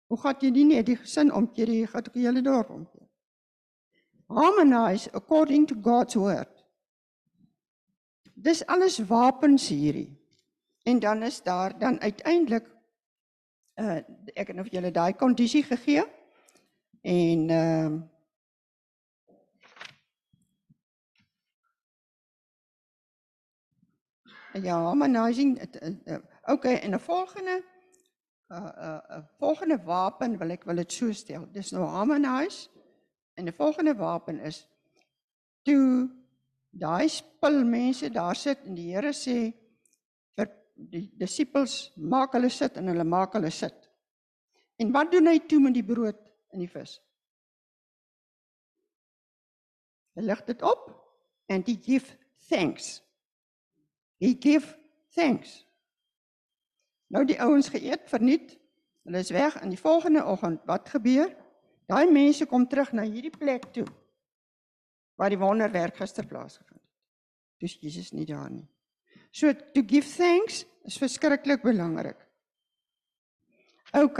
Hoe 0.07 0.17
gaan 0.17 0.35
jy 0.39 0.49
nie 0.49 0.65
net 0.65 0.85
die 0.85 0.97
gesin 0.97 1.33
omkeer, 1.33 1.69
jy 1.69 1.85
gaan 1.85 2.07
ook 2.07 2.13
die 2.13 2.25
hele 2.25 2.41
dorp 2.41 2.69
omkeer. 2.69 3.07
Harmonize 4.27 5.11
according 5.13 5.67
to 5.67 5.75
God's 5.81 6.15
word. 6.15 6.65
Dis 8.33 8.65
alles 8.65 8.97
wapens 8.97 9.67
hierdie. 9.69 10.17
En 10.83 10.99
dan 10.99 11.23
is 11.23 11.41
daar 11.43 11.79
dan 11.79 11.99
uiteindelik 11.99 12.67
uh 13.79 13.99
ek 14.35 14.47
het 14.47 14.55
nou 14.55 14.65
vir 14.67 14.73
julle 14.73 14.91
daai 14.91 15.13
kondisie 15.13 15.63
gegee 15.63 16.03
en 17.01 17.49
ehm 17.49 17.93
uh, 17.93 18.01
Ja, 24.53 24.81
harmonizing. 24.81 25.59
Uh, 25.81 25.89
uh, 26.05 26.17
okay, 26.45 26.75
en 26.75 26.91
'n 26.91 26.99
volgende 26.99 27.63
uh 28.47 28.57
uh, 28.57 28.99
uh 29.09 29.23
volgende 29.37 29.83
wapen 29.83 30.37
wil 30.37 30.49
ek 30.49 30.63
wil 30.63 30.75
dit 30.75 30.91
so 30.93 31.11
stel. 31.11 31.51
Dis 31.51 31.71
nou 31.71 31.83
harmonize. 31.83 32.69
En 33.33 33.45
'n 33.45 33.53
volgende 33.53 33.95
wapen 33.95 34.39
is 34.39 34.67
toe 35.61 36.09
daai 36.69 37.07
spul 37.07 37.63
mense 37.65 38.09
daar 38.09 38.35
sit 38.35 38.65
en 38.65 38.75
die 38.75 38.93
Here 38.93 39.13
sê 39.13 39.53
vir 40.35 40.49
die 40.73 41.11
disippels 41.17 41.91
maak 41.95 42.33
hulle 42.33 42.49
sit 42.49 42.77
en 42.77 42.87
hulle 42.87 43.03
maak 43.03 43.33
hulle 43.33 43.51
sit. 43.51 43.89
En 44.77 44.91
wat 44.91 45.11
doen 45.11 45.27
hy 45.27 45.39
toe 45.39 45.59
met 45.59 45.73
die 45.73 45.85
brood 45.85 46.19
en 46.49 46.59
die 46.59 46.69
vis? 46.69 46.99
Hy 50.15 50.21
lig 50.21 50.43
dit 50.45 50.61
op 50.61 50.89
en 51.47 51.63
hy 51.65 51.75
give 51.83 52.17
thanks. 52.49 53.08
He 54.19 54.35
give 54.39 54.75
thanks. 55.15 55.63
Nou 57.09 57.25
die 57.25 57.39
ouens 57.41 57.71
geëet 57.71 58.09
verniet. 58.11 58.57
Hulle 59.07 59.23
is 59.23 59.31
weg 59.33 59.55
en 59.61 59.71
die 59.71 59.79
volgende 59.79 60.25
oggend 60.27 60.65
wat 60.69 60.89
gebeur? 60.93 61.31
Daai 61.89 62.11
mense 62.11 62.45
kom 62.45 62.67
terug 62.69 62.91
na 62.93 63.07
hierdie 63.07 63.33
plek 63.33 63.71
toe 63.73 63.87
waar 65.19 65.33
die 65.33 65.39
wonderwerk 65.39 65.97
gister 65.99 66.23
plaasgevind 66.23 66.79
het. 66.79 66.91
Dis 67.59 67.73
Jesus 67.81 68.13
nie 68.15 68.27
daar 68.27 68.47
nie. 68.51 68.67
So 69.35 69.51
to 69.51 69.83
give 69.83 70.07
thanks 70.07 70.61
is 70.87 70.99
verskriklik 71.01 71.63
belangrik. 71.65 72.19
OK. 73.99 74.19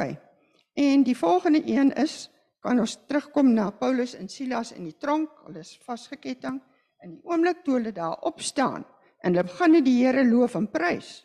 En 0.76 1.04
die 1.04 1.16
volgende 1.18 1.62
een 1.64 1.94
is 1.96 2.28
kan 2.60 2.80
ons 2.80 2.98
terugkom 3.08 3.54
na 3.54 3.70
Paulus 3.72 4.14
en 4.18 4.28
Silas 4.28 4.74
in 4.76 4.90
die 4.90 4.98
tronk. 4.98 5.32
Hulle 5.46 5.64
is 5.64 5.78
vasgeketting 5.86 6.60
en 7.00 7.16
die 7.16 7.24
oomblik 7.24 7.64
toe 7.64 7.78
hulle 7.78 7.96
daar 7.96 8.20
opstaan 8.28 8.84
en 9.24 9.34
hulle 9.34 9.46
begin 9.48 9.84
die 9.84 9.98
Here 10.00 10.24
loof 10.28 10.56
en 10.56 10.68
prys. 10.72 11.20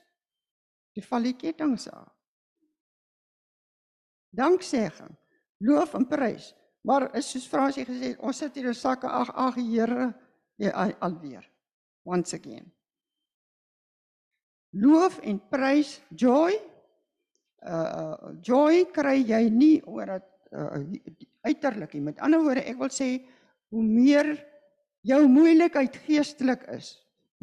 Die 0.94 1.02
val 1.02 1.26
die 1.26 1.36
kettinge 1.38 1.78
af. 1.92 2.10
Danksegging, 4.34 5.14
loof 5.62 5.94
en 5.94 6.06
prys. 6.10 6.52
Maar 6.84 7.08
is 7.16 7.30
soos 7.32 7.46
Fransie 7.48 7.86
gesê, 7.88 8.12
ons 8.20 8.36
sit 8.36 8.56
hier 8.58 8.68
in 8.68 8.76
sakke 8.76 9.08
ag 9.08 9.30
ag 9.30 9.56
Here, 9.56 10.12
jy 10.60 10.70
alweer. 11.00 11.46
Once 12.04 12.36
again. 12.36 12.66
Loof 14.74 15.20
en 15.22 15.38
prys, 15.50 16.00
joy. 16.10 16.58
Uh 17.64 18.34
joy 18.44 18.84
kry 18.92 19.22
jy 19.24 19.46
nie 19.48 19.78
oor 19.88 20.18
dat 20.18 20.26
uh, 20.52 20.82
uiterlik 21.46 21.94
nie. 21.94 22.02
Met 22.10 22.20
ander 22.20 22.42
woorde, 22.42 22.64
ek 22.66 22.76
wil 22.80 22.92
sê 22.92 23.08
hoe 23.72 23.84
meer 23.84 24.34
jou 25.04 25.22
moeilikheid 25.28 25.96
geestelik 26.04 26.66
is, 26.74 26.94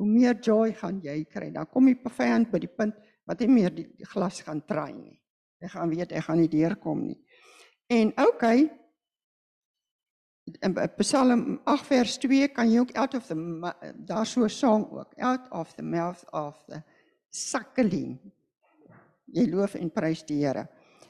hoe 0.01 0.09
meer 0.09 0.39
joy 0.41 0.73
gaan 0.73 0.99
jy 1.03 1.21
kry. 1.29 1.51
Dan 1.53 1.69
kom 1.69 1.85
die 1.85 1.97
vyand 2.17 2.49
by 2.51 2.59
die 2.59 2.71
punt 2.71 2.97
wat 3.29 3.41
hy 3.41 3.47
meer 3.47 3.73
die 3.75 3.87
glas 4.13 4.41
gaan 4.41 4.63
draai 4.65 4.93
nie. 4.97 5.17
Hy 5.61 5.69
gaan 5.69 5.91
weet 5.93 6.11
hy 6.11 6.21
gaan 6.25 6.41
nie 6.41 6.49
deurkom 6.49 7.03
nie. 7.05 7.19
En 7.91 8.09
okay, 8.17 8.65
in 10.59 10.75
Psalm 10.97 11.59
8 11.63 11.85
vers 11.87 12.17
2 12.17 12.47
kan 12.55 12.69
jy 12.71 12.81
ook 12.81 12.93
out 12.97 13.15
of 13.15 13.27
the 13.27 13.35
daar 13.95 14.25
so 14.25 14.43
'n 14.43 14.49
song 14.49 14.85
ook 14.91 15.13
out 15.17 15.51
of 15.51 15.73
the 15.75 15.83
mouth 15.83 16.23
of 16.33 16.63
the 16.67 16.83
suckling 17.29 18.19
jy 19.25 19.45
loof 19.49 19.75
en 19.75 19.91
prys 19.91 20.23
die 20.25 20.45
Here 20.45 20.67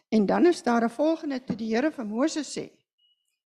en 0.10 0.26
dan 0.26 0.46
is 0.46 0.64
daar 0.64 0.84
'n 0.84 0.89
volgende 0.89 1.39
toe 1.39 1.56
die 1.56 1.76
Here 1.76 1.92
vir 1.92 2.06
Moses 2.06 2.58
sê 2.58 2.70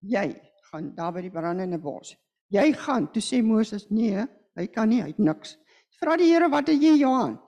jy 0.01 0.41
gaan 0.71 0.95
daar 0.95 1.13
by 1.13 1.21
die 1.21 1.31
brandende 1.31 1.79
bos 1.79 2.17
jy 2.49 2.73
gaan 2.73 3.13
toe 3.13 3.23
sê 3.23 3.43
Moses 3.43 3.87
nee 3.91 4.27
hy 4.57 4.67
kan 4.67 4.89
nie 4.89 5.03
hy 5.03 5.13
het 5.13 5.23
niks 5.23 5.57
vra 6.01 6.17
die 6.17 6.33
Here 6.33 6.49
wat 6.53 6.69
het 6.69 6.83
jy 6.83 6.97
in 6.97 7.03
jou 7.05 7.15
hand 7.15 7.41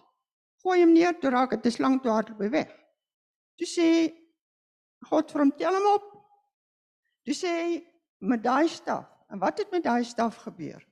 gooi 0.62 0.80
hom 0.82 0.94
neer 0.94 1.18
toe 1.20 1.30
raak 1.30 1.50
dit 1.50 1.66
'n 1.66 1.76
slang 1.76 2.00
toe 2.02 2.12
hardloop 2.12 2.52
weg 2.52 2.72
toe 3.58 3.68
sê 3.68 3.88
God 5.08 5.30
vir 5.30 5.40
hom 5.40 5.52
tel 5.52 5.74
hom 5.74 5.94
op 5.94 6.06
toe 7.24 7.34
sê 7.34 7.52
hy 7.62 7.72
met 8.18 8.42
daai 8.42 8.68
staf. 8.68 9.06
En 9.28 9.38
wat 9.38 9.58
het 9.58 9.70
met 9.70 9.84
daai 9.84 10.04
staf 10.04 10.36
gebeur? 10.36 10.86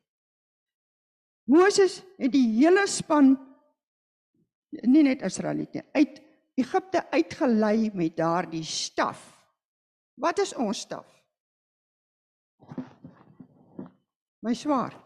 Moses 1.45 2.03
het 2.19 2.33
die 2.33 2.47
hele 2.59 2.87
span 2.91 3.37
nie 4.83 5.03
net 5.07 5.23
Israeliete 5.25 5.85
uit 5.95 6.21
Egipte 6.57 7.05
uitgelei 7.13 7.91
met 7.95 8.17
daardie 8.17 8.65
staf. 8.65 9.21
Wat 10.15 10.39
is 10.39 10.55
ons 10.55 10.81
staf? 10.81 11.07
My 14.41 14.55
swaard. 14.55 15.06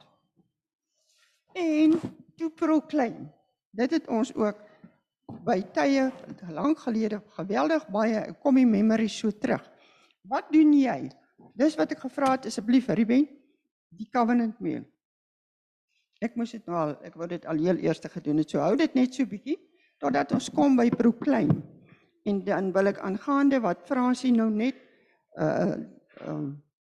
En 1.53 1.97
toe 2.37 2.51
proclaim. 2.51 3.31
Dit 3.71 3.91
het 3.91 4.09
ons 4.09 4.35
ook 4.35 4.59
by 5.47 5.61
tye 5.75 6.11
lank 6.51 6.79
gelede 6.83 7.21
geweldig 7.37 7.87
baie 7.89 8.35
kom 8.43 8.59
die 8.59 8.67
memory 8.67 9.09
so 9.09 9.31
terug. 9.31 9.63
Wat 10.27 10.51
doen 10.53 10.73
jy 10.75 11.11
Dis 11.61 11.77
wat 11.77 11.93
ek 11.95 12.05
gevra 12.05 12.35
het 12.37 12.49
asseblief 12.49 12.89
Ruben, 12.89 13.27
die 13.97 14.09
covenant 14.13 14.61
meal. 14.65 14.85
Ek 16.21 16.37
moes 16.37 16.53
dit 16.55 16.65
nou 16.69 16.77
al, 16.77 16.95
ek 17.05 17.17
wou 17.21 17.29
dit 17.29 17.45
al 17.49 17.61
heel 17.61 17.81
eers 17.85 18.01
gedoen 18.13 18.41
het. 18.43 18.53
So 18.53 18.61
hou 18.63 18.77
dit 18.81 18.97
net 18.97 19.17
so 19.17 19.29
bietjie 19.29 19.59
totdat 20.01 20.33
ons 20.33 20.49
kom 20.57 20.79
by 20.79 20.89
proclaim. 20.93 21.53
En 22.29 22.43
dan 22.45 22.71
wil 22.73 22.93
ek 22.93 23.01
aangaande 23.05 23.61
wat 23.65 23.85
Fransie 23.89 24.33
nou 24.33 24.51
net 24.53 24.77
uh 25.41 25.77
um 26.29 26.51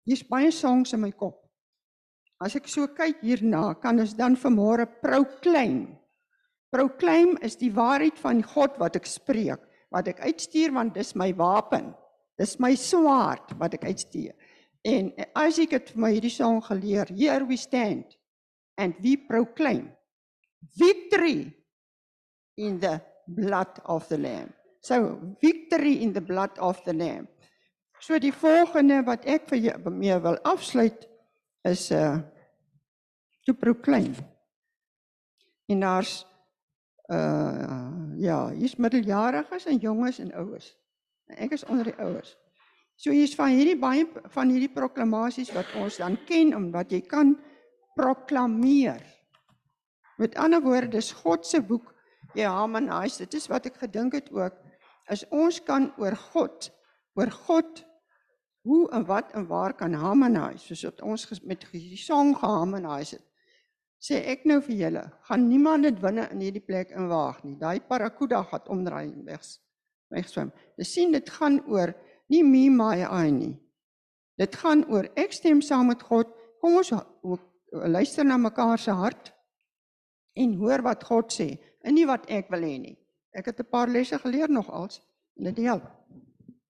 hier's 0.07 0.25
baie 0.27 0.51
songs 0.51 0.95
in 0.95 1.03
my 1.03 1.13
kop. 1.15 1.42
As 2.43 2.57
ek 2.59 2.67
so 2.67 2.89
kyk 2.91 3.21
hierna, 3.23 3.71
kan 3.79 4.01
ons 4.03 4.17
dan 4.19 4.35
vanmôre 4.35 4.89
proclaim. 5.03 5.93
Proclaim 6.75 7.37
is 7.45 7.55
die 7.61 7.71
waarheid 7.71 8.19
van 8.19 8.41
God 8.43 8.79
wat 8.81 8.97
ek 8.99 9.07
spreek, 9.07 9.61
wat 9.95 10.09
ek 10.11 10.25
uitstuur 10.25 10.73
want 10.75 10.97
dis 10.97 11.13
my 11.15 11.31
wapen. 11.39 11.93
Dis 12.41 12.57
my 12.59 12.73
swaard 12.81 13.53
wat 13.61 13.77
ek 13.77 13.87
uitstuur. 13.87 14.33
En 14.83 15.13
as 15.39 15.61
ek 15.63 15.77
het 15.77 15.93
vir 15.93 16.03
my 16.03 16.11
hierdie 16.17 16.33
song 16.35 16.59
geleer, 16.67 17.07
here 17.15 17.47
we 17.47 17.61
stand 17.61 18.17
and 18.81 18.97
we 19.05 19.15
proclaim 19.29 19.93
victory 20.75 21.53
in 22.59 22.81
the 22.83 22.99
blood 23.29 23.79
of 23.85 24.09
the 24.09 24.19
lamb. 24.19 24.51
So 24.83 25.21
victory 25.39 26.03
in 26.03 26.13
the 26.13 26.25
blood 26.25 26.59
of 26.59 26.83
the 26.89 26.97
lamb. 26.97 27.29
So 28.03 28.19
die 28.19 28.35
volgende 28.35 29.05
wat 29.07 29.29
ek 29.31 29.47
vir 29.53 29.61
jou 29.69 29.95
mee 29.95 30.19
wil 30.25 30.41
afsluit 30.43 31.07
is 31.69 31.93
uh 31.95 32.19
to 33.47 33.55
proclaim. 33.55 34.15
En 35.67 35.81
daar's 35.81 36.23
uh 37.13 37.91
ja, 38.17 38.51
hier's 38.51 38.77
middeljariges 38.77 39.67
en 39.67 39.79
jonges 39.83 40.19
en 40.19 40.33
oues. 40.39 40.77
Ek 41.27 41.53
is 41.57 41.65
onder 41.65 41.89
die 41.91 41.99
oues. 41.99 42.37
So 42.97 43.11
hier's 43.11 43.35
van 43.35 43.55
hierdie 43.57 43.79
baie 43.81 44.05
van 44.35 44.53
hierdie 44.53 44.71
proklamasies 44.73 45.51
wat 45.57 45.73
ons 45.81 45.97
dan 45.99 46.19
ken 46.29 46.55
om 46.57 46.71
wat 46.75 46.93
jy 46.93 47.01
kan 47.01 47.35
proklameer. 47.97 49.01
Met 50.21 50.37
ander 50.39 50.63
woorde, 50.63 50.93
dis 50.93 51.11
God 51.25 51.47
se 51.47 51.61
boek. 51.63 51.91
Ja, 52.39 52.55
man, 52.67 52.87
nice. 52.87 53.19
Dit 53.19 53.35
is 53.35 53.49
wat 53.51 53.67
ek 53.67 53.81
gedink 53.83 54.15
het 54.17 54.31
ook. 54.33 54.55
As 55.11 55.25
ons 55.35 55.59
kan 55.67 55.91
oor 55.99 56.15
God, 56.31 56.71
oor 57.19 57.33
God 57.49 57.83
hoe 58.63 58.85
en 58.95 59.05
wat 59.09 59.33
en 59.35 59.49
waar 59.51 59.75
kan 59.75 59.95
harmonize, 59.99 60.63
soos 60.63 60.85
wat 60.87 61.03
ons 61.03 61.27
met 61.43 61.67
die 61.73 61.99
song 61.99 62.37
geharmonize 62.39 63.19
het. 63.19 63.27
Sê 64.03 64.19
ek 64.33 64.47
nou 64.51 64.59
vir 64.67 64.79
julle, 64.81 65.03
gaan 65.29 65.45
niemand 65.47 65.87
dit 65.87 65.99
binne 66.03 66.25
in 66.35 66.41
hierdie 66.43 66.65
plek 66.65 66.91
inwaag 66.91 67.45
nie. 67.47 67.55
Daai 67.61 67.79
parakuda 67.87 68.43
gaan 68.51 68.71
omdraai 68.75 69.05
en 69.13 69.29
weg 69.29 69.45
wegswem. 70.13 70.51
Dis 70.77 70.91
sien 70.93 71.15
dit 71.15 71.31
gaan 71.31 71.61
oor 71.71 71.95
nie 72.33 72.43
me 72.43 72.67
my 72.71 73.05
I 73.07 73.31
nie. 73.31 73.55
Dit 74.41 74.57
gaan 74.59 74.83
oor 74.91 75.07
ek 75.17 75.33
stem 75.37 75.63
saam 75.63 75.93
met 75.93 76.03
God. 76.03 76.29
Kom 76.61 76.81
ons 76.81 76.91
luister 77.71 78.27
na 78.27 78.37
mekaar 78.43 78.79
se 78.79 78.91
hart 78.91 79.33
en 80.35 80.59
hoor 80.59 80.83
wat 80.83 81.05
God 81.07 81.33
sê 81.33 81.53
en 81.85 81.95
nie 81.95 82.07
wat 82.09 82.27
ek 82.31 82.51
wil 82.53 82.67
hê 82.67 82.77
nie. 82.83 82.99
Ek 83.33 83.47
het 83.47 83.61
'n 83.61 83.71
paar 83.71 83.89
lesse 83.89 84.19
geleer 84.19 84.51
nog 84.51 84.71
als 84.71 85.01
Lydia. 85.37 85.81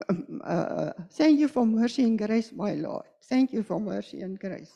Um, 0.09 0.41
uh, 0.45 0.91
thank 1.17 1.39
you 1.39 1.49
for 1.49 1.67
mercy 1.67 2.05
and 2.05 2.19
grace, 2.19 2.53
my 2.53 2.75
Lord. 2.75 3.07
Thank 3.29 3.53
you 3.53 3.63
for 3.63 3.81
mercy 3.81 4.23
and 4.23 4.39
grace. 4.39 4.73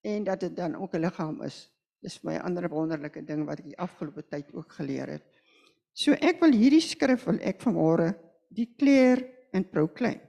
En 0.00 0.24
dat 0.24 0.40
dit 0.40 0.56
dan 0.56 0.74
ook 0.76 0.94
'n 0.94 1.00
liggaam 1.00 1.42
is. 1.42 1.70
Dis 2.00 2.22
my 2.22 2.38
ander 2.38 2.68
wonderlike 2.68 3.24
ding 3.24 3.44
wat 3.44 3.58
ek 3.58 3.64
die 3.64 3.78
afgelope 3.78 4.24
tyd 4.28 4.52
ook 4.52 4.72
geleer 4.72 5.06
het. 5.06 5.24
So 5.92 6.12
ek 6.12 6.40
wil 6.40 6.52
hierdie 6.52 6.80
skrif 6.80 7.24
wil 7.24 7.38
ek 7.44 7.60
vanmôre 7.60 8.14
declare 8.48 9.28
en 9.52 9.68
proclaim. 9.68 10.20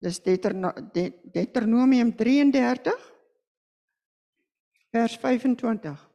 Dis 0.00 0.22
Deuterno 0.24 0.72
De 0.92 1.12
Deuteronomium 1.32 2.14
33 2.16 3.12
vers 4.90 5.16
25. 5.16 6.08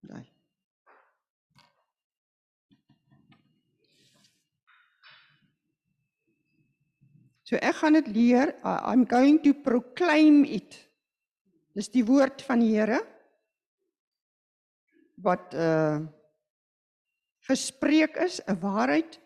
Nee. 0.00 0.28
So 7.44 7.60
ek 7.60 7.76
gaan 7.82 7.98
dit 7.98 8.08
leer. 8.08 8.54
I'm 8.64 9.04
going 9.04 9.42
to 9.44 9.52
proclaim 9.52 10.44
it. 10.48 10.78
Dis 11.76 11.90
die 11.92 12.04
woord 12.06 12.42
van 12.46 12.62
die 12.64 12.72
Here 12.72 13.02
wat 15.24 15.54
uh 15.54 16.00
gespreek 17.44 18.16
is, 18.16 18.40
'n 18.48 18.56
waarheid. 18.60 19.20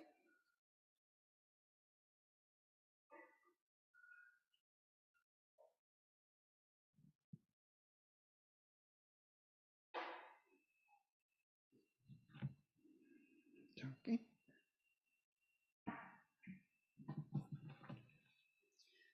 Dankie. 13.78 14.20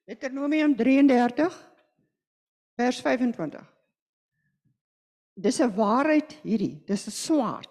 Deuteronomium 0.04 0.74
33 0.76 1.48
vers 2.76 3.00
25. 3.00 3.62
Dis 5.34 5.60
'n 5.60 5.72
waarheid 5.74 6.36
hierdie, 6.42 6.82
dis 6.86 7.06
'n 7.06 7.10
swaard. 7.10 7.70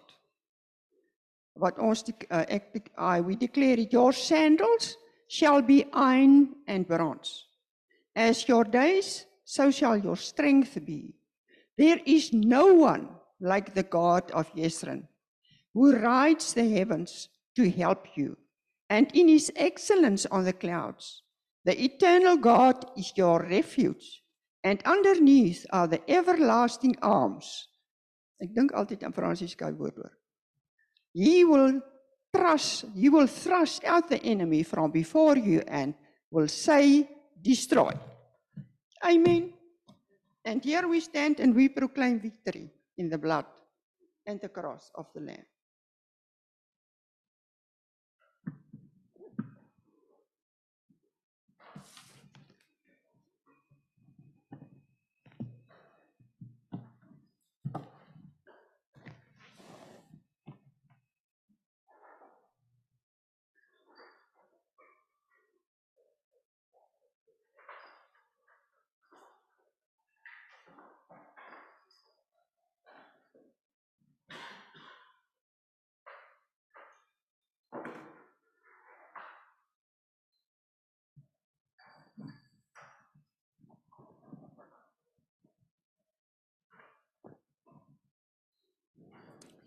Wat 1.56 1.78
ons 1.80 2.04
die, 2.04 2.16
uh, 2.30 2.46
ek 2.48 2.92
I 2.98 3.22
we 3.22 3.36
declare 3.36 3.80
it, 3.80 3.94
your 3.94 4.14
sandals 4.14 4.98
shall 5.28 5.62
be 5.62 5.86
iron 5.94 6.56
and 6.68 6.88
bronze. 6.88 7.46
As 8.16 8.48
your 8.48 8.64
days 8.64 9.26
so 9.44 9.72
shall 9.72 9.98
your 9.98 10.18
strength 10.18 10.84
be. 10.86 11.14
There 11.78 12.02
is 12.06 12.34
no 12.34 12.74
one 12.74 13.10
like 13.40 13.74
the 13.74 13.84
God 13.84 14.32
of 14.32 14.52
Yesrun 14.56 15.08
who 15.74 15.96
rides 15.98 16.54
the 16.54 16.68
heavens 16.70 17.30
to 17.56 17.70
help 17.70 18.18
you 18.18 18.38
and 18.90 19.12
in 19.14 19.28
his 19.28 19.52
excellence 19.56 20.26
on 20.28 20.44
the 20.44 20.54
clouds. 20.54 21.23
The 21.66 21.82
eternal 21.82 22.38
God 22.38 22.86
is 22.98 23.14
your 23.16 23.40
refuge 23.44 24.24
and 24.64 24.82
underneath 24.84 25.66
are 25.72 25.88
the 25.88 26.02
everlasting 26.10 26.98
arms. 27.02 27.68
Ek 28.42 28.52
dink 28.56 28.74
altyd 28.76 29.04
aan 29.04 29.16
Fransis 29.16 29.56
Sky 29.56 29.72
woord 29.72 29.96
hoor. 29.96 30.12
He 31.14 31.44
will 31.46 31.80
thrust, 32.34 32.86
he 32.96 33.08
will 33.10 33.28
thrust 33.28 33.84
out 33.84 34.10
the 34.10 34.20
enemy 34.24 34.64
from 34.64 34.92
before 34.92 35.38
you 35.38 35.62
and 35.68 35.94
will 36.32 36.48
say 36.48 37.08
destroy. 37.40 37.94
Amen. 39.06 39.54
And 40.44 40.64
here 40.64 40.88
we 40.88 41.00
stand 41.00 41.40
and 41.40 41.56
we 41.56 41.70
proclaim 41.70 42.20
victory 42.20 42.72
in 42.98 43.10
the 43.10 43.18
blood 43.18 43.46
and 44.26 44.42
the 44.42 44.50
cross 44.50 44.92
of 44.96 45.08
the 45.14 45.22
lamb. 45.22 45.46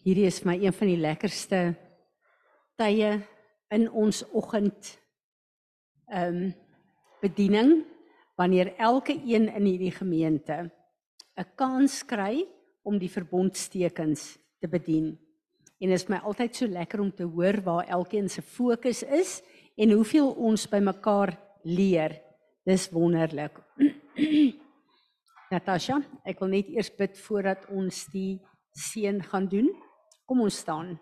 Hierdie 0.07 0.29
is 0.29 0.37
vir 0.39 0.53
my 0.53 0.55
een 0.63 0.75
van 0.79 0.87
die 0.87 1.01
lekkerste 1.03 1.61
tye 2.79 3.09
in 3.75 3.89
ons 3.91 4.21
oggend 4.39 4.93
ehm 6.07 6.37
um, 6.45 6.53
bediening 7.19 7.81
wanneer 8.39 8.69
elke 8.79 9.17
een 9.17 9.49
in 9.49 9.65
hierdie 9.67 9.91
gemeente 9.91 10.71
'n 11.35 11.47
kans 11.59 12.05
kry 12.07 12.47
om 12.85 13.01
die 13.03 13.11
verbondstekens 13.11 14.39
te 14.61 14.69
bedien. 14.69 15.19
En 15.81 15.89
dit 15.91 15.99
is 15.99 16.09
my 16.09 16.21
altyd 16.23 16.55
so 16.55 16.67
lekker 16.67 17.01
om 17.01 17.11
te 17.11 17.25
hoor 17.25 17.59
waar 17.65 17.89
elkeen 17.89 18.29
se 18.29 18.43
fokus 18.43 19.03
is 19.03 19.43
en 19.77 19.91
hoeveel 19.91 20.31
ons 20.31 20.69
by 20.69 20.79
mekaar 20.79 21.35
leer. 21.65 22.23
Dis 22.65 22.91
wonderlik. 22.91 23.59
Natasha, 25.51 25.99
ek 26.25 26.39
wil 26.39 26.49
net 26.49 26.69
eers 26.69 26.95
bid 26.95 27.19
voordat 27.19 27.67
ons 27.71 28.07
die 28.13 28.39
seën 28.71 29.23
gaan 29.23 29.49
doen. 29.49 29.86
Kom 30.27 30.41
ons 30.43 30.57
staan. 30.59 30.97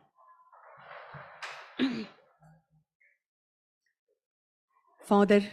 Vader, 5.09 5.45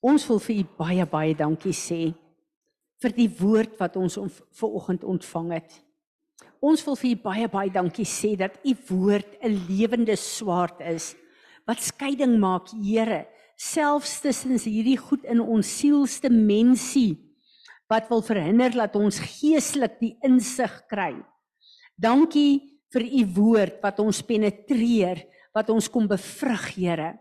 ons 0.00 0.24
wil 0.28 0.40
vir 0.46 0.62
U 0.62 0.64
baie 0.78 1.04
baie 1.08 1.34
dankie 1.36 1.76
sê 1.76 2.00
vir 3.04 3.12
die 3.12 3.28
woord 3.28 3.76
wat 3.80 3.98
ons 4.00 4.16
ver 4.16 4.76
oggend 4.80 5.04
ontvang 5.04 5.52
het. 5.58 5.76
Ons 6.64 6.84
wil 6.88 6.96
vir 6.96 7.12
U 7.12 7.20
baie 7.28 7.48
baie 7.52 7.72
dankie 7.72 8.08
sê 8.08 8.32
dat 8.40 8.56
U 8.64 8.72
woord 8.88 9.36
'n 9.44 9.52
lewende 9.68 10.16
swaard 10.16 10.80
is 10.80 11.14
wat 11.66 11.82
skeiding 11.82 12.38
maak, 12.40 12.70
Here, 12.70 13.26
selfs 13.56 14.20
tussen 14.20 14.56
hierdie 14.56 14.96
goed 14.96 15.24
in 15.24 15.40
ons 15.40 15.78
sielste 15.78 16.30
mensie 16.30 17.16
wat 17.88 18.08
wil 18.08 18.22
verhinder 18.22 18.70
dat 18.70 18.96
ons 18.96 19.18
geestelik 19.18 20.00
die 20.00 20.16
insig 20.22 20.86
kry. 20.88 21.14
Dankie 21.96 22.60
vir 22.92 23.04
u 23.08 23.22
woord 23.36 23.80
wat 23.82 24.00
ons 24.04 24.20
penetreer, 24.24 25.22
wat 25.56 25.70
ons 25.72 25.88
kom 25.88 26.06
bevrug, 26.08 26.68
Here. 26.76 27.14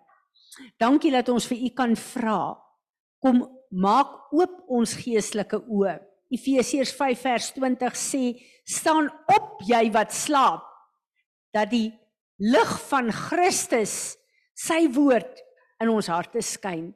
Dankie 0.80 1.12
dat 1.12 1.30
ons 1.32 1.48
vir 1.48 1.64
u 1.68 1.70
kan 1.76 1.96
vra. 2.00 2.56
Kom 3.24 3.42
maak 3.72 4.34
oop 4.36 4.62
ons 4.72 4.96
geestelike 5.00 5.62
oë. 5.64 5.98
Efesiërs 6.36 6.92
5 6.96 7.24
vers 7.24 7.50
20 7.56 7.96
sê: 7.96 8.24
"Staan 8.66 9.10
op, 9.32 9.62
jy 9.68 9.92
wat 9.92 10.12
slaap, 10.14 10.64
dat 11.54 11.70
die 11.70 11.94
lig 12.40 12.72
van 12.90 13.12
Christus, 13.12 14.18
sy 14.56 14.88
woord 14.92 15.42
in 15.82 15.90
ons 15.90 16.08
harte 16.08 16.42
skyn." 16.42 16.94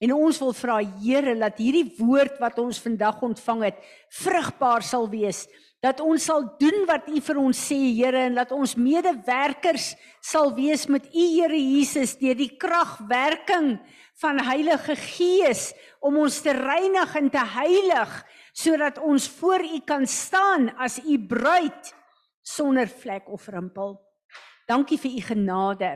En 0.00 0.12
ons 0.12 0.38
wil 0.38 0.52
vra 0.52 0.80
Here 1.00 1.34
dat 1.38 1.58
hierdie 1.58 1.94
woord 1.98 2.38
wat 2.38 2.58
ons 2.58 2.78
vandag 2.78 3.22
ontvang 3.22 3.62
het, 3.64 3.78
vrugbaar 4.10 4.82
sal 4.82 5.08
wees 5.08 5.46
dat 5.84 6.00
ons 6.00 6.24
sal 6.24 6.44
doen 6.60 6.84
wat 6.88 7.08
U 7.08 7.20
vir 7.20 7.38
ons 7.40 7.58
sê, 7.68 7.78
Here, 7.96 8.26
en 8.28 8.38
dat 8.38 8.52
ons 8.54 8.76
medewerkers 8.80 9.92
sal 10.24 10.54
wees 10.56 10.86
met 10.88 11.06
U, 11.12 11.24
Here 11.36 11.58
Jesus, 11.58 12.16
deur 12.20 12.36
die 12.38 12.52
kragwerking 12.56 13.76
van 14.20 14.40
Heilige 14.40 14.96
Gees 14.96 15.70
om 16.00 16.16
ons 16.22 16.40
te 16.44 16.54
reinig 16.56 17.14
en 17.20 17.30
te 17.32 17.44
heilig 17.56 18.16
sodat 18.56 18.96
ons 19.04 19.28
voor 19.36 19.66
U 19.68 19.80
kan 19.84 20.06
staan 20.08 20.70
as 20.80 20.96
U 21.04 21.18
bruid 21.28 21.92
sonder 22.46 22.88
vlek 22.88 23.28
of 23.28 23.44
rimpel. 23.52 23.98
Dankie 24.66 24.96
vir 24.98 25.18
U 25.18 25.24
genade. 25.28 25.90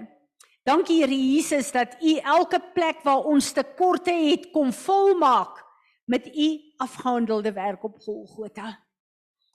Dankie 0.69 1.01
Here 1.01 1.17
Jesus 1.17 1.73
dat 1.73 1.97
U 2.05 2.19
elke 2.21 2.61
plek 2.75 3.01
waar 3.07 3.25
ons 3.25 3.49
tekorte 3.57 4.13
het 4.13 4.51
kom 4.53 4.75
volmaak 4.77 5.65
met 6.05 6.29
U 6.29 6.49
afgehandelde 6.85 7.55
werk 7.57 7.85
op 7.89 7.97
Golgotha. 8.05 8.77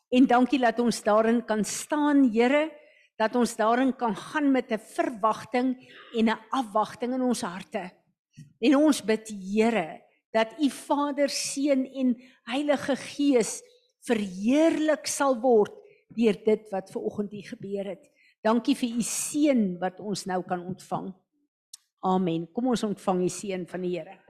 En 0.09 0.27
dankie 0.27 0.59
dat 0.59 0.79
ons 0.79 1.03
daarin 1.03 1.41
kan 1.45 1.63
staan, 1.65 2.29
Here, 2.31 2.69
dat 3.17 3.35
ons 3.35 3.55
daarin 3.55 3.95
kan 3.95 4.15
gaan 4.15 4.51
met 4.51 4.71
'n 4.71 4.79
verwagting 4.79 5.75
en 6.13 6.29
'n 6.29 6.39
afwagting 6.49 7.13
in 7.13 7.21
ons 7.21 7.41
harte. 7.41 7.91
En 8.59 8.75
ons 8.75 9.01
bid 9.03 9.27
Here 9.29 10.01
dat 10.31 10.55
U 10.59 10.69
Vader, 10.69 11.29
Seun 11.29 11.85
en 11.85 12.15
Heilige 12.43 12.95
Gees 12.95 13.61
verheerlik 14.05 15.07
sal 15.07 15.39
word 15.39 15.71
deur 16.15 16.37
dit 16.45 16.69
wat 16.71 16.91
ver 16.91 17.01
oggend 17.01 17.31
hier 17.31 17.47
gebeur 17.47 17.85
het. 17.85 18.11
Dankie 18.43 18.75
vir 18.75 18.89
U 18.99 19.01
seën 19.01 19.77
wat 19.79 19.99
ons 19.99 20.25
nou 20.25 20.43
kan 20.43 20.61
ontvang. 20.65 21.13
Amen. 22.05 22.45
Kom 22.53 22.67
ons 22.67 22.83
ontvang 22.83 23.19
die 23.25 23.29
seën 23.29 23.67
van 23.67 23.81
die 23.81 23.97
Here. 23.97 24.24